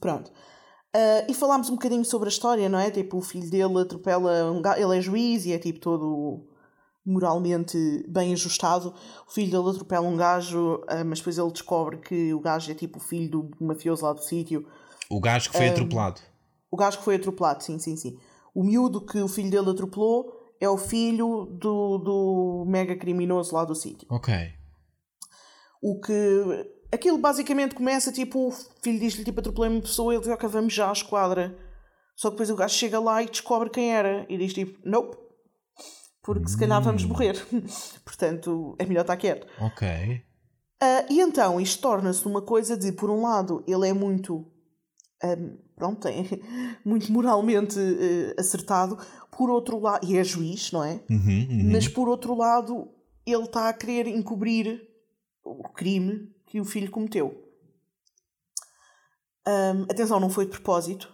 [0.02, 0.30] Pronto.
[0.30, 2.92] Uh, e falámos um bocadinho sobre a história, não é?
[2.92, 6.46] Tipo, o filho dele atropela um gajo, ele é juiz e é tipo todo
[7.06, 8.94] moralmente bem ajustado.
[9.26, 12.76] O filho dele atropela um gajo, uh, mas depois ele descobre que o gajo é
[12.76, 14.68] tipo o filho do mafioso lá do sítio.
[15.10, 16.22] O gajo que foi um, atropelado.
[16.70, 18.18] O gajo que foi atropelado, sim, sim, sim.
[18.54, 23.64] O miúdo que o filho dele atropelou é o filho do, do mega criminoso lá
[23.64, 24.08] do sítio.
[24.12, 24.59] Ok.
[25.82, 26.14] O que.
[26.92, 28.52] Aquilo basicamente começa tipo: o
[28.84, 31.58] filho diz-lhe tipo atropelei uma pessoa, ele diz: Ok, vamos já à esquadra.
[32.16, 35.18] Só que depois o gajo chega lá e descobre quem era e diz tipo: Nope,
[36.22, 37.08] porque se calhar vamos hum.
[37.08, 37.36] morrer.
[38.04, 39.48] Portanto, é melhor estar quieto.
[39.60, 39.88] Ok.
[40.82, 44.46] Uh, e então isto torna-se uma coisa de, por um lado, ele é muito.
[45.24, 46.24] Um, pronto, é
[46.86, 48.98] muito moralmente uh, acertado,
[49.32, 51.04] por outro lado, e é juiz, não é?
[51.10, 51.72] Uhum, uhum.
[51.72, 52.88] Mas por outro lado,
[53.26, 54.89] ele está a querer encobrir
[55.52, 57.46] o crime que o filho cometeu.
[59.48, 61.12] Um, atenção, não foi de propósito.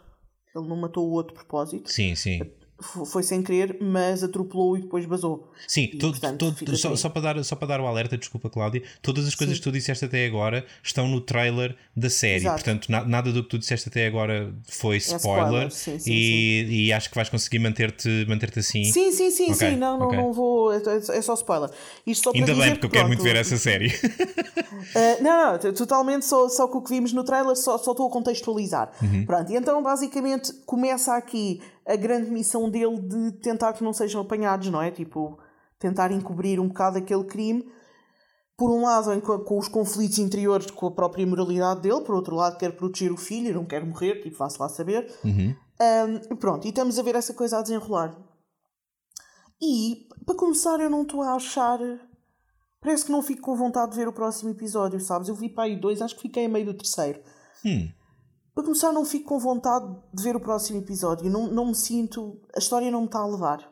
[0.55, 1.91] Ele não matou o outro de propósito.
[1.91, 2.39] Sim, sim
[2.79, 5.49] foi sem querer, mas atropelou e depois basou.
[5.67, 6.97] Sim, e, todo, portanto, todo, só, assim.
[6.97, 9.61] só, para dar, só para dar o alerta, desculpa Cláudia, todas as coisas Sim.
[9.61, 12.55] que tu disseste até agora estão no trailer da série, Exato.
[12.55, 15.71] portanto na, nada do que tu disseste até agora foi spoiler, é spoiler.
[15.71, 18.83] Sim, sim, e, e, acho que vais conseguir manter-te manter assim.
[18.83, 19.71] Sim, sim, sim, okay.
[19.71, 20.19] sim, não, não, okay.
[20.19, 21.69] não vou, é, é só spoiler.
[22.13, 23.87] Só Ainda bem, porque eu quero muito ver essa série.
[23.87, 23.91] uh,
[25.23, 28.11] não, não, totalmente só, só que o que vimos no trailer só, só estou a
[28.11, 28.91] contextualizar.
[29.01, 29.25] Uhum.
[29.25, 34.21] Pronto, e então basicamente começa aqui a grande missão dele de tentar que não sejam
[34.21, 34.91] apanhados, não é?
[34.91, 35.37] Tipo,
[35.79, 37.65] tentar encobrir um bocado aquele crime.
[38.57, 42.57] Por um lado, com os conflitos interiores com a própria moralidade dele, por outro lado,
[42.57, 45.13] quer proteger o filho e não quer morrer, tipo, faça lá saber.
[45.23, 45.53] Uhum.
[46.31, 48.17] Um, pronto, e estamos a ver essa coisa a desenrolar.
[49.61, 51.79] E, para começar, eu não estou a achar.
[52.81, 55.27] Parece que não fico com vontade de ver o próximo episódio, sabes?
[55.27, 57.21] Eu vi para aí dois, acho que fiquei a meio do terceiro.
[57.65, 57.89] Hum.
[58.55, 61.29] Para começar, não fico com vontade de ver o próximo episódio.
[61.29, 62.39] Não, não me sinto.
[62.55, 63.69] A história não me está a levar.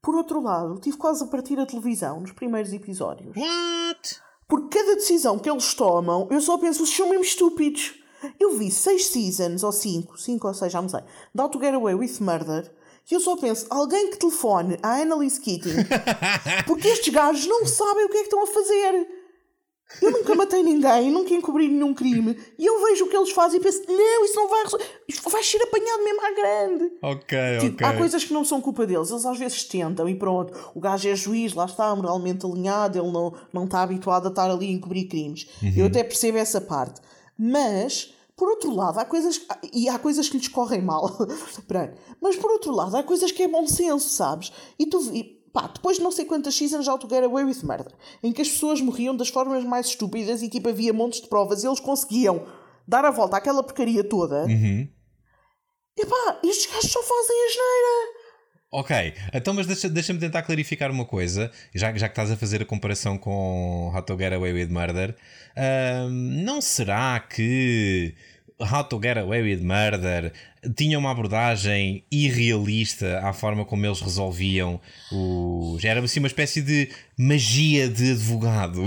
[0.00, 3.36] Por outro lado, tive quase a partir a televisão nos primeiros episódios.
[3.36, 4.20] What?
[4.46, 7.94] Por cada decisão que eles tomam, eu só penso, vocês são mesmo estúpidos.
[8.38, 11.00] Eu vi seis seasons, ou cinco, cinco ou seis, já não sei,
[11.34, 12.72] de How to Get Away with Murder,
[13.10, 15.76] e eu só penso, alguém que telefone à Annalise Keating,
[16.66, 19.23] porque estes gajos não sabem o que é que estão a fazer.
[20.02, 22.36] Eu nunca matei ninguém, nunca encobri nenhum crime.
[22.58, 24.64] E eu vejo o que eles fazem e penso: não, isso não vai.
[25.08, 26.92] Isto vai ser apanhado mesmo à grande.
[27.02, 27.86] Ok, tipo, ok.
[27.86, 29.10] Há coisas que não são culpa deles.
[29.10, 30.52] Eles às vezes tentam e pronto.
[30.74, 32.98] O gajo é juiz, lá está, moralmente alinhado.
[32.98, 35.46] Ele não, não está habituado a estar ali a encobrir crimes.
[35.62, 35.72] Uhum.
[35.76, 37.00] Eu até percebo essa parte.
[37.38, 38.12] Mas.
[38.36, 39.40] Por outro lado, há coisas.
[39.72, 41.08] E há coisas que lhes correm mal.
[42.20, 44.50] Mas por outro lado, há coisas que é bom senso, sabes?
[44.76, 44.98] E tu.
[45.54, 48.48] Pá, depois de não sei quantas seasons já Get Away with Murder, em que as
[48.48, 52.44] pessoas morriam das formas mais estúpidas e tipo havia montes de provas e eles conseguiam
[52.86, 54.44] dar a volta àquela porcaria toda.
[54.46, 54.88] Uhum.
[55.96, 58.24] Epá, estes gajos só fazem a geneira.
[58.72, 62.60] Ok, então mas deixa-me deixa tentar clarificar uma coisa, já, já que estás a fazer
[62.60, 65.16] a comparação com How to Get Away with Murder,
[66.10, 68.16] não será que
[68.60, 70.32] How to Get Away with Murder
[70.76, 74.80] tinha uma abordagem irrealista à forma como eles resolviam
[75.12, 75.84] os.
[75.84, 78.82] Era assim uma espécie de magia de advogado.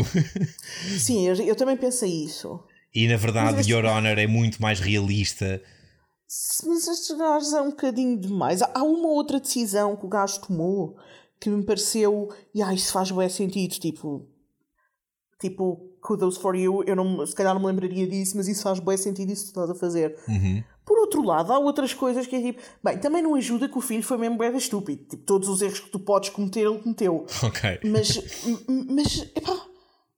[1.00, 2.60] Sim, eu, eu também pensei isso.
[2.94, 3.72] E na verdade, este...
[3.72, 5.62] Your Honor é muito mais realista
[6.66, 8.62] mas estes gajos é um bocadinho demais.
[8.62, 10.98] Há uma outra decisão que o gajo tomou
[11.40, 12.30] que me pareceu.
[12.54, 13.80] E ah, isso faz bem sentido.
[13.80, 14.28] Tipo,
[15.40, 16.84] tipo, kudos for you.
[16.86, 19.50] Eu não, se calhar não me lembraria disso, mas isso faz bem sentido isso que
[19.50, 20.18] estás a fazer.
[20.28, 20.64] Uhum.
[21.08, 22.62] Outro lado, há outras coisas que é tipo.
[22.84, 25.06] Bem, também não ajuda que o filho foi mesmo bem estúpido.
[25.06, 27.26] Tipo, todos os erros que tu podes cometer, ele cometeu.
[27.44, 27.80] Ok.
[27.86, 28.20] Mas,
[28.90, 29.66] mas, epá,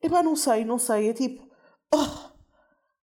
[0.02, 1.10] epá, não sei, não sei.
[1.10, 1.48] É tipo.
[1.94, 2.30] Oh,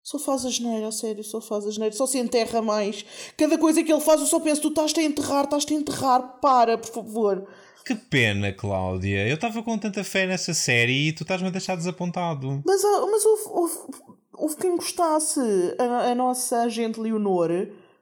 [0.03, 3.05] só faz a geneira, a sério, só faz a geneira, só se enterra mais.
[3.37, 6.41] Cada coisa que ele faz, eu só penso: tu estás-te a enterrar, estás-te a enterrar,
[6.41, 7.47] para, por favor.
[7.85, 9.29] Que pena, Cláudia.
[9.29, 12.63] Eu estava com tanta fé nessa série e tu estás-me a deixar desapontado.
[12.65, 13.79] Mas, ah, mas houve, houve,
[14.37, 15.41] houve quem gostasse.
[15.79, 17.51] A, a, nossa agente Leonor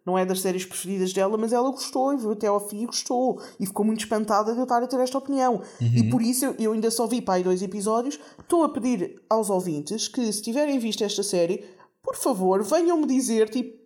[0.04, 2.86] não é das séries preferidas dela, mas ela gostou e viu até ao fim e
[2.86, 3.40] gostou.
[3.58, 5.62] E ficou muito espantada de eu estar a ter esta opinião.
[5.80, 5.92] Uhum.
[5.94, 8.18] E por isso eu, eu ainda só vi para aí dois episódios.
[8.38, 11.64] Estou a pedir aos ouvintes que, se tiverem visto esta série,
[12.02, 13.78] por favor, venham-me dizer, tipo,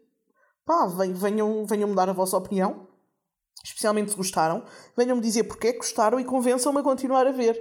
[0.64, 2.88] pá, venham, venham-me dar a vossa opinião,
[3.62, 4.64] especialmente se gostaram,
[4.96, 7.60] venham-me dizer porque é que gostaram e convençam-me a continuar a ver.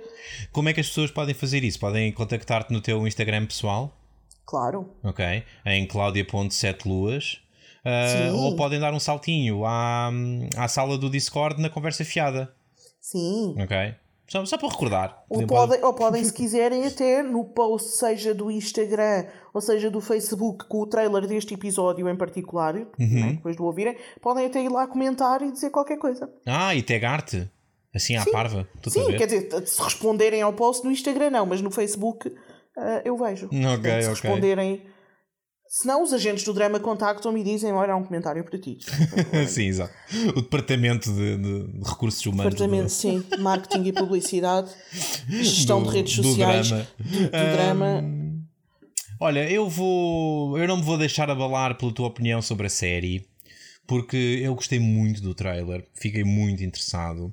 [0.53, 1.79] Como é que as pessoas podem fazer isso?
[1.79, 4.04] Podem contactar-te no teu Instagram pessoal?
[4.45, 4.89] Claro.
[5.03, 7.41] Ok, em claudia.seteluas.
[7.85, 10.09] Uh, ou podem dar um saltinho à,
[10.57, 12.51] à sala do Discord na conversa fiada.
[12.99, 13.55] Sim.
[13.59, 13.95] Ok.
[14.27, 15.23] Só, só para recordar.
[15.29, 20.01] Ou podem, ou podem, se quiserem, até no post, seja do Instagram ou seja do
[20.01, 22.87] Facebook, com o trailer deste episódio em particular, uhum.
[22.97, 26.29] né, depois de o ouvirem, podem até ir lá comentar e dizer qualquer coisa.
[26.45, 27.49] Ah, e tagar-te?
[27.93, 28.31] Assim à Sim.
[28.31, 28.67] parva?
[28.87, 32.29] Sim, quer dizer, se responderem ao post no Instagram, não, mas no Facebook
[32.77, 33.47] uh, eu vejo.
[33.47, 34.07] Ok, se okay.
[34.07, 34.81] responderem
[35.67, 38.77] se não, os agentes do drama contactam-me e dizem: Olha, há um comentário para ti.
[39.47, 39.93] sim, exato.
[40.29, 42.53] O departamento de, de recursos humanos.
[42.53, 42.89] Departamento, do...
[42.95, 43.23] sim.
[43.39, 44.71] Marketing e publicidade,
[45.27, 46.87] gestão do, de redes sociais, do drama.
[46.97, 48.03] Do, do um, drama.
[49.19, 50.57] Olha, eu vou.
[50.57, 53.27] Eu não me vou deixar abalar pela tua opinião sobre a série.
[53.87, 57.31] Porque eu gostei muito do trailer, fiquei muito interessado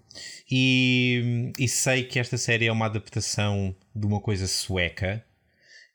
[0.51, 5.24] e, e sei que esta série é uma adaptação de uma coisa sueca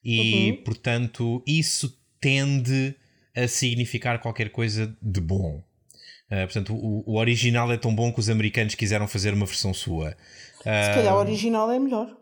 [0.03, 0.63] e, uhum.
[0.63, 2.95] portanto, isso tende
[3.35, 5.61] a significar qualquer coisa de bom.
[6.31, 9.73] Uh, portanto, o, o, original é tão bom que os americanos quiseram fazer uma versão
[9.73, 10.09] sua.
[10.59, 12.17] Uh, se calhar o original é melhor.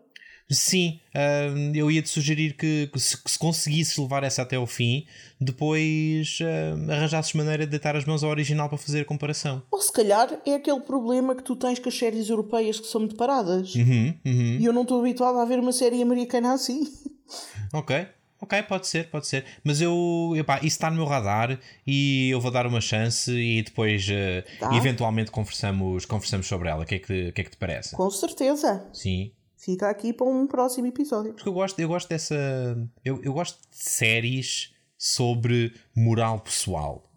[0.48, 4.66] Sim, uh, eu ia-te sugerir que, que, se, que, se, conseguisses levar essa até ao
[4.66, 5.04] fim,
[5.40, 9.60] depois uh, arranjasses maneira de deitar as mãos ao original para fazer a comparação.
[9.72, 13.00] Ou se calhar é aquele problema que tu tens com as séries europeias que são
[13.00, 13.74] muito paradas.
[13.74, 14.58] Uhum, uhum.
[14.60, 16.86] E eu não estou habituado a ver uma série americana assim.
[17.72, 18.06] Ok,
[18.40, 19.44] Ok, pode ser, pode ser.
[19.64, 23.62] Mas eu, epá, isso está no meu radar e eu vou dar uma chance e
[23.62, 26.82] depois uh, eventualmente conversamos, conversamos sobre ela.
[26.82, 27.96] O que, é que, que é que te parece?
[27.96, 28.86] Com certeza.
[28.92, 29.32] Sim.
[29.56, 31.32] Fica aqui para um próximo episódio.
[31.32, 32.36] Porque eu gosto, eu gosto dessa.
[33.02, 37.10] Eu, eu gosto de séries sobre moral pessoal.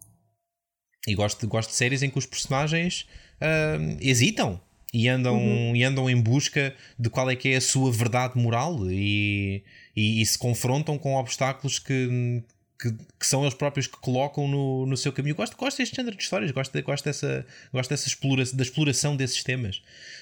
[1.06, 3.08] E gosto, gosto de séries em que os personagens
[3.42, 4.60] uh, hesitam
[4.94, 5.76] e andam, uhum.
[5.76, 9.64] e andam em busca de qual é que é a sua verdade moral e,
[9.96, 12.44] e, e se confrontam com obstáculos que,
[12.80, 15.36] que, que, são eles próprios que colocam no, no seu caminho.
[15.36, 19.44] Gosto, gosto deste género de histórias, gosto, gosto, dessa, gosto dessa exploração, da exploração desses
[19.44, 19.82] temas.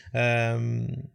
[0.10, 1.08] Uh,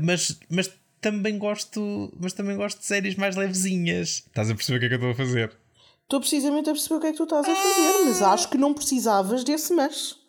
[0.00, 0.70] mas, mas
[1.00, 4.24] também gosto mas também gosto de séries mais levezinhas.
[4.26, 5.56] Estás a perceber o que é que eu estou a fazer?
[6.02, 8.58] Estou precisamente a perceber o que é que tu estás a fazer, mas acho que
[8.58, 10.23] não precisavas desse mas.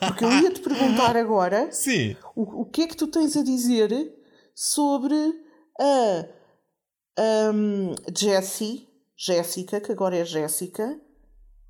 [0.00, 2.16] Porque eu ia te perguntar agora Sim.
[2.34, 3.90] O, o que é que tu tens a dizer
[4.54, 5.16] sobre
[5.78, 6.24] a
[7.52, 10.98] um, Jessie, Jéssica, que agora é Jéssica,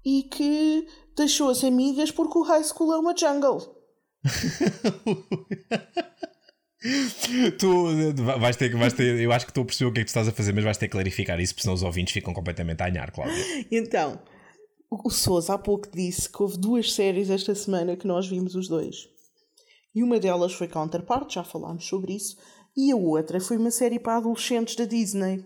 [0.05, 0.87] e que
[1.17, 3.75] deixou as amigas porque o high school é uma jungle.
[7.59, 7.87] tu
[8.39, 10.11] vais ter, vais ter, eu acho que estou a perceber o que é que tu
[10.11, 12.83] estás a fazer, mas vais ter que clarificar isso, porque senão os ouvintes ficam completamente
[12.83, 13.67] a anhar, Cláudia.
[13.71, 14.21] Então,
[14.91, 18.69] o Sousa há pouco disse que houve duas séries esta semana que nós vimos os
[18.69, 19.09] dois.
[19.95, 22.37] E uma delas foi Counterpart, já falámos sobre isso,
[22.77, 25.45] e a outra foi uma série para adolescentes da Disney.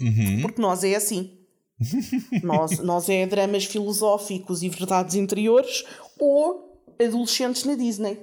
[0.00, 0.40] Uhum.
[0.42, 1.38] Porque nós é assim.
[2.42, 5.84] nós, nós é dramas filosóficos e verdades interiores
[6.18, 8.18] ou adolescentes na Disney.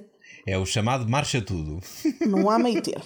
[0.46, 1.80] É o chamado marcha tudo.
[2.26, 3.04] Não há meio termo.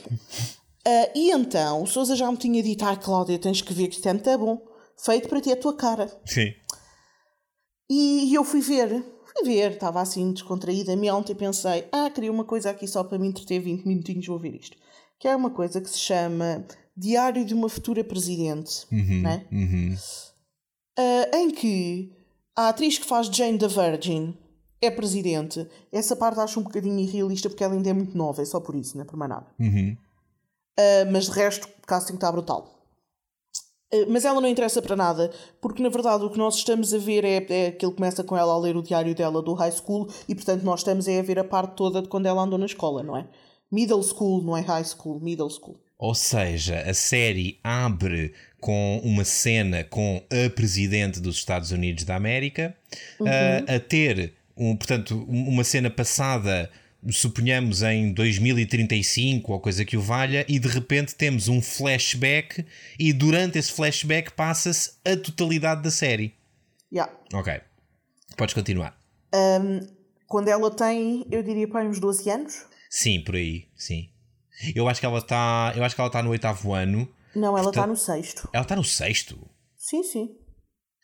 [0.86, 3.97] Uh, e então, o Sousa já me tinha dito: Ah, Cláudia, tens que ver que
[3.97, 4.62] isto é muito bom.
[4.97, 6.10] Feito para ti a tua cara.
[6.24, 6.52] Sim.
[7.90, 9.05] E, eu fui ver.
[9.24, 13.28] Fui ver, estava assim descontraídamente e pensei: Ah, queria uma coisa aqui só para me
[13.28, 14.77] entreter 20 minutinhos, vou ver isto.
[15.19, 16.65] Que é uma coisa que se chama
[16.97, 18.86] Diário de uma Futura Presidente.
[18.93, 19.47] Uhum, né?
[19.51, 19.97] uhum.
[20.98, 22.12] Uh, em que
[22.56, 24.36] a atriz que faz Jane the Virgin
[24.81, 25.66] é presidente.
[25.90, 28.74] Essa parte acho um bocadinho irrealista porque ela ainda é muito nova, é só por
[28.74, 29.47] isso, não é por mais nada.
[29.59, 29.97] Uhum.
[30.78, 32.73] Uh, mas de resto, o casting está brutal.
[33.94, 35.30] Uh, mas ela não interessa para nada,
[35.60, 38.36] porque na verdade o que nós estamos a ver é, é que ele começa com
[38.36, 41.38] ela a ler o diário dela do high school e portanto nós estamos a ver
[41.38, 43.26] a parte toda de quando ela andou na escola, não é?
[43.70, 45.76] Middle school, não é high school, middle school.
[45.98, 52.16] Ou seja, a série abre com uma cena com a presidente dos Estados Unidos da
[52.16, 52.74] América
[53.20, 53.26] uhum.
[53.26, 56.70] uh, a ter, um, portanto, uma cena passada
[57.10, 62.64] suponhamos em 2035 ou coisa que o valha, e de repente temos um flashback,
[62.98, 66.35] e durante esse flashback passa-se a totalidade da série.
[66.93, 67.12] Yeah.
[67.32, 67.60] Ok.
[68.36, 68.98] Podes continuar.
[69.35, 69.81] Um,
[70.26, 72.66] quando ela tem, eu diria para uns 12 anos.
[72.89, 74.09] Sim, por aí, sim.
[74.74, 75.72] Eu acho que ela está.
[75.76, 77.09] Eu acho que ela está no oitavo ano.
[77.35, 78.48] Não, ela está no sexto.
[78.52, 79.39] Ela está no sexto?
[79.76, 80.36] Sim, sim.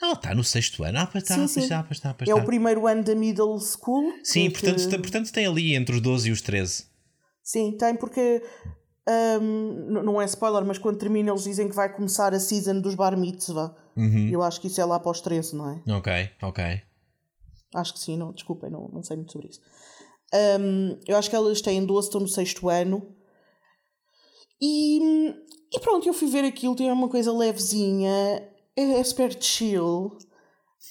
[0.03, 0.99] Ela está no sexto ano.
[0.99, 1.61] Ah, pois está, sim, sim.
[1.61, 2.43] está, pois está, pois É está.
[2.43, 4.13] o primeiro ano da middle school.
[4.25, 6.85] Sim, portanto, portanto tem ali entre os 12 e os 13.
[7.43, 8.43] Sim, tem porque.
[9.41, 12.81] hum, n- não é spoiler, mas quando termina eles dizem que vai começar a season
[12.81, 13.77] dos bar mitzvah.
[13.97, 14.29] Uhum.
[14.31, 15.93] Eu acho que isso é lá para os 13, não é?
[15.93, 16.83] Ok, ok.
[17.75, 19.61] Acho que sim, não, desculpem, não, não sei muito sobre isso.
[20.61, 23.15] Hum, eu acho que elas têm 12, estão no sexto ano.
[24.63, 24.99] E,
[25.73, 28.49] e pronto, eu fui ver aquilo, tem uma coisa levezinha,
[28.81, 30.17] é, é super chill.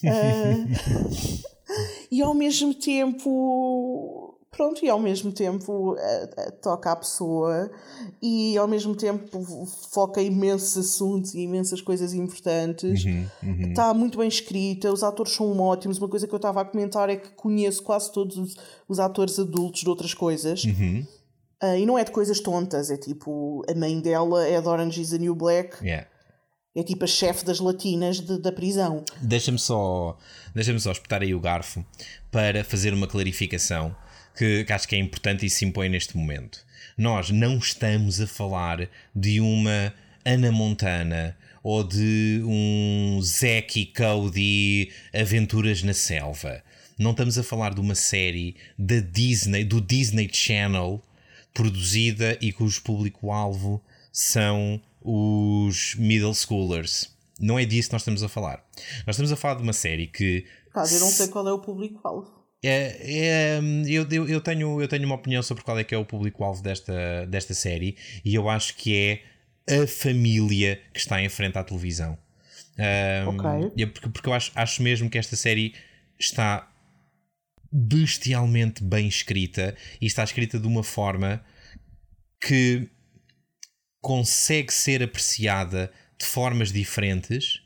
[0.06, 0.66] Ah,
[2.11, 4.36] e ao mesmo tempo.
[4.52, 7.72] Pronto, e ao mesmo tempo ah, toca à pessoa
[8.22, 13.06] e ao mesmo tempo foca imensos assuntos e imensas coisas importantes.
[13.06, 13.70] Uhum, uhum.
[13.70, 15.98] Está muito bem escrita, os atores são ótimos.
[15.98, 18.56] Uma coisa que eu estava a comentar é que conheço quase todos os,
[18.88, 20.64] os atores adultos de outras coisas.
[20.66, 21.06] Uhum.
[21.61, 25.02] Ah, e não é de coisas tontas, é tipo, a mãe dela é de Orange
[25.02, 26.07] is the New Black, Yeah.
[26.80, 29.03] É tipo a chefe das latinas de- da prisão.
[29.22, 30.18] Deixa-me só,
[30.53, 31.85] deixa só espetar aí o garfo
[32.31, 33.95] para fazer uma clarificação
[34.38, 36.64] que, que acho que é importante e se impõe neste momento.
[36.97, 39.93] Nós não estamos a falar de uma
[40.26, 46.61] Ana Montana ou de um Zack e Cody Aventuras na Selva.
[46.97, 51.01] Não estamos a falar de uma série da Disney, do Disney Channel,
[51.53, 53.81] produzida e cujo público-alvo
[54.11, 57.15] são os middle schoolers.
[57.39, 58.63] Não é disso que nós estamos a falar.
[59.07, 61.59] Nós estamos a falar de uma série que Pá, eu não sei qual é o
[61.59, 62.30] público-alvo.
[62.63, 65.97] é, é, eu, eu, eu tenho, eu tenho uma opinião sobre qual é que é
[65.97, 67.95] o público-alvo desta, desta série
[68.26, 72.17] e eu acho que é a família que está em frente à televisão.
[72.77, 73.71] Um, Ok.
[73.77, 75.73] e é porque, porque eu acho, acho mesmo que esta série
[76.17, 76.69] está
[77.71, 81.43] bestialmente bem escrita e está escrita de uma forma
[82.41, 82.89] que
[84.01, 87.61] consegue ser apreciada de formas diferentes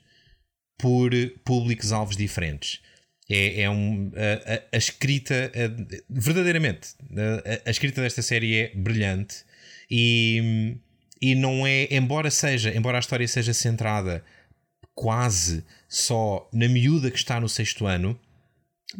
[0.79, 1.11] por
[1.45, 2.81] públicos-alvos diferentes.
[3.29, 6.89] É, é um, a, a- a escrita, a- verdadeiramente,
[7.65, 9.45] a, escrita desta série é brilhante
[9.89, 10.75] e,
[11.21, 14.23] e não é, embora seja, embora a história seja centrada
[14.93, 18.19] quase só na miúda que está no sexto ano,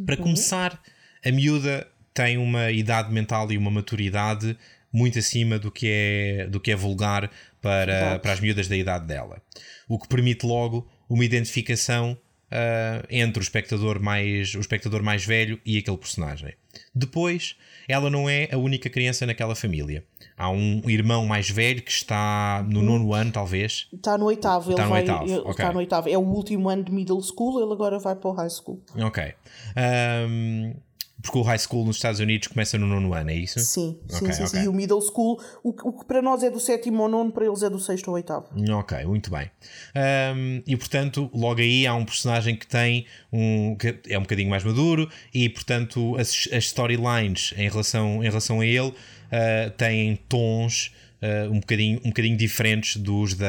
[0.06, 0.82] para começar,
[1.24, 4.56] a miúda tem uma idade mental e uma maturidade
[4.94, 7.28] muito acima do que é, do que é vulgar
[7.60, 9.42] para, para as miúdas da idade dela.
[9.88, 12.16] O que permite logo uma identificação
[12.50, 16.54] ah, entre o espectador, mais, o espectador mais velho e aquele personagem.
[16.94, 17.56] Depois,
[17.88, 20.04] ela não é a única criança naquela família.
[20.36, 23.88] Há um irmão mais velho que está no nono ano, talvez.
[23.92, 25.00] Está no oitavo, ele Está no vai.
[25.00, 25.50] oitavo, ele ok.
[25.50, 26.08] Está no oitavo.
[26.08, 28.80] É o último ano de middle school, ele agora vai para o high school.
[28.96, 29.34] Ok.
[29.76, 30.74] Ahm,
[31.22, 33.58] porque o high school nos Estados Unidos começa no nono ano, é isso?
[33.60, 34.56] Sim, sim, Ok, sim, sim.
[34.58, 34.62] ok.
[34.62, 37.32] E o middle school, o, que- o que para nós é do sétimo ao nono,
[37.32, 38.48] para eles é do sexto ao oitavo.
[38.72, 39.50] Ok, muito bem.
[39.94, 43.74] Ahm, e portanto, logo aí há um personagem que tem um.
[43.76, 48.60] que é um bocadinho mais maduro e portanto as, as storylines em relação, em relação
[48.60, 48.92] a ele
[49.32, 50.92] ah, têm tons
[51.22, 53.46] ah, um, bocadinho, um bocadinho diferentes dos da,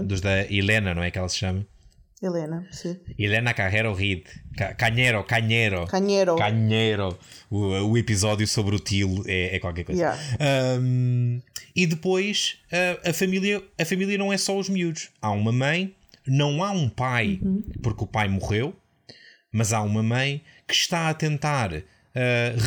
[0.00, 0.06] Uhum.
[0.06, 1.66] dos da Helena, não é que ela se chama?
[2.24, 2.96] Helena, sim.
[3.18, 4.24] Helena Carrero Reed.
[4.56, 5.86] Ca- Canhero, Canhero.
[5.86, 6.36] Canheiro.
[6.36, 7.18] Canheiro.
[7.50, 7.58] O,
[7.90, 10.00] o episódio sobre o Tilo é, é qualquer coisa.
[10.00, 10.20] Yeah.
[10.80, 11.40] Um,
[11.76, 12.58] e depois
[13.04, 15.10] a, a família, a família não é só os miúdos.
[15.20, 15.94] Há uma mãe,
[16.26, 17.40] não há um pai,
[17.82, 18.74] porque o pai morreu,
[19.52, 21.82] mas há uma mãe que está a tentar uh,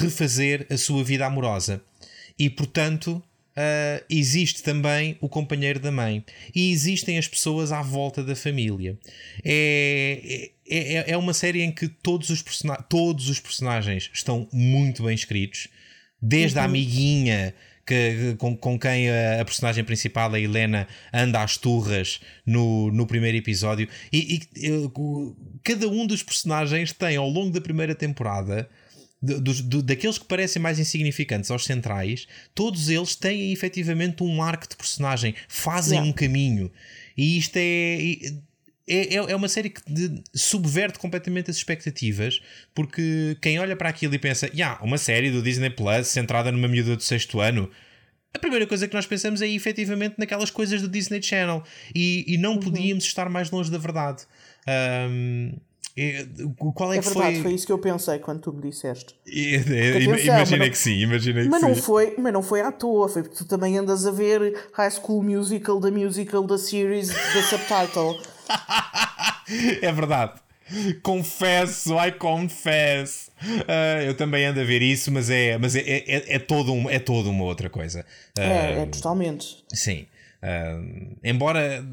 [0.02, 1.82] refazer a sua vida amorosa.
[2.38, 3.24] E, portanto,
[3.58, 6.24] uh, existe também o companheiro da mãe.
[6.54, 8.98] E existem as pessoas à volta da família.
[9.44, 12.44] É, é, é, é uma série em que todos os,
[12.88, 15.68] todos os personagens estão muito bem escritos.
[16.22, 16.64] Desde uhum.
[16.64, 17.54] a amiguinha
[17.86, 23.08] que, com, com quem a, a, personagem principal, a Helena, anda às turras no, no
[23.08, 23.88] primeiro episódio.
[24.12, 24.92] E, e, e
[25.64, 28.70] cada um dos personagens tem, ao longo da primeira temporada,
[29.22, 34.68] dos, do, daqueles que parecem mais insignificantes aos centrais, todos eles têm efetivamente um arco
[34.68, 36.10] de personagem, fazem yeah.
[36.10, 36.72] um caminho.
[37.18, 38.16] E isto é.
[38.90, 39.82] É, é, é uma série que
[40.34, 42.42] subverte completamente as expectativas,
[42.74, 46.70] porque quem olha para aquilo e pensa, yeah, uma série do Disney Plus centrada numa
[46.70, 47.70] miúda do sexto ano,
[48.34, 51.64] a primeira coisa que nós pensamos é efetivamente naquelas coisas do Disney Channel
[51.94, 52.60] e, e não uhum.
[52.60, 54.24] podíamos estar mais longe da verdade.
[55.10, 55.54] Um,
[56.76, 57.44] qual é, é que verdade, foi...
[57.44, 59.16] foi isso que eu pensei quando tu me disseste.
[59.28, 61.82] É, é, imaginei que sim, imaginei mas que não sim.
[61.82, 65.24] Foi, mas não foi à toa, foi porque tu também andas a ver High School
[65.24, 68.20] Musical, da musical, da series, da subtitle.
[69.82, 70.40] é verdade.
[71.02, 73.32] Confesso, I confess.
[73.42, 76.90] Uh, eu também ando a ver isso, mas é, mas é, é, é, todo um,
[76.90, 78.02] é toda uma outra coisa.
[78.38, 79.64] Uh, é, é totalmente.
[79.74, 80.06] Sim.
[80.44, 81.84] Uh, embora.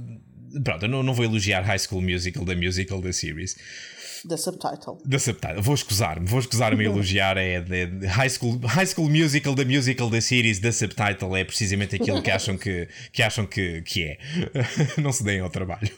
[0.62, 3.56] Pronto, eu não, não vou elogiar High School Musical da musical da series.
[4.24, 4.98] Da subtitle.
[5.04, 5.60] Da subtitle.
[5.60, 7.36] Vou escusar-me, vou escusar-me a elogiar.
[7.36, 11.36] É de, High, School, High School Musical da musical da series da subtitle.
[11.36, 14.18] É precisamente aquilo que acham que, que, acham que, que é.
[15.00, 15.90] não se deem ao trabalho.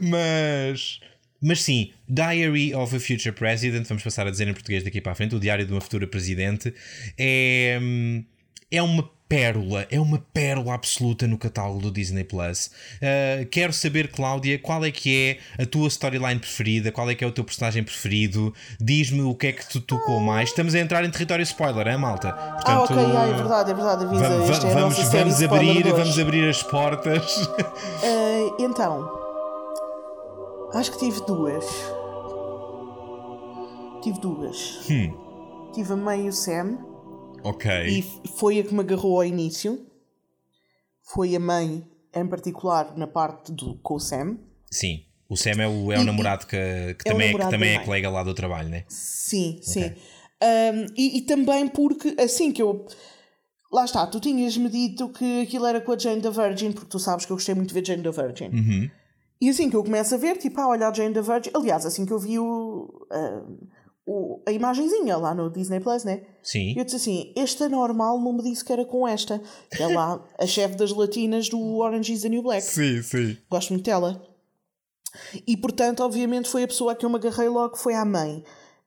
[0.00, 1.00] Mas.
[1.40, 5.12] Mas sim, Diary of a Future President, vamos passar a dizer em português daqui para
[5.12, 6.72] a frente, o Diário de uma Futura Presidente,
[7.18, 7.78] é,
[8.70, 12.70] é uma pérola, é uma pérola absoluta no catálogo do Disney Plus.
[12.96, 17.24] Uh, quero saber, Cláudia, qual é que é a tua storyline preferida, qual é que
[17.24, 20.50] é o teu personagem preferido, diz-me o que é que te tocou mais.
[20.50, 22.32] Estamos a entrar em território spoiler, é malta?
[22.32, 24.28] Portanto, ah, ok, ah, é verdade, é verdade, avisa.
[24.28, 27.36] Vamos, é vamos, vamos abrir, vamos abrir as portas.
[27.46, 29.26] Uh, então.
[30.74, 31.64] Acho que tive duas.
[34.02, 34.86] Tive duas.
[34.90, 35.70] Hum.
[35.72, 36.78] Tive a mãe e o Sam.
[37.46, 37.70] Ok.
[37.86, 38.02] E
[38.36, 39.86] foi a que me agarrou ao início.
[41.14, 44.38] Foi a mãe, em particular, na parte do, com o Sam.
[44.68, 45.04] Sim.
[45.28, 47.74] O Sam é o, é o e, namorado que, que é também, é, que também
[47.76, 48.84] é colega lá do trabalho, né?
[48.88, 49.62] Sim, okay.
[49.62, 49.94] sim.
[50.42, 52.84] Um, e, e, também porque, assim que eu.
[53.72, 56.98] Lá está, tu tinhas-me dito que aquilo era com a Jane da Virgin, porque tu
[56.98, 58.48] sabes que eu gostei muito de ver Jane da Virgin.
[58.48, 58.90] Uhum.
[59.40, 61.50] E assim que eu começo a ver, tipo, ah, olha a Jane the Virgin.
[61.54, 63.06] Aliás, assim que eu vi o,
[64.06, 66.22] o, a imagenzinha lá no Disney Plus, né?
[66.42, 66.74] Sim.
[66.76, 69.42] Eu disse assim: esta normal não me disse que era com esta.
[69.70, 72.62] Que é lá a chefe das latinas do Orange is the New Black.
[72.62, 73.36] Sim, sim.
[73.50, 74.22] Gosto muito dela.
[75.46, 78.44] E portanto, obviamente, foi a pessoa a que eu me agarrei logo, foi a mãe.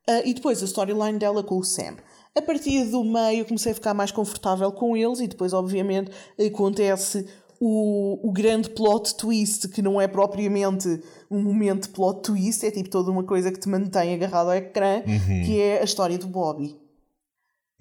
[0.10, 1.98] Uh, e depois a storyline dela com o Sam.
[2.36, 7.28] A partir do meio comecei a ficar mais confortável com eles e depois, obviamente, acontece
[7.60, 12.72] o, o grande plot twist, que não é propriamente um momento de plot twist, é
[12.72, 15.44] tipo toda uma coisa que te mantém agarrado ao ecrã, uhum.
[15.46, 16.78] que é a história do Bobby.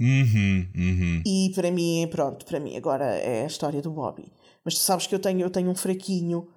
[0.00, 1.22] Uhum, uhum.
[1.26, 4.32] E para mim, pronto, para mim agora é a história do Bobby.
[4.64, 6.48] Mas tu sabes que eu tenho, eu tenho um fraquinho.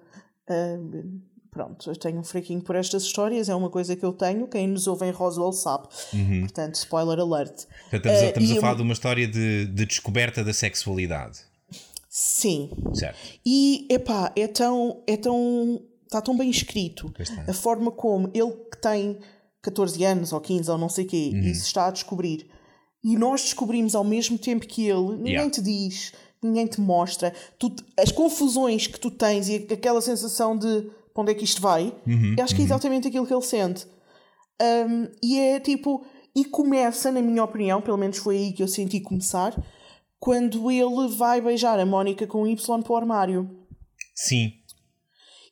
[0.48, 1.20] Uh,
[1.50, 4.46] pronto, eu tenho um fraquinho por estas histórias, é uma coisa que eu tenho.
[4.48, 5.88] Quem nos ouve em Roswell sabe.
[6.12, 6.40] Uhum.
[6.40, 7.66] Portanto, spoiler alert.
[7.92, 8.76] Estamos, a, estamos uh, a falar eu...
[8.76, 11.51] de uma história de, de descoberta da sexualidade.
[12.14, 12.68] Sim.
[12.92, 13.18] Certo.
[13.44, 15.02] E, epá, é tão.
[15.06, 17.10] É tão está tão bem escrito.
[17.48, 19.18] A forma como ele que tem
[19.62, 21.40] 14 anos ou 15 ou não sei o quê uhum.
[21.40, 22.46] e se está a descobrir.
[23.02, 25.50] E nós descobrimos ao mesmo tempo que ele, ninguém yeah.
[25.50, 26.12] te diz,
[26.42, 27.32] ninguém te mostra.
[27.58, 31.62] Tu, as confusões que tu tens e aquela sensação de para onde é que isto
[31.62, 32.36] vai, uhum.
[32.42, 32.66] acho que é uhum.
[32.66, 33.86] exatamente aquilo que ele sente.
[34.60, 36.04] Um, e é tipo.
[36.34, 39.54] E começa, na minha opinião, pelo menos foi aí que eu senti começar
[40.22, 42.54] quando ele vai beijar a Mónica com Y
[42.84, 43.50] para o armário.
[44.14, 44.52] Sim.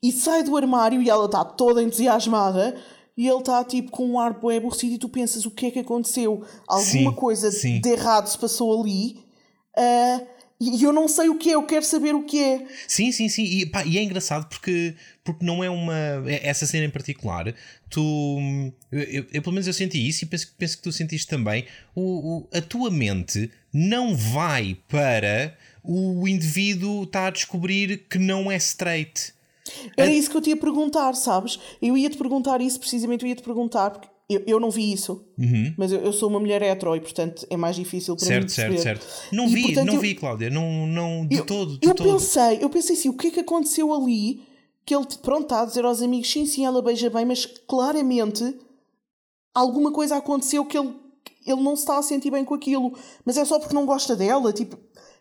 [0.01, 2.81] E sai do armário e ela está toda entusiasmada
[3.17, 5.71] e ele está tipo com um ar bué aborrecido e tu pensas o que é
[5.73, 6.45] que aconteceu?
[6.69, 7.81] Alguma sim, coisa sim.
[7.81, 9.17] de errado se passou ali.
[9.77, 10.27] Uh,
[10.61, 12.67] e eu não sei o que é, eu quero saber o que é.
[12.87, 13.45] Sim, sim, sim.
[13.45, 15.97] E, pá, e é engraçado porque, porque não é uma.
[16.27, 17.55] É, essa cena em particular,
[17.89, 18.39] tu.
[18.93, 21.65] Eu, eu, pelo menos eu senti isso e penso, penso que tu sentiste também.
[21.95, 28.51] O, o, a tua mente não vai para o indivíduo estar a descobrir que não
[28.51, 29.33] é straight.
[29.97, 31.59] Era isso que eu te ia perguntar, sabes?
[31.81, 34.93] Eu ia te perguntar isso precisamente, eu ia te perguntar, porque eu, eu não vi
[34.93, 35.75] isso, uhum.
[35.77, 38.47] mas eu, eu, sou uma mulher hetero e portanto é mais difícil para certo, mim
[38.47, 38.79] perceber.
[38.79, 41.79] Certo, certo, Não e, vi, portanto, não eu, vi, Cláudia, não, não de eu, todo.
[41.79, 42.13] De eu todo.
[42.13, 44.43] pensei, eu pensei assim, o que é que aconteceu ali
[44.87, 48.57] que ele, pronto, está a dizer aos amigos, sim, sim, ela beija bem, mas claramente
[49.55, 50.95] alguma coisa aconteceu que ele
[51.47, 52.93] ele não se está a sentir bem com aquilo,
[53.25, 54.79] mas é só porque não gosta dela, tipo,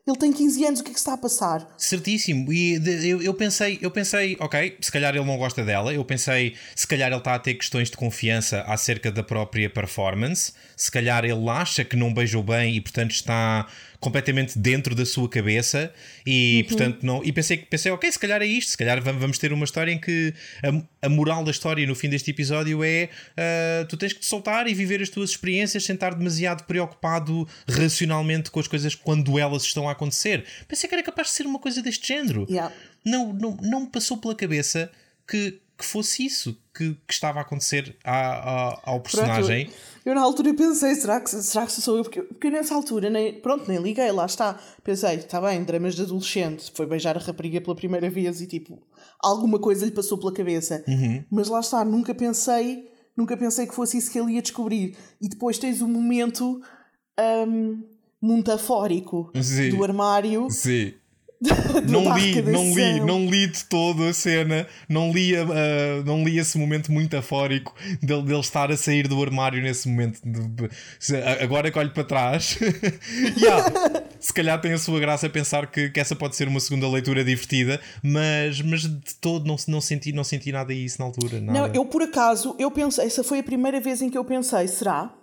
[0.10, 1.68] ele tem 15 anos, o que é que está a passar?
[1.78, 2.52] Certíssimo.
[2.52, 5.94] E de, eu, eu, pensei, eu pensei, ok, se calhar ele não gosta dela.
[5.94, 10.54] Eu pensei, se calhar ele está a ter questões de confiança acerca da própria performance.
[10.76, 13.68] Se calhar ele acha que não beijou bem e, portanto, está
[14.00, 15.94] completamente dentro da sua cabeça
[16.26, 16.68] e uhum.
[16.68, 19.66] portanto não e pensei pensei ok se calhar é isto se calhar vamos ter uma
[19.66, 23.98] história em que a, a moral da história no fim deste episódio é uh, tu
[23.98, 28.60] tens que te soltar e viver as tuas experiências sem estar demasiado preocupado racionalmente com
[28.60, 31.82] as coisas quando elas estão a acontecer pensei que era capaz de ser uma coisa
[31.82, 32.74] deste género yeah.
[33.06, 34.90] não, não não me passou pela cabeça
[35.28, 39.68] que que fosse isso que, que estava a acontecer a, a, ao personagem.
[39.68, 42.04] Pronto, eu, na altura pensei, será que, será que sou eu?
[42.04, 44.60] Porque, porque nessa altura, nem, pronto, nem liguei, lá está.
[44.84, 48.78] Pensei, está bem, dramas de adolescente, foi beijar a rapariga pela primeira vez e tipo,
[49.22, 50.84] alguma coisa lhe passou pela cabeça.
[50.86, 51.24] Uhum.
[51.32, 54.98] Mas lá está, nunca pensei, nunca pensei que fosse isso que ele ia descobrir.
[55.22, 56.62] E depois tens o um momento
[57.48, 57.82] um,
[59.42, 59.70] Sim.
[59.70, 60.50] do armário.
[60.50, 60.94] Sim
[61.90, 65.32] não li, não li, não li de todo a cena, não li,
[66.06, 70.20] não li esse momento muito afórico dele, dele estar a sair do armário nesse momento.
[71.42, 72.60] Agora que olho para trás,
[73.40, 73.72] yeah,
[74.20, 77.24] se calhar tem a sua graça pensar que, que essa pode ser uma segunda leitura
[77.24, 81.40] divertida, mas, mas de todo não, não, senti, não senti nada disso na altura.
[81.40, 81.60] Nada.
[81.60, 84.68] Não, eu por acaso, eu pensei, essa foi a primeira vez em que eu pensei,
[84.68, 85.14] será?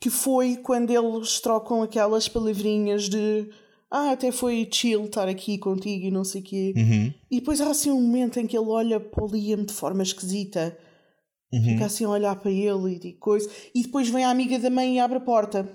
[0.00, 3.48] Que foi quando eles trocam aquelas palavrinhas de
[3.96, 6.74] ah, até foi chill estar aqui contigo e não sei o quê.
[6.76, 7.14] Uhum.
[7.30, 10.02] E depois há assim um momento em que ele olha para o Liam de forma
[10.02, 10.76] esquisita.
[11.52, 11.62] Uhum.
[11.62, 13.48] Fica assim a olhar para ele e coisa.
[13.72, 15.68] E depois vem a amiga da mãe e abre a porta.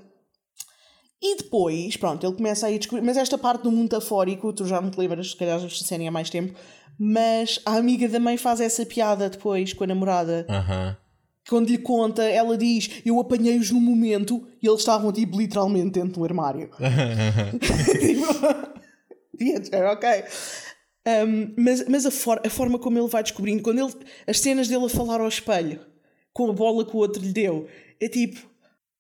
[1.22, 3.06] E depois, pronto, ele começa a ir descobrir.
[3.06, 6.10] Mas esta parte do mundo afórico, tu já não te lembras, se calhar esta cena
[6.10, 6.54] há mais tempo.
[7.00, 10.46] Mas a amiga da mãe faz essa piada depois com a namorada.
[10.50, 11.09] Uhum
[11.50, 16.14] quando lhe conta, ela diz: Eu apanhei-os no momento e eles estavam tipo literalmente dentro
[16.14, 16.70] do armário.
[19.40, 20.24] Tipo, ok.
[21.08, 23.94] Um, mas mas a, for a, forma como ele vai descobrindo, quando ele,
[24.28, 25.80] as cenas dele a falar ao espelho
[26.34, 27.68] com a bola que o outro lhe deu,
[28.00, 28.48] é tipo.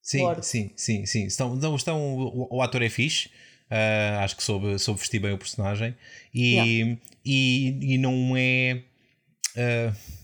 [0.01, 1.26] Sim, sim, sim, sim.
[1.26, 3.30] Estão, não, estão, o, o ator é fixe.
[3.69, 5.95] Uh, acho que soube, soube vestir bem o personagem
[6.34, 6.97] e, yeah.
[7.23, 8.81] e, e não é.
[9.55, 10.19] Uh,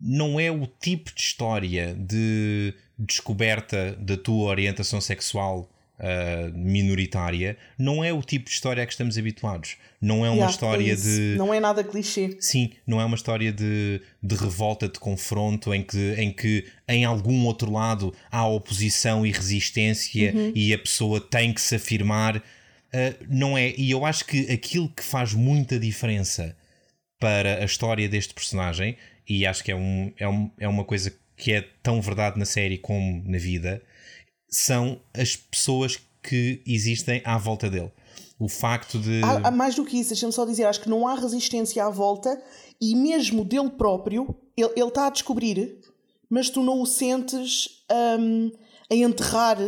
[0.00, 8.02] não é o tipo de história de descoberta da tua orientação sexual uh, minoritária, não
[8.02, 9.76] é o tipo de história a que estamos habituados.
[10.00, 11.34] Não é uma yeah, história é de.
[11.36, 12.36] Não é nada clichê.
[12.40, 17.04] Sim, não é uma história de, de revolta, de confronto, em que, em que em
[17.04, 20.52] algum outro lado há oposição e resistência uhum.
[20.54, 22.36] e a pessoa tem que se afirmar.
[22.36, 23.74] Uh, não é.
[23.76, 26.56] E eu acho que aquilo que faz muita diferença
[27.18, 28.96] para a história deste personagem
[29.28, 32.44] e acho que é, um, é, um, é uma coisa que é tão verdade na
[32.44, 33.82] série como na vida,
[34.50, 37.92] são as pessoas que existem à volta dele.
[38.38, 39.22] O facto de.
[39.22, 41.90] Há, há mais do que isso, deixa-me só dizer, acho que não há resistência à
[41.90, 42.40] volta
[42.80, 45.78] e mesmo dele próprio, ele, ele está a descobrir,
[46.30, 47.68] mas tu não o sentes
[48.20, 48.50] um,
[48.90, 49.58] a enterrar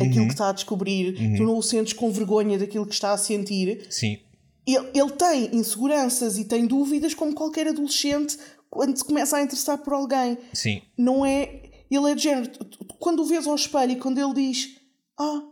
[0.00, 0.26] aquilo uhum.
[0.26, 1.36] que está a descobrir, uhum.
[1.36, 3.86] tu não o sentes com vergonha daquilo que está a sentir.
[3.90, 4.18] Sim.
[4.66, 8.38] Ele, ele tem inseguranças e tem dúvidas como qualquer adolescente
[8.74, 10.36] quando se começa a interessar por alguém.
[10.52, 10.82] Sim.
[10.98, 11.62] Não é.
[11.90, 12.50] Ele é de género.
[12.98, 14.76] Quando o vês ao espelho e quando ele diz
[15.18, 15.42] Ah,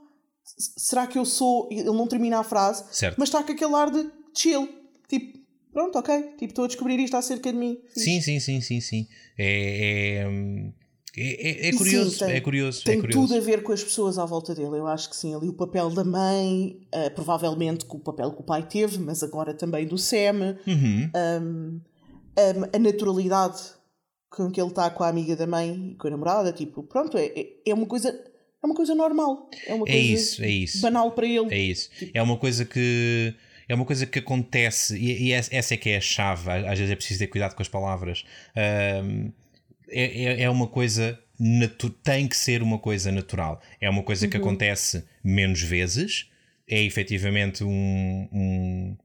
[0.76, 1.68] será que eu sou.
[1.70, 3.16] Ele não termina a frase, certo.
[3.18, 4.68] mas está com aquele ar de chill.
[5.08, 5.38] Tipo,
[5.72, 6.22] pronto, ok.
[6.38, 7.78] Tipo, estou a descobrir isto acerca de mim.
[7.94, 9.06] Sim, sim, sim, sim, sim.
[9.38, 10.26] É.
[10.26, 10.82] é...
[11.14, 12.84] É, é, é curioso, sim, tem, é curioso.
[12.84, 13.28] Tem é curioso.
[13.28, 14.78] tudo a ver com as pessoas à volta dele.
[14.78, 15.34] Eu acho que sim.
[15.34, 19.22] Ali o papel da mãe, uh, provavelmente com o papel que o pai teve, mas
[19.22, 20.56] agora também do Sam.
[20.66, 21.10] Uhum.
[21.14, 21.80] Um,
[22.36, 23.60] a, a naturalidade
[24.30, 27.18] com que ele está com a amiga da mãe e com a namorada, tipo, pronto,
[27.18, 30.48] é, é, é uma coisa é uma coisa normal, é uma é coisa isso, é
[30.48, 30.80] isso.
[30.80, 31.52] banal para ele.
[31.52, 31.90] É isso.
[31.98, 33.34] Tipo, é uma coisa que
[33.68, 36.50] é uma coisa que acontece e, e, essa é que é a chave.
[36.50, 38.24] Às vezes é preciso ter cuidado com as palavras.
[39.04, 39.32] Um,
[39.88, 41.18] é, é, é uma coisa
[42.02, 43.60] tem que ser uma coisa natural.
[43.80, 44.44] É uma coisa que uhum.
[44.44, 46.30] acontece menos vezes.
[46.68, 48.96] É efetivamente um, um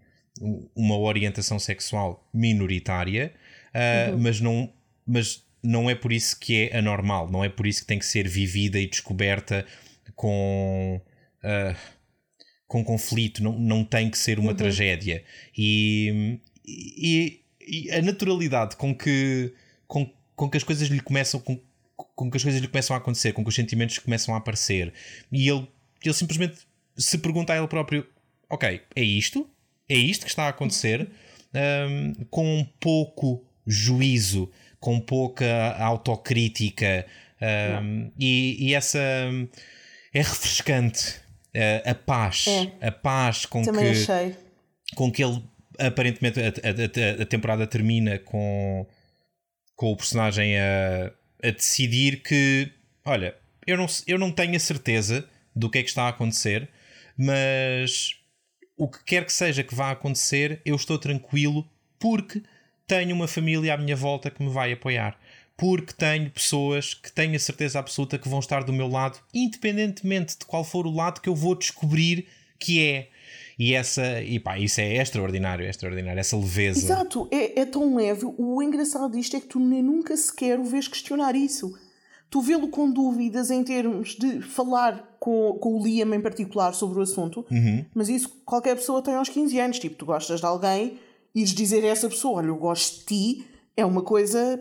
[0.75, 3.33] uma orientação sexual minoritária,
[3.73, 4.19] uh, uhum.
[4.19, 4.73] mas, não,
[5.05, 8.05] mas não é por isso que é anormal, não é por isso que tem que
[8.05, 9.65] ser vivida e descoberta
[10.15, 11.01] com.
[11.43, 11.97] Uh,
[12.67, 14.57] com conflito, não, não tem que ser uma uhum.
[14.57, 15.23] tragédia.
[15.57, 19.53] E, e, e, a naturalidade com que,
[19.87, 21.57] com, com que as coisas lhe começam com,
[21.95, 24.93] com que as coisas lhe começam a acontecer, com que os sentimentos começam a aparecer,
[25.31, 25.65] e ele,
[26.03, 26.57] ele simplesmente
[26.97, 28.05] se pergunta a ele próprio:
[28.49, 29.49] Ok, é isto?
[29.89, 31.09] É isto que está a acontecer,
[31.89, 37.05] um, com pouco juízo, com pouca autocrítica,
[37.39, 38.99] Um, e, e, essa
[40.13, 41.17] é refrescante
[41.55, 42.87] uh, a paz, é.
[42.87, 44.35] a paz com Também que achei.
[44.95, 45.43] com que ele
[45.77, 48.87] aparentemente a, a, a, temporada termina com
[49.75, 51.11] com o personagem a,
[51.43, 52.71] a decidir que
[53.05, 53.35] olha
[53.67, 56.67] eu não, eu não tenho a certeza do que é que está a acontecer,
[57.15, 58.16] mas
[58.77, 61.67] o que quer que seja que vá acontecer, eu estou tranquilo
[61.99, 62.43] porque
[62.85, 65.19] tenho uma família à minha volta que me vai apoiar.
[65.57, 70.37] Porque tenho pessoas que tenho a certeza absoluta que vão estar do meu lado, independentemente
[70.37, 72.27] de qual for o lado que eu vou descobrir
[72.59, 73.09] que é.
[73.57, 76.79] E essa, e pá, isso é extraordinário, é extraordinário, essa leveza.
[76.79, 78.31] Exato, é, é tão leve.
[78.37, 81.75] O engraçado disto é que tu nem nunca sequer o vês questionar isso
[82.29, 86.99] tu vê-lo com dúvidas em termos de falar com, com o Liam em particular sobre
[86.99, 87.85] o assunto, uhum.
[87.93, 89.79] mas isso qualquer pessoa tem aos 15 anos.
[89.79, 90.99] Tipo, tu gostas de alguém,
[91.33, 94.59] ires dizer a essa pessoa: Olha, eu gosto de ti, é uma coisa.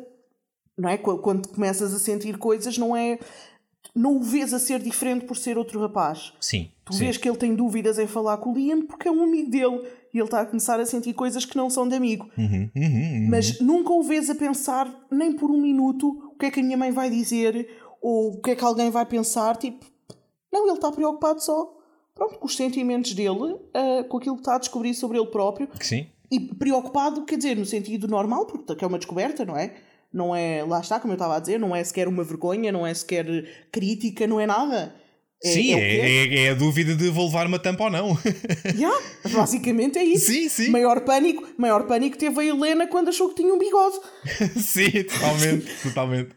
[0.78, 0.98] Não é?
[0.98, 3.18] Quando começas a sentir coisas, não é.
[3.94, 6.34] Não o vês a ser diferente por ser outro rapaz.
[6.38, 6.70] Sim.
[6.84, 6.98] Tu sim.
[6.98, 9.80] vês que ele tem dúvidas em falar com o Liam porque é um amigo dele
[10.12, 12.28] e ele está a começar a sentir coisas que não são de amigo.
[12.36, 13.28] Uhum, uhum, uhum.
[13.30, 16.76] Mas nunca o vês a pensar, nem por um minuto, que é que a minha
[16.76, 17.68] mãe vai dizer
[18.00, 19.56] ou o que é que alguém vai pensar.
[19.56, 19.84] Tipo,
[20.52, 21.76] não, ele está preocupado só
[22.16, 25.68] pronto, com os sentimentos dele, uh, com aquilo que está a descobrir sobre ele próprio.
[25.80, 26.06] Sim.
[26.30, 29.74] E preocupado, quer dizer, no sentido normal, porque é uma descoberta, não é?
[30.12, 32.86] Não é, lá está, como eu estava a dizer, não é sequer uma vergonha, não
[32.86, 34.94] é sequer crítica, não é nada.
[35.44, 38.18] É, sim, é, é, é, a dúvida de vou levar uma tampa ou não.
[38.74, 38.98] Yeah,
[39.32, 40.32] basicamente é isso.
[40.32, 40.70] Sim, sim.
[40.70, 43.96] Maior pânico, maior pânico teve a Helena quando achou que tinha um bigode.
[44.60, 46.30] sim, totalmente, totalmente.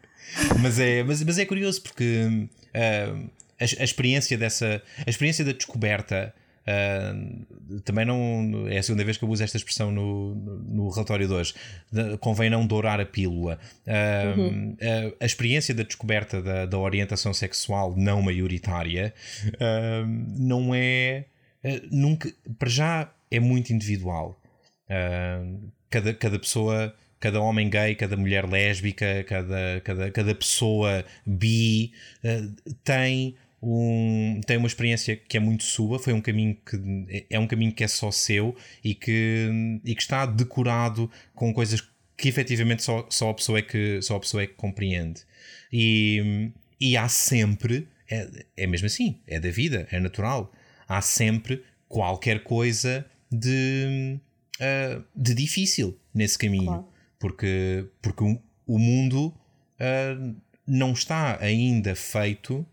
[0.60, 4.82] Mas é, mas, mas é curioso porque uh, a, a, experiência dessa.
[5.06, 6.34] A experiência da descoberta.
[6.70, 11.26] Uh, também não é a segunda vez que eu uso esta expressão no, no relatório
[11.26, 11.54] de hoje.
[11.90, 13.58] De, convém não dourar a pílula.
[13.86, 14.76] Uh, uhum.
[14.80, 19.14] uh, a experiência da descoberta da, da orientação sexual não maioritária
[20.36, 21.24] não é
[21.90, 24.40] nunca para já é muito individual.
[25.90, 31.92] cada, cada pessoa cada homem gay, cada mulher lésbica, cada, cada, cada pessoa bi
[32.24, 37.38] uh, tem um, tem uma experiência que é muito sua, foi um caminho que é
[37.38, 41.82] um caminho que é só seu e que, e que está decorado com coisas
[42.16, 45.22] que efetivamente só, só, a, pessoa é que, só a pessoa é que compreende.
[45.72, 46.50] E,
[46.80, 50.52] e há sempre, é, é mesmo assim, é da vida, é natural,
[50.86, 54.18] há sempre qualquer coisa de,
[54.60, 56.66] uh, de difícil nesse caminho.
[56.66, 58.24] Claro porque, porque
[58.66, 62.66] o, mundo uh, não está ainda feito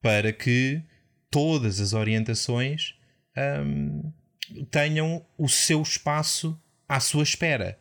[0.00, 0.82] para que
[1.30, 2.94] todas as orientações
[3.64, 4.12] um,
[4.70, 6.58] tenham o seu espaço
[6.88, 7.78] à sua espera.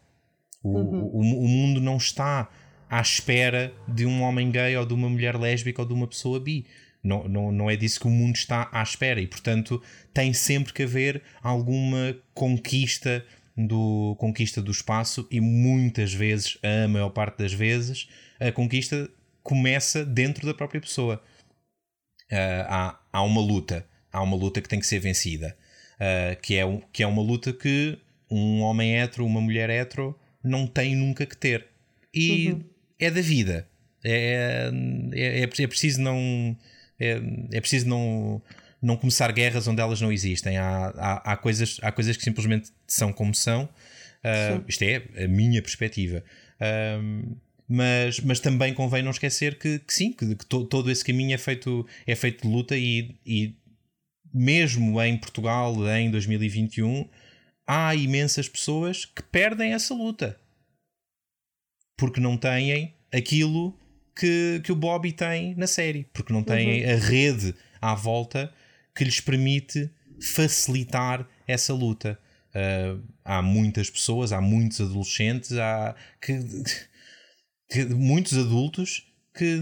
[0.64, 1.04] O, uhum.
[1.04, 2.50] o, o, mundo não está
[2.90, 6.40] à espera de um homem gay ou de uma mulher lésbica ou de uma pessoa
[6.40, 6.66] bi.
[7.04, 9.82] Não, não, não é disso que o mundo está à espera e, portanto,
[10.14, 13.24] tem sempre que haver alguma conquista
[13.56, 18.08] do conquista do espaço e muitas vezes, a maior parte das vezes,
[18.40, 19.10] a conquista
[19.42, 21.24] começa dentro da própria pessoa.
[22.32, 25.56] Uh, há, há uma luta, há uma luta que tem que ser vencida,
[25.96, 27.98] uh, que, é, que é uma luta que
[28.30, 31.68] um homem hetero, uma mulher hetero não tem nunca que ter.
[32.14, 32.64] E uhum.
[33.00, 33.68] é da vida.
[34.04, 34.70] É,
[35.14, 36.58] é, é, é preciso não.
[37.00, 37.22] É,
[37.52, 38.42] é preciso não
[38.82, 40.58] não começar guerras onde elas não existem.
[40.58, 43.64] Há, há, há coisas, há coisas que simplesmente são como são.
[44.24, 46.24] Uh, isto é a minha perspectiva.
[46.60, 47.36] Uh,
[47.68, 51.34] mas, mas também convém não esquecer que, que sim, que, que to, todo esse caminho
[51.34, 53.56] é feito, é feito de luta e, e
[54.34, 57.08] mesmo em Portugal em 2021
[57.66, 60.40] há imensas pessoas que perdem essa luta
[61.98, 63.78] porque não têm aquilo
[64.16, 66.92] que, que o Bobby tem na série, porque não têm uhum.
[66.92, 68.54] a rede à volta
[68.96, 69.90] que lhes permite
[70.22, 72.18] facilitar essa luta.
[72.50, 76.34] Uh, há muitas pessoas, há muitos adolescentes, há que,
[77.70, 79.60] que, muitos adultos que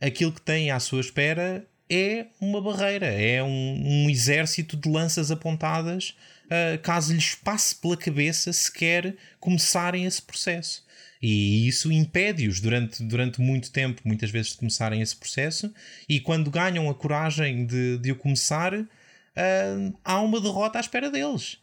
[0.00, 5.30] aquilo que têm à sua espera é uma barreira, é um, um exército de lanças
[5.30, 6.16] apontadas
[6.46, 10.84] uh, caso lhes passe pela cabeça sequer começarem esse processo.
[11.20, 15.72] E isso impede-os durante, durante muito tempo, muitas vezes, de começarem esse processo.
[16.08, 21.10] E quando ganham a coragem de, de o começar, uh, há uma derrota à espera
[21.10, 21.58] deles.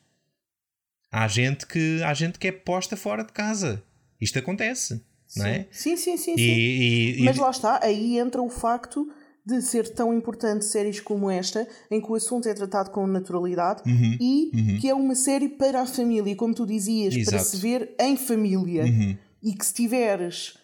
[1.12, 3.84] Há gente, que, há gente que é posta fora de casa.
[4.22, 5.40] Isto acontece, sim.
[5.40, 5.68] não é?
[5.72, 6.34] Sim, sim, sim.
[6.34, 7.22] E, sim.
[7.22, 9.10] E, Mas lá está, aí entra o facto
[9.46, 13.82] de ser tão importante séries como esta, em que o assunto é tratado com naturalidade
[13.86, 14.80] uhum, e uhum.
[14.80, 17.38] que é uma série para a família, como tu dizias, Exato.
[17.38, 18.84] para se ver em família.
[18.84, 20.58] Uhum e que se tiveres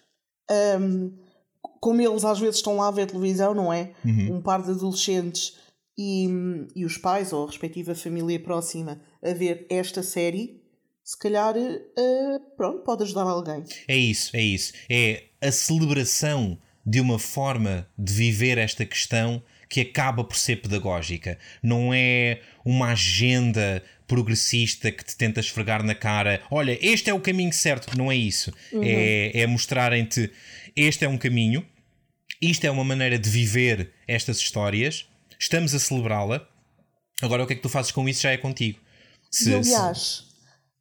[0.80, 1.12] um,
[1.80, 3.94] como eles às vezes estão lá a ver televisão, não é?
[4.04, 4.38] Uhum.
[4.38, 5.58] Um par de adolescentes
[5.98, 6.28] e,
[6.76, 10.62] e os pais ou a respectiva família próxima a ver esta série,
[11.06, 13.64] se calhar, uh, pronto, pode ajudar alguém.
[13.88, 14.74] É isso, é isso.
[14.90, 21.38] É a celebração de uma forma de viver esta questão que acaba por ser pedagógica.
[21.62, 26.42] Não é uma agenda progressista que te tenta esfregar na cara.
[26.50, 27.96] Olha, este é o caminho certo.
[27.96, 28.52] Não é isso.
[28.74, 28.82] Uhum.
[28.84, 30.32] É, é mostrarem-te
[30.76, 31.66] este é um caminho,
[32.42, 35.08] isto é uma maneira de viver estas histórias,
[35.40, 36.46] estamos a celebrá-la.
[37.22, 38.80] Agora, o que é que tu fazes com isso já é contigo.
[39.32, 40.25] Se, e, aliás.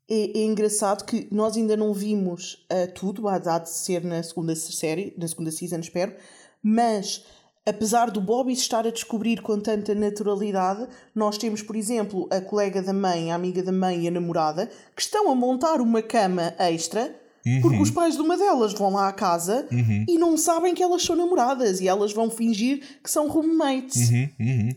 [0.09, 4.55] É, é, engraçado que nós ainda não vimos uh, tudo, há de ser na segunda
[4.55, 6.15] série, na segunda season, espero,
[6.63, 7.25] mas
[7.67, 12.83] apesar do Bobby estar a descobrir com tanta naturalidade, nós temos, por exemplo, a colega
[12.83, 16.55] da mãe, a amiga da mãe e a namorada que estão a montar uma cama
[16.59, 17.15] extra
[17.47, 17.61] Uhum.
[17.61, 20.07] Porque os pais de uma delas vão lá à casa uhum.
[20.09, 24.09] e não sabem que elas são namoradas e elas vão fingir que são roommates.
[24.09, 24.75] Uhum.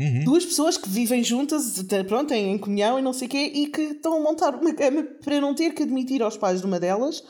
[0.00, 0.24] Uhum.
[0.24, 3.82] Duas pessoas que vivem juntas, pronto, em comunhão e não sei o quê, e que
[3.82, 7.22] estão a montar uma cama para não ter que admitir aos pais de uma delas,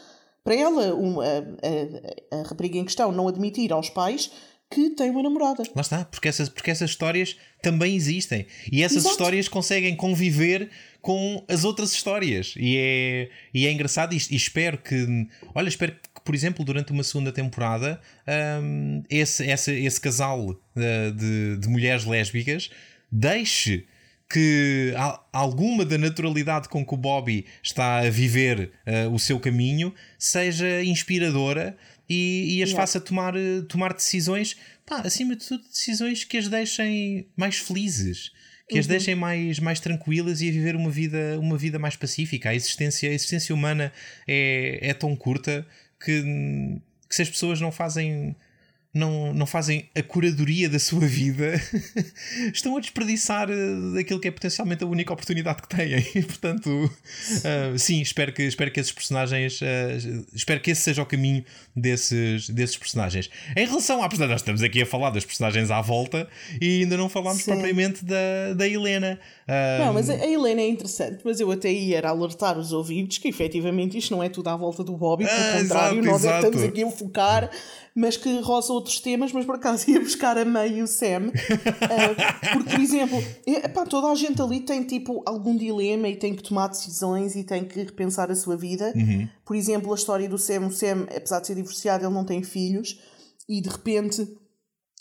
[0.43, 4.31] para ela, uma, a, a, a rapariga em questão, não admitir aos pais
[4.71, 5.65] que tem uma namorada.
[5.75, 8.47] Lá está, porque essas, porque essas histórias também existem.
[8.71, 9.15] E essas Exato.
[9.15, 10.71] histórias conseguem conviver
[11.03, 12.55] com as outras histórias.
[12.57, 15.27] E é, e é engraçado e, e espero que.
[15.55, 18.01] Olha, espero que, por exemplo, durante uma segunda temporada,
[18.63, 22.71] um, esse, esse, esse casal uh, de, de mulheres lésbicas
[23.11, 23.85] deixe
[24.33, 24.95] que
[25.33, 30.85] alguma da naturalidade com que o Bobby está a viver uh, o seu caminho seja
[30.85, 31.77] inspiradora
[32.09, 32.81] e, e as yeah.
[32.81, 33.35] faça tomar,
[33.69, 38.31] tomar decisões, pá, acima de tudo, decisões que as deixem mais felizes
[38.71, 38.91] que as uhum.
[38.91, 42.51] deixem mais, mais tranquilas e a viver uma vida, uma vida mais pacífica.
[42.51, 43.93] A existência, a existência humana
[44.29, 45.67] é, é tão curta
[46.03, 46.23] que,
[47.09, 48.35] que se as pessoas não fazem
[48.93, 51.53] não, não fazem a curadoria da sua vida,
[52.53, 56.05] estão a desperdiçar eh, aquilo que é potencialmente a única oportunidade que têm.
[56.15, 61.03] E, portanto, uh, sim, espero que, espero que esses personagens, uh, espero que esse seja
[61.03, 61.45] o caminho
[61.75, 63.31] desses, desses personagens.
[63.57, 66.29] Em relação à personagem, nós estamos aqui a falar das personagens à volta
[66.61, 67.53] e ainda não falámos sim.
[67.53, 69.21] propriamente da, da Helena.
[69.47, 73.19] Uh, não, mas a, a Helena é interessante, mas eu até ia alertar os ouvintes
[73.19, 76.25] que efetivamente isto não é tudo à volta do Bobby, pelo ah, contrário, exato, nós
[76.25, 76.47] exato.
[76.47, 77.51] estamos aqui a focar
[77.95, 81.29] mas que roça outros temas, mas por acaso ia buscar a meio o Sam.
[81.29, 81.33] uh,
[82.55, 86.43] porque, por exemplo, epá, toda a gente ali tem tipo algum dilema e tem que
[86.43, 88.93] tomar decisões e tem que repensar a sua vida.
[88.97, 89.29] Uhum.
[89.45, 92.43] Por exemplo, a história do Sam, o Sam, apesar de ser divorciado, ele não tem
[92.43, 92.99] filhos
[93.49, 94.27] e de repente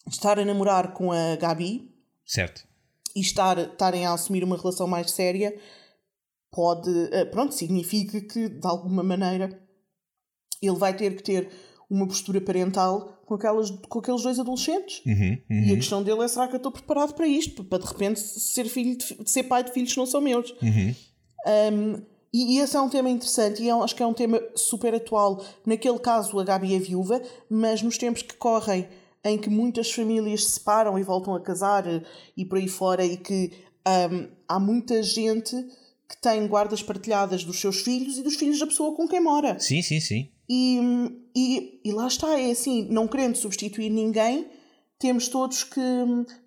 [0.07, 1.89] estar a namorar com a Gabi.
[2.25, 2.67] Certo.
[3.15, 5.57] E estar, estarem a assumir uma relação mais séria
[6.51, 9.59] pode, uh, pronto, significa que de alguma maneira
[10.61, 11.49] ele vai ter que ter
[11.89, 15.05] uma postura parental com, aquelas, com aqueles dois adolescentes.
[15.05, 15.63] Uhum, uhum.
[15.67, 17.63] E a questão dele é: será que eu estou preparado para isto?
[17.63, 20.49] Para de repente ser, filho de, ser pai de filhos que não são meus.
[20.61, 20.95] Uhum.
[21.45, 22.01] Um,
[22.33, 24.95] e, e esse é um tema interessante e é acho que é um tema super
[24.95, 25.45] atual.
[25.63, 28.87] Naquele caso, a Gabi é viúva, mas nos tempos que correm,
[29.23, 31.85] em que muitas famílias se separam e voltam a casar
[32.35, 33.51] e por aí fora, e que
[34.11, 35.55] um, há muita gente
[36.09, 39.59] que tem guardas partilhadas dos seus filhos e dos filhos da pessoa com quem mora.
[39.59, 40.29] Sim, sim, sim.
[40.49, 40.79] E,
[41.35, 44.49] e, e lá está, é assim, não querendo substituir ninguém,
[44.97, 45.79] temos todos que.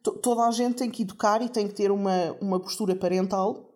[0.03, 3.73] toda a gente tem que educar e tem que ter uma, uma postura parental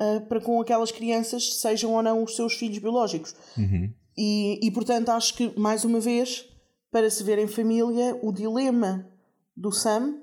[0.00, 3.34] uh, para com aquelas crianças, sejam ou não os seus filhos biológicos.
[3.56, 3.92] Uhum.
[4.16, 6.46] E, e portanto acho que, mais uma vez,
[6.90, 9.08] para se ver em família, o dilema
[9.56, 10.18] do Sam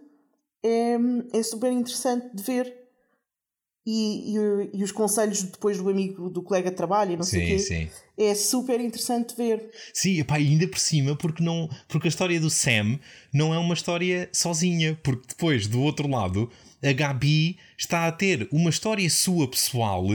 [0.63, 0.97] é,
[1.33, 2.78] é super interessante de ver
[3.85, 7.47] e, e, e, os conselhos depois do amigo, do colega de trabalho não sei o
[7.47, 7.59] quê.
[7.59, 7.89] Sim.
[8.17, 9.71] É super interessante ver.
[9.93, 12.99] Sim, epá, ainda por cima, porque, não, porque a história do Sam
[13.33, 16.49] não é uma história sozinha, porque depois, do outro lado,
[16.83, 20.05] a Gabi está a ter uma história sua pessoal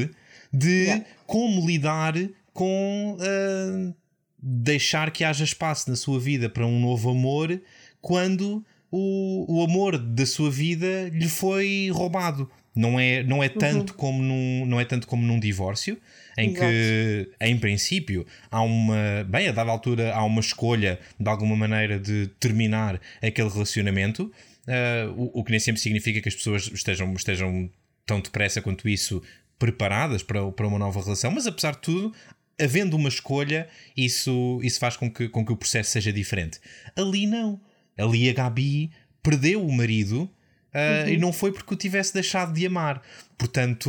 [0.52, 1.04] de yeah.
[1.26, 2.14] como lidar
[2.52, 3.94] com uh,
[4.38, 7.60] deixar que haja espaço na sua vida para um novo amor
[8.00, 12.48] quando o, o amor da sua vida lhe foi roubado.
[12.74, 13.96] Não é, não é, tanto, uhum.
[13.96, 15.96] como num, não é tanto como num divórcio,
[16.36, 16.66] em Exato.
[16.66, 19.24] que, em princípio, há uma.
[19.28, 24.24] Bem, a dada altura, há uma escolha, de alguma maneira, de terminar aquele relacionamento,
[24.66, 27.70] uh, o, o, que nem sempre significa que as pessoas estejam, estejam
[28.04, 29.22] tão depressa quanto isso
[29.58, 32.12] preparadas para, para uma nova relação, mas apesar de tudo,
[32.60, 36.58] havendo uma escolha, isso, isso faz com que, com que o processo seja diferente.
[36.96, 37.60] Ali não.
[37.96, 38.90] Ali a Gabi
[39.22, 40.28] perdeu o marido
[40.74, 41.14] Uh, uhum.
[41.14, 43.00] E não foi porque o tivesse deixado de amar.
[43.38, 43.88] Portanto,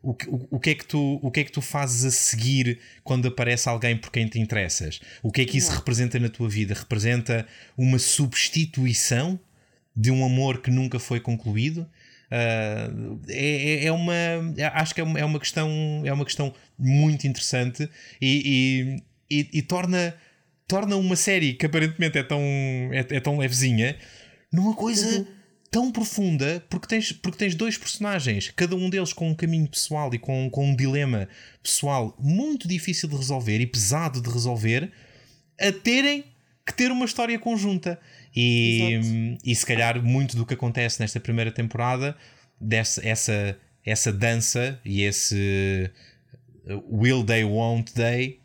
[0.00, 2.78] o, o, o, que é que tu, o que é que tu fazes a seguir
[3.02, 5.00] quando aparece alguém por quem te interessas?
[5.20, 6.74] O que é que isso representa na tua vida?
[6.74, 7.44] Representa
[7.76, 9.38] uma substituição
[9.96, 11.88] de um amor que nunca foi concluído?
[12.30, 14.14] Uh, é, é uma
[14.74, 15.68] acho que é uma, é uma questão
[16.02, 17.90] é uma questão muito interessante
[18.22, 20.14] e, e, e, e torna
[20.66, 23.98] torna uma série que aparentemente é tão é, é tão levezinha
[24.50, 25.41] numa coisa uhum
[25.72, 30.12] tão profunda porque tens, porque tens dois personagens, cada um deles com um caminho pessoal
[30.12, 31.26] e com, com um dilema
[31.62, 34.92] pessoal muito difícil de resolver e pesado de resolver,
[35.58, 36.24] a terem
[36.66, 37.98] que ter uma história conjunta.
[38.36, 42.16] E, e se calhar muito do que acontece nesta primeira temporada,
[42.60, 45.90] dessa, essa, essa dança e esse
[46.90, 48.40] will they, won't they,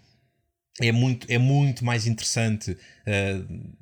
[0.81, 2.71] é muito, é muito mais interessante.
[2.71, 3.77] Uh,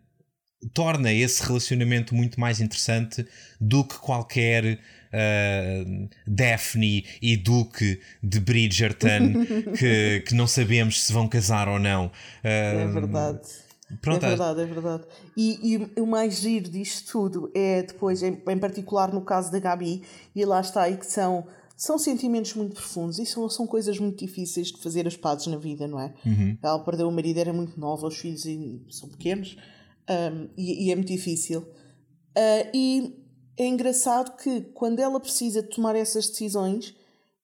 [0.74, 3.26] torna esse relacionamento muito mais interessante
[3.60, 4.80] do que qualquer
[5.16, 9.46] uh, Daphne e Duque de Bridgerton
[9.78, 12.08] que, que não sabemos se vão casar ou não.
[12.08, 12.12] Uh,
[12.44, 13.66] é verdade.
[14.02, 15.04] Pronto, é verdade, é verdade.
[15.38, 19.60] E, e, o mais giro disto tudo é depois, em, em particular no caso da
[19.60, 20.02] Gabi,
[20.36, 21.46] e lá está aí que são
[21.78, 25.58] são sentimentos muito profundos e são, são coisas muito difíceis de fazer as pazes na
[25.58, 26.14] vida, não é?
[26.26, 26.58] Uhum.
[26.64, 28.44] Ela perdeu o marido, era muito nova, os filhos
[28.90, 29.58] são pequenos,
[30.10, 31.62] um, e, e, é muito difícil.
[31.62, 33.26] Uh, e
[33.58, 36.96] é engraçado que quando ela precisa tomar essas decisões,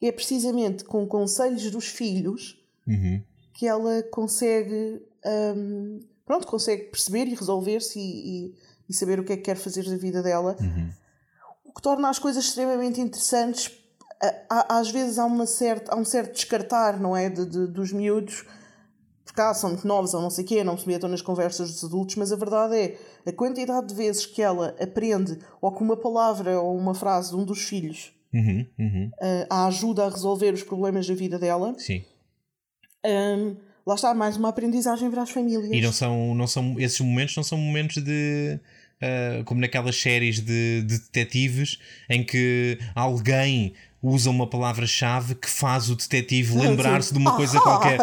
[0.01, 3.21] é precisamente com conselhos dos filhos uhum.
[3.53, 5.01] que ela consegue,
[5.55, 8.55] um, pronto, consegue perceber e resolver-se e, e,
[8.89, 10.55] e, saber o que é que quer fazer da vida dela.
[10.59, 10.89] Uhum.
[11.65, 13.71] O que torna as coisas extremamente interessantes.
[14.49, 17.29] Às vezes há, uma certa, há um certo descartar, não é?
[17.29, 18.45] De, de dos miúdos
[19.31, 21.71] porque ah, são muito novos ou não sei o quê, não se metam nas conversas
[21.71, 25.85] dos adultos, mas a verdade é a quantidade de vezes que ela aprende ou com
[25.85, 29.11] uma palavra ou uma frase de um dos filhos uhum, uhum.
[29.21, 31.73] Uh, a ajuda a resolver os problemas da vida dela.
[31.77, 32.03] Sim.
[33.05, 33.55] Um,
[33.85, 35.71] lá está, mais uma aprendizagem para as famílias.
[35.71, 38.59] E não são, não são esses momentos não são momentos de.
[39.01, 45.89] Uh, como naquelas séries de, de detetives em que alguém usa uma palavra-chave que faz
[45.89, 47.99] o detetive lembrar-se de uma coisa qualquer.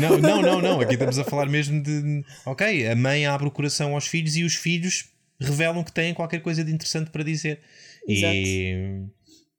[0.00, 0.80] Não, não, não, não.
[0.80, 2.24] Aqui estamos a falar mesmo de.
[2.46, 6.40] Ok, a mãe abre o coração aos filhos e os filhos revelam que têm qualquer
[6.40, 7.60] coisa de interessante para dizer.
[8.06, 8.34] Exato.
[8.34, 9.06] E,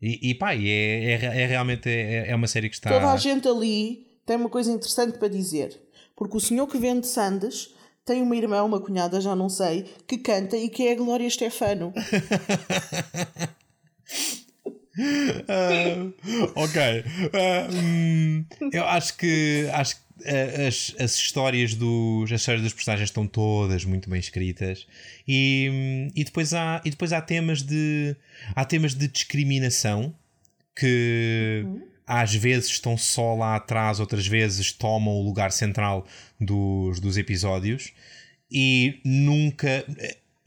[0.02, 2.90] e, e pá, é, é, é realmente é, é uma série que está.
[2.90, 5.80] Toda a gente ali tem uma coisa interessante para dizer.
[6.16, 7.74] Porque o senhor que vende sandes
[8.06, 11.30] tem uma irmã, uma cunhada, já não sei, que canta e que é a Glória
[11.30, 11.92] Stefano.
[14.98, 16.14] Uh,
[16.56, 16.82] ok.
[17.02, 22.74] Uh, hum, eu acho que acho que uh, as, as histórias dos as histórias dos
[22.74, 24.88] personagens estão todas muito bem escritas
[25.28, 28.16] e, e depois há e depois há temas de
[28.56, 30.16] há temas de discriminação
[30.74, 31.82] que uhum.
[32.08, 36.08] às vezes estão só lá atrás outras vezes tomam o lugar central
[36.40, 37.92] dos, dos episódios
[38.50, 39.86] e nunca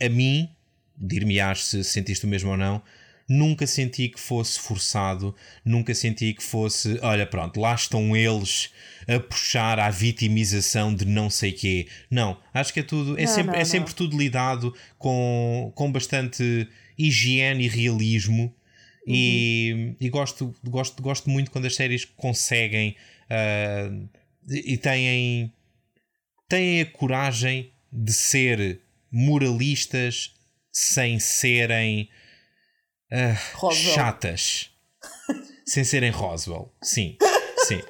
[0.00, 0.48] a mim
[0.96, 2.82] dir-me-ás se sentiste o mesmo ou não
[3.28, 8.72] nunca senti que fosse forçado, nunca senti que fosse, olha, pronto, lá estão eles
[9.06, 11.86] a puxar à vitimização de não sei quê.
[12.10, 13.64] Não, acho que é tudo, é, não, sempre, não, é não.
[13.64, 18.54] sempre tudo lidado com, com bastante higiene e realismo.
[19.06, 19.14] Uhum.
[19.14, 22.96] E, e gosto, gosto, gosto muito quando as séries conseguem
[23.30, 24.08] uh,
[24.46, 25.52] e têm,
[26.48, 28.80] têm a coragem de ser
[29.10, 30.34] moralistas
[30.70, 32.08] sem serem
[33.12, 34.70] uh, chatas.
[35.68, 36.72] sem serem Roswell.
[36.82, 37.16] Sim,
[37.66, 37.80] sim.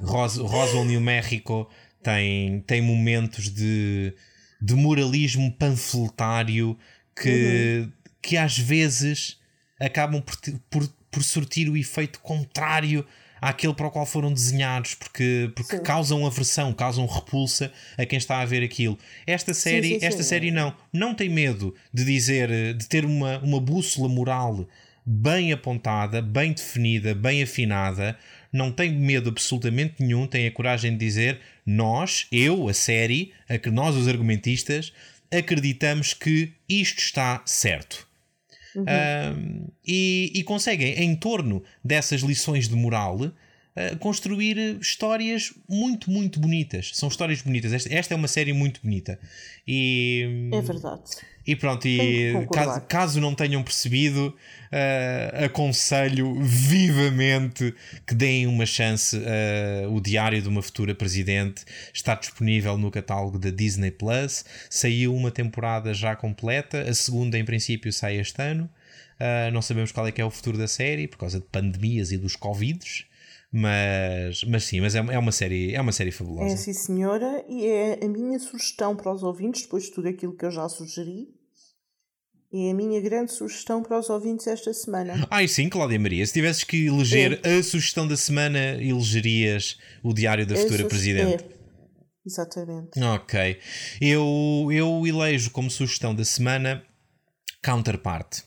[0.00, 1.68] Ros Roswell, New Mexico
[2.02, 4.14] tem, tem momentos de,
[4.60, 6.78] de moralismo panfletário
[7.20, 7.92] que, uhum.
[8.22, 9.38] que às vezes
[9.78, 10.36] acabam por,
[10.70, 13.04] por, por surtir o efeito contrário
[13.40, 18.40] àquele para o qual foram desenhados, porque, porque causam aversão, causam repulsa a quem está
[18.40, 18.98] a ver aquilo.
[19.26, 23.38] Esta série, sim, sim, esta série não, não tem medo de dizer, de ter uma,
[23.38, 24.68] uma bússola moral
[25.04, 28.18] bem apontada, bem definida, bem afinada,
[28.52, 33.58] não tem medo absolutamente nenhum, tem a coragem de dizer nós, eu, a série, a
[33.58, 34.92] que nós, os argumentistas,
[35.30, 38.07] acreditamos que isto está certo.
[38.80, 39.66] Uhum.
[39.86, 46.90] e, e, conseguem, em torno dessas lições de moral, uh, construir histórias muito, muito bonitas.
[46.94, 47.72] São histórias bonitas.
[47.72, 49.18] Esta, esta, é uma série muito bonita.
[49.66, 51.02] E, é verdade.
[51.48, 57.74] E pronto, e caso, caso, não tenham percebido, uh, aconselho vivamente
[58.06, 59.16] que deem uma chance.
[59.16, 64.44] Uh, o Diário de uma Futura Presidente está disponível no catálogo da Disney Plus.
[64.68, 68.68] Saiu uma temporada já completa, a segunda, em princípio, sai este ano.
[69.14, 72.12] Uh, não sabemos qual é que é o futuro da série por causa de pandemias
[72.12, 73.06] e dos Covids.
[73.50, 76.52] Mas, mas sim, mas é, é, uma série, é uma série fabulosa.
[76.52, 80.34] É sim, senhora, e é a minha sugestão para os ouvintes, depois de tudo aquilo
[80.34, 81.37] que eu já sugeri.
[82.52, 85.26] É a minha grande sugestão para os ouvintes esta semana.
[85.30, 87.58] Ai sim, Cláudia Maria, se tivesses que eleger é.
[87.58, 91.44] a sugestão da semana, elegerias o Diário da Futura Presidente.
[91.44, 91.58] É.
[92.26, 92.98] Exatamente.
[93.00, 93.58] Ok.
[94.00, 96.82] Eu, eu elejo como sugestão da semana
[97.62, 98.40] Counterpart.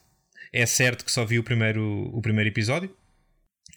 [0.52, 2.94] É certo que só vi o primeiro, o primeiro episódio,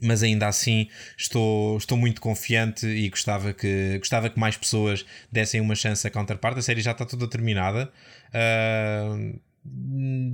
[0.00, 5.60] mas ainda assim estou, estou muito confiante e gostava que, gostava que mais pessoas dessem
[5.60, 6.56] uma chance a Counterpart.
[6.58, 7.92] A série já está toda terminada.
[8.30, 9.38] Uh,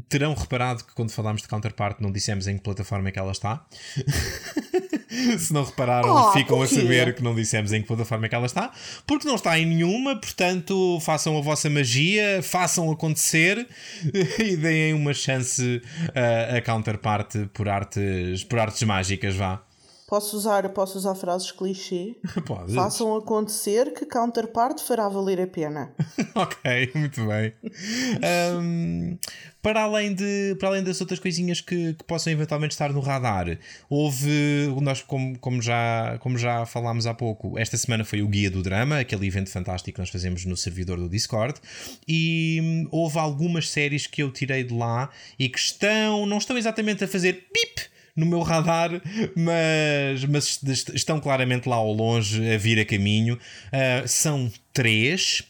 [0.08, 3.32] terão reparado que quando falámos de Counterpart não dissemos em que plataforma é que ela
[3.32, 3.64] está.
[5.38, 8.34] Se não repararam, oh, ficam a saber que não dissemos em que plataforma é que
[8.34, 8.72] ela está,
[9.06, 13.66] porque não está em nenhuma, portanto, façam a vossa magia, façam acontecer
[14.38, 15.82] e deem uma chance
[16.14, 19.62] a, a Counterpart por artes, por artes mágicas, vá.
[20.10, 22.16] Posso usar, posso usar frases clichê?
[22.44, 22.74] Pode.
[22.74, 25.94] Façam acontecer que Counterpart fará valer a pena.
[26.34, 27.54] ok, muito bem.
[28.58, 29.16] Um,
[29.62, 33.56] para, além de, para além das outras coisinhas que, que possam eventualmente estar no radar,
[33.88, 38.50] houve, nós, como, como, já, como já falámos há pouco, esta semana foi o Guia
[38.50, 41.60] do Drama, aquele evento fantástico que nós fazemos no servidor do Discord,
[42.08, 45.08] e hum, houve algumas séries que eu tirei de lá
[45.38, 48.90] e que estão, não estão exatamente a fazer pip no meu radar,
[49.36, 50.60] mas, mas
[50.94, 53.34] estão claramente lá ao longe, a vir a caminho.
[53.34, 55.42] Uh, são três,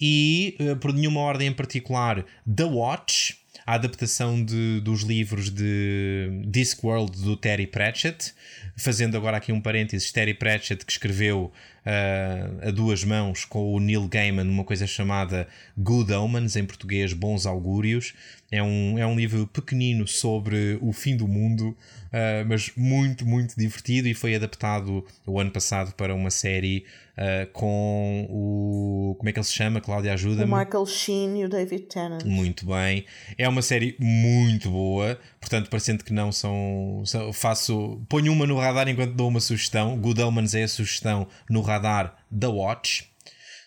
[0.00, 6.42] e uh, por nenhuma ordem em particular, The Watch, a adaptação de, dos livros de
[6.46, 8.32] Discworld do Terry Pratchett.
[8.76, 11.52] Fazendo agora aqui um parênteses, Terry Pratchett que escreveu
[11.86, 17.12] uh, a duas mãos com o Neil Gaiman uma coisa chamada Good Omens, em português
[17.12, 18.14] Bons Augúrios.
[18.50, 23.54] É um, é um livro pequenino sobre o fim do mundo, uh, mas muito, muito
[23.54, 26.86] divertido e foi adaptado o ano passado para uma série
[27.18, 29.14] uh, com o.
[29.18, 29.82] Como é que ele se chama?
[29.82, 30.50] Cláudia, ajuda-me.
[30.50, 32.24] O Michael Sheen e o David Tennant.
[32.24, 33.04] Muito bem.
[33.36, 37.02] É uma série muito boa, portanto, parecendo que não são.
[37.04, 38.00] são faço.
[38.08, 39.98] Ponho uma no radar enquanto dou uma sugestão.
[39.98, 43.08] Good Omens é a sugestão no radar da Watch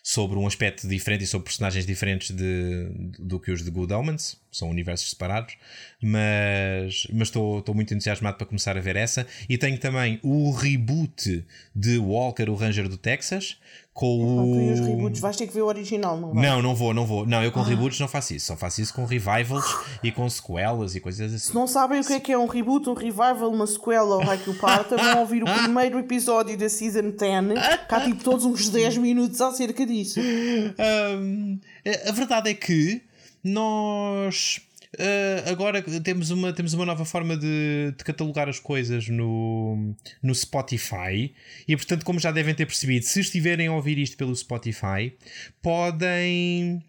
[0.02, 2.88] sobre um aspecto diferente e sobre personagens diferentes de,
[3.20, 5.56] do que os de Good Omens, são universos separados,
[6.02, 9.26] mas estou muito entusiasmado para começar a ver essa.
[9.48, 11.44] E tenho também o reboot
[11.74, 13.56] de Walker, o Ranger do Texas,
[13.94, 14.60] com o.
[14.60, 16.42] e os reboots vais ter que ver o original, não vai?
[16.42, 17.26] Não, não vou, não vou.
[17.26, 17.64] Não, eu com ah.
[17.64, 18.46] reboots não faço isso.
[18.46, 19.64] Só faço isso com revivals
[20.02, 21.48] e com sequelas e coisas assim.
[21.48, 24.38] Se não sabem o que é que é um reboot, um revival, uma sequela ou
[24.38, 27.18] que o parta, vão ouvir o primeiro episódio da Season 10,
[27.88, 30.20] cá tipo todos uns 10 minutos acerca disso.
[30.20, 31.58] Um,
[32.08, 33.02] a verdade é que
[33.44, 34.60] nós
[34.94, 40.34] Uh, agora temos uma, temos uma nova forma de, de, catalogar as coisas no, no
[40.34, 41.34] Spotify
[41.66, 45.16] e, portanto, como já devem ter percebido, se estiverem a ouvir isto pelo Spotify,
[45.62, 46.84] podem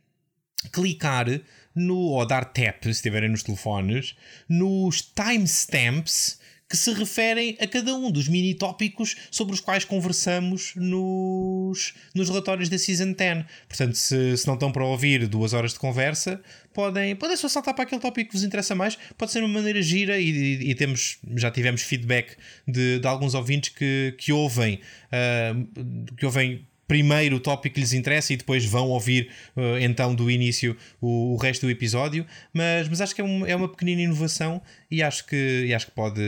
[0.73, 1.27] clicar
[1.73, 4.15] no, ou dar tap, se estiverem nos telefones,
[4.49, 6.41] nos timestamps
[6.74, 12.28] que se referem a cada um dos mini tópicos sobre os quais conversamos nos, nos
[12.28, 13.45] relatórios da Season 10.
[13.68, 16.41] Portanto, se, se não estão para ouvir duas horas de conversa,
[16.74, 18.98] podem, podem só saltar para aquele tópico que vos interessa mais.
[19.16, 22.36] Pode ser uma maneira gira e, e, e temos, já tivemos feedback
[22.68, 24.80] de, de alguns ouvintes que, que ouvem,
[25.12, 30.14] uh, que ouvem primeiro o tópico que lhes interessa e depois vão ouvir uh, então
[30.14, 32.26] do início o, o, resto do episódio.
[32.53, 35.88] Mas, mas acho que é, um, é uma pequenina inovação e acho que, e acho
[35.88, 36.22] que pode.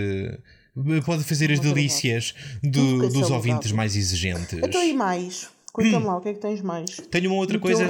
[1.06, 4.60] Pode fazer as delícias do, dos ouvintes mais exigentes.
[4.61, 5.48] Então e mais?
[5.76, 6.89] Conta-me lá, o que é que tens mais?
[7.11, 7.85] Tenho uma outra coisa.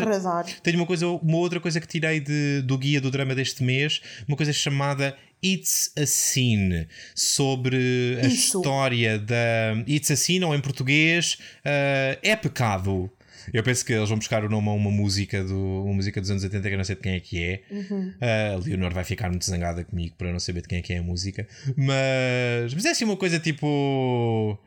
[0.63, 4.01] Tenho uma, coisa, uma outra coisa que tirei de, do guia do drama deste mês,
[4.27, 8.57] uma coisa chamada It's a Scene, sobre a Isso.
[8.57, 9.83] história da.
[9.87, 13.11] It's a Scene, ou em português, uh, é pecado.
[13.53, 16.31] Eu penso que eles vão buscar o nome a uma música, do, uma música dos
[16.31, 17.61] anos 80 que eu não sei de quem é que é.
[17.69, 18.13] Uhum.
[18.19, 20.93] Uh, a Leonor vai ficar muito zangada comigo para não saber de quem é que
[20.93, 21.47] é a música.
[21.77, 24.57] Mas, mas é assim uma coisa tipo.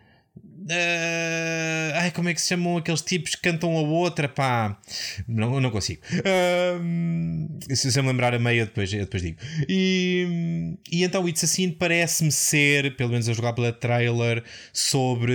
[0.68, 4.28] Uh, ai, como é que se chamam aqueles tipos que cantam a outra?
[4.28, 4.78] Pá,
[5.26, 6.02] não, não consigo.
[6.12, 9.38] Uh, se eu me lembrar a meia, depois, depois digo.
[9.66, 15.32] E, e então, It's Assim parece-me ser, pelo menos a jogar pela trailer, sobre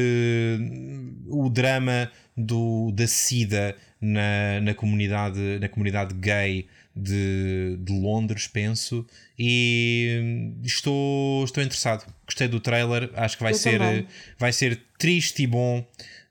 [1.27, 9.05] o drama do, da SIDA na, na, comunidade, na comunidade gay de, de Londres, penso,
[9.37, 12.05] e estou, estou interessado.
[12.25, 14.07] Gostei do trailer, acho que vai ser,
[14.37, 15.85] vai ser triste e bom.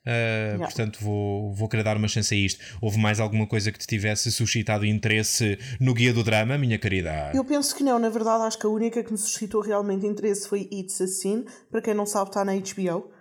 [0.05, 0.64] Uh, yeah.
[0.64, 2.60] Portanto, vou, vou querer dar uma chance a isto.
[2.80, 7.30] Houve mais alguma coisa que te tivesse suscitado interesse no guia do drama, minha querida?
[7.32, 10.48] Eu penso que não, na verdade, acho que a única que me suscitou realmente interesse
[10.48, 11.44] foi It's a Sin.
[11.70, 13.12] Para quem não sabe, está na HBO.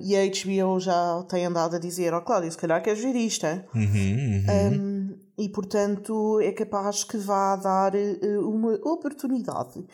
[0.00, 3.16] E a HBO já tem andado a dizer: Ó oh, Cláudio, se calhar queres ver
[3.16, 3.64] isto, hein?
[3.74, 4.72] Uhum, uhum.
[4.72, 9.84] Um, e portanto é capaz que vá dar uh, uma oportunidade.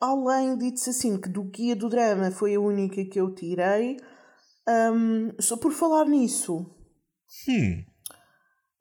[0.00, 3.34] Além de It's a Sin, que do guia do drama foi a única que eu
[3.34, 3.98] tirei.
[4.68, 6.66] Um, só por falar nisso.
[7.48, 7.84] Hum.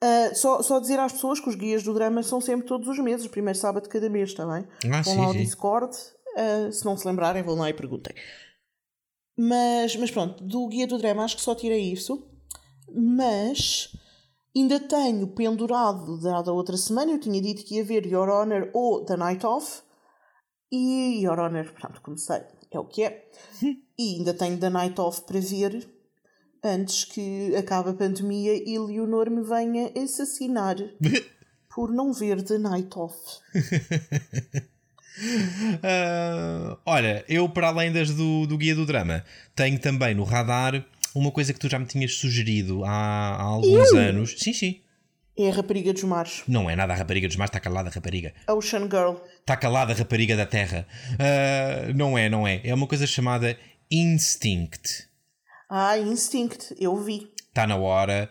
[0.02, 2.99] Uh, só, só dizer às pessoas que os guias do drama são sempre todos os
[2.99, 4.66] meses, o primeiro sábado de cada mês, está bem?
[4.86, 5.40] Ah, vão sim, lá ao sim.
[5.40, 5.98] Discord,
[6.38, 8.16] uh, se não se lembrarem, vão lá e perguntem.
[9.41, 12.28] Mas, mas pronto, do guia do drama acho que só tirei isso.
[12.94, 13.95] Mas
[14.53, 18.70] ainda tenho pendurado da, da outra semana, eu tinha dito que ia ver Your Honor
[18.74, 19.82] ou The Night Off.
[20.70, 23.30] E Your Honor, pronto, comecei, é o que é.
[23.98, 25.90] E ainda tenho The Night Off para ver
[26.61, 30.76] antes que acabe a pandemia e Leonor me venha assassinar
[31.74, 33.40] por não ver The Night Off.
[35.75, 39.23] uh, olha, eu para além das do, do Guia do Drama,
[39.55, 40.83] tenho também no radar
[41.13, 43.97] uma coisa que tu já me tinhas sugerido há, há alguns eu?
[43.97, 44.35] anos.
[44.37, 44.81] Sim, sim.
[45.37, 46.43] É a rapariga dos mares.
[46.47, 48.33] Não é nada a rapariga dos mares, está calada a rapariga.
[48.47, 49.15] Ocean Girl.
[49.39, 50.85] Está calada a rapariga da terra.
[51.13, 52.59] Uh, não é, não é.
[52.63, 53.57] É uma coisa chamada
[53.89, 55.07] Instinct.
[55.69, 57.29] Ah, Instinct, eu vi.
[57.47, 58.29] Está na hora,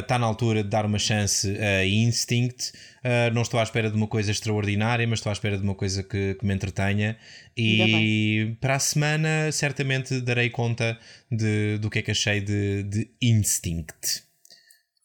[0.00, 2.72] está uh, na altura de dar uma chance a Instinct.
[3.04, 5.74] Uh, não estou à espera de uma coisa extraordinária, mas estou à espera de uma
[5.74, 7.16] coisa que, que me entretenha.
[7.56, 10.98] E para a semana, certamente darei conta
[11.30, 14.24] de, do que é que achei de, de Instinct.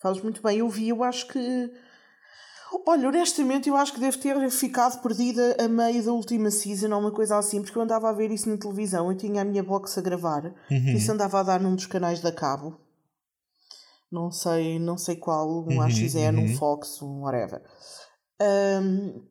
[0.02, 1.72] Fazes muito bem, eu vi, eu acho que
[2.86, 7.00] Olha, honestamente, eu acho que deve ter ficado perdida a meio da última season ou
[7.00, 9.64] uma coisa assim, porque eu andava a ver isso na televisão, eu tinha a minha
[9.64, 10.96] box a gravar, uhum.
[10.96, 12.78] isso andava a dar num dos canais da cabo.
[14.16, 16.46] Não sei, não sei qual, um uhum, AXN, uhum.
[16.46, 17.62] um Fox, um whatever.
[18.42, 19.22] Um,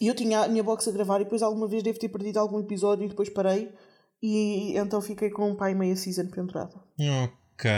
[0.00, 2.58] eu tinha a minha box a gravar e depois alguma vez devo ter perdido algum
[2.58, 3.72] episódio e depois parei
[4.20, 6.74] e então fiquei com um pai meia season pendurado.
[6.98, 7.46] Ok.
[7.58, 7.70] Ok.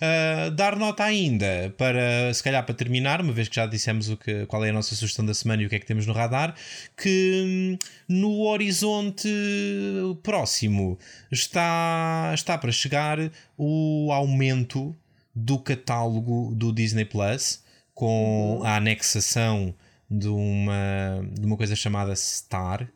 [0.00, 4.16] Uh, dar nota ainda para, se calhar para terminar, uma vez que já dissemos o
[4.16, 6.14] que, qual é a nossa sugestão da semana e o que é que temos no
[6.14, 6.54] radar,
[6.96, 7.78] que hum,
[8.08, 9.28] no horizonte
[10.22, 10.98] próximo
[11.30, 13.18] está, está para chegar
[13.58, 14.96] o aumento
[15.34, 17.62] do catálogo do Disney Plus
[17.94, 18.64] com uhum.
[18.64, 19.74] a anexação
[20.10, 22.88] de uma, de uma coisa chamada Star.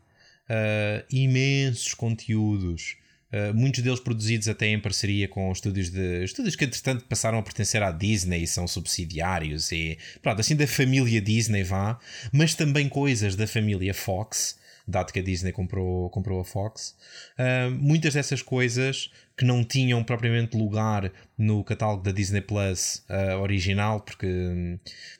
[0.48, 2.96] Uh, imensos conteúdos
[3.32, 7.42] Uh, muitos deles produzidos até em parceria com estúdios de estúdios que entretanto passaram a
[7.42, 11.98] pertencer à Disney e são subsidiários e pronto, assim da família Disney vá,
[12.32, 14.56] mas também coisas da família Fox,
[14.86, 16.94] dado que a Disney comprou, comprou a Fox.
[17.36, 23.38] Uh, muitas dessas coisas que não tinham propriamente lugar no catálogo da Disney Plus uh,
[23.40, 24.26] original, porque,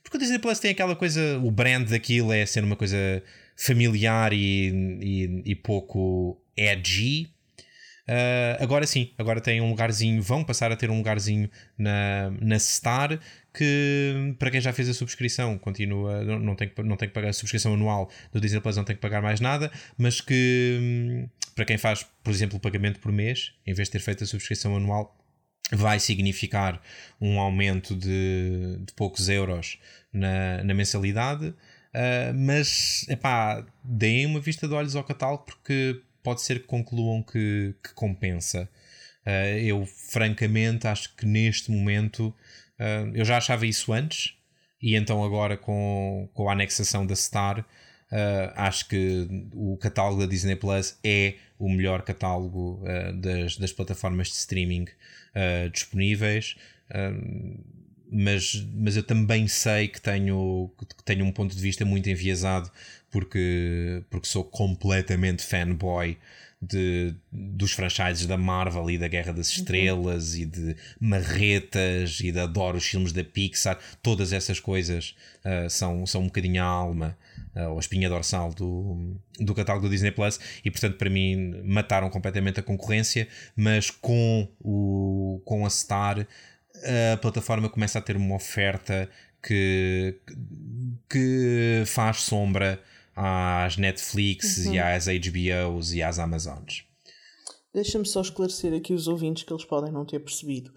[0.03, 3.23] porque a Disney Plus tem aquela coisa, o brand daquilo é ser uma coisa
[3.55, 7.31] familiar e, e, e pouco edgy,
[8.09, 12.57] Uh, agora sim, agora tem um lugarzinho, vão passar a ter um lugarzinho na, na
[12.57, 13.19] Star
[13.53, 17.15] que para quem já fez a subscrição continua, não, não, tem, que, não tem que
[17.15, 20.79] pagar a subscrição anual do Disney Plus, não tem que pagar mais nada, mas que
[20.81, 24.23] hum, para quem faz, por exemplo, o pagamento por mês, em vez de ter feito
[24.23, 25.17] a subscrição anual,
[25.73, 26.81] vai significar
[27.21, 29.79] um aumento de, de poucos euros
[30.13, 31.47] na, na mensalidade.
[31.49, 37.23] Uh, mas, epá, deem uma vista de olhos ao catálogo porque pode ser que concluam
[37.23, 38.69] que, que compensa.
[39.25, 42.35] Uh, eu, francamente, acho que neste momento
[42.81, 44.35] uh, eu já achava isso antes,
[44.83, 47.61] e então agora com, com a anexação da Star.
[47.61, 52.83] Uh, acho que o catálogo da Disney Plus é o melhor catálogo
[53.15, 54.87] das, das plataformas de streaming
[55.73, 56.55] disponíveis
[58.11, 62.71] mas, mas eu também sei que tenho, que tenho um ponto de vista muito enviesado
[63.17, 66.19] porque, porque sou completamente fanboy
[66.61, 69.57] de, dos franchises da Marvel e da Guerra das uhum.
[69.57, 70.41] Estrelas uhum.
[70.41, 75.17] e de marretas e de adoro os filmes da Pixar, todas essas coisas
[75.47, 77.17] uh, são, são um bocadinho a alma
[77.55, 81.63] uh, ou a espinha dorsal do, do catálogo do Disney Plus e portanto para mim
[81.65, 83.27] mataram completamente a concorrência,
[83.57, 86.27] mas com, o, com a Star
[87.15, 89.09] a plataforma começa a ter uma oferta
[89.43, 90.21] que,
[91.09, 92.79] que faz sombra
[93.17, 94.75] às Netflix uhum.
[94.75, 96.85] e às HBOs e às Amazons.
[97.73, 100.71] Deixa-me só esclarecer aqui os ouvintes que eles podem não ter percebido.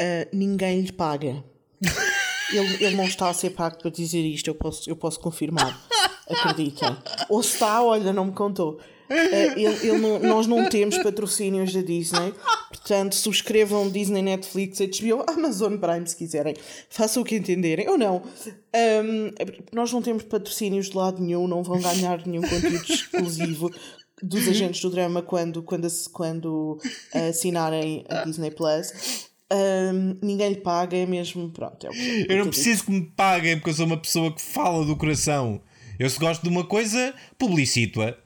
[0.00, 1.44] Uh, ninguém lhe paga.
[2.52, 5.86] ele, ele não está a ser pago para dizer isto, eu posso, eu posso confirmar.
[6.28, 6.96] Acreditem.
[7.28, 8.80] Ou está, olha, não me contou.
[9.10, 12.34] Ele, ele não, nós não temos patrocínios da Disney,
[12.68, 16.54] portanto, subscrevam Disney, Netflix, HBO, Amazon Prime se quiserem.
[16.90, 18.22] Façam o que entenderem, ou não.
[18.74, 19.30] Um,
[19.72, 23.70] nós não temos patrocínios de lado nenhum, não vão ganhar nenhum conteúdo exclusivo
[24.22, 26.78] dos agentes do drama quando, quando, quando
[27.30, 29.28] assinarem a Disney Plus.
[29.50, 31.50] Um, ninguém lhe paga, é mesmo.
[31.50, 34.34] Pronto, é o que, eu não preciso que me paguem porque eu sou uma pessoa
[34.34, 35.60] que fala do coração.
[35.98, 38.16] Eu se gosto de uma coisa, publicito-a.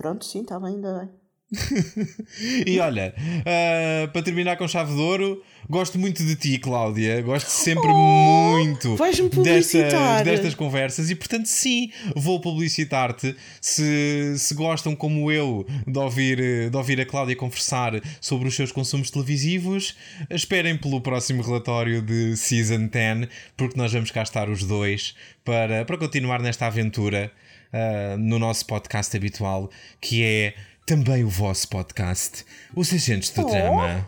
[0.00, 1.10] Pronto, sim, está bem, ainda bem.
[2.66, 7.20] e olha, uh, para terminar com chave de ouro, gosto muito de ti, Cláudia.
[7.20, 8.96] Gosto sempre oh, muito
[9.42, 9.92] destas,
[10.24, 13.36] destas conversas e, portanto, sim, vou publicitar-te.
[13.60, 18.72] Se, se gostam, como eu, de ouvir, de ouvir a Cláudia conversar sobre os seus
[18.72, 19.94] consumos televisivos,
[20.30, 25.14] esperem pelo próximo relatório de Season 10, porque nós vamos cá estar os dois
[25.44, 27.30] para, para continuar nesta aventura
[27.72, 29.70] uh, no nosso podcast habitual,
[30.00, 30.54] que é
[30.86, 32.44] também o vosso podcast,
[32.74, 33.50] Os Agentes do oh.
[33.50, 34.06] Drama.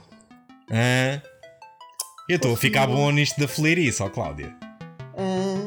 [0.70, 1.20] Ah,
[2.28, 4.55] eu estou a ficar bom nisto da fleirice, ó Cláudia.
[5.16, 5.66] Ah,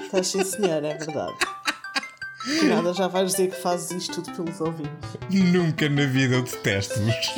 [0.00, 1.34] estás sim, senhor, é verdade.
[2.44, 5.16] Que nada, já vais dizer que fazes isto tudo pelos ouvintes.
[5.30, 7.14] Nunca na vida eu detesto-vos.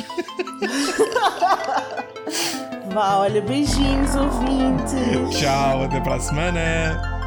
[2.93, 5.39] Vá, olha, beijinhos, ouvintes.
[5.39, 7.20] Tchau, até para a semana.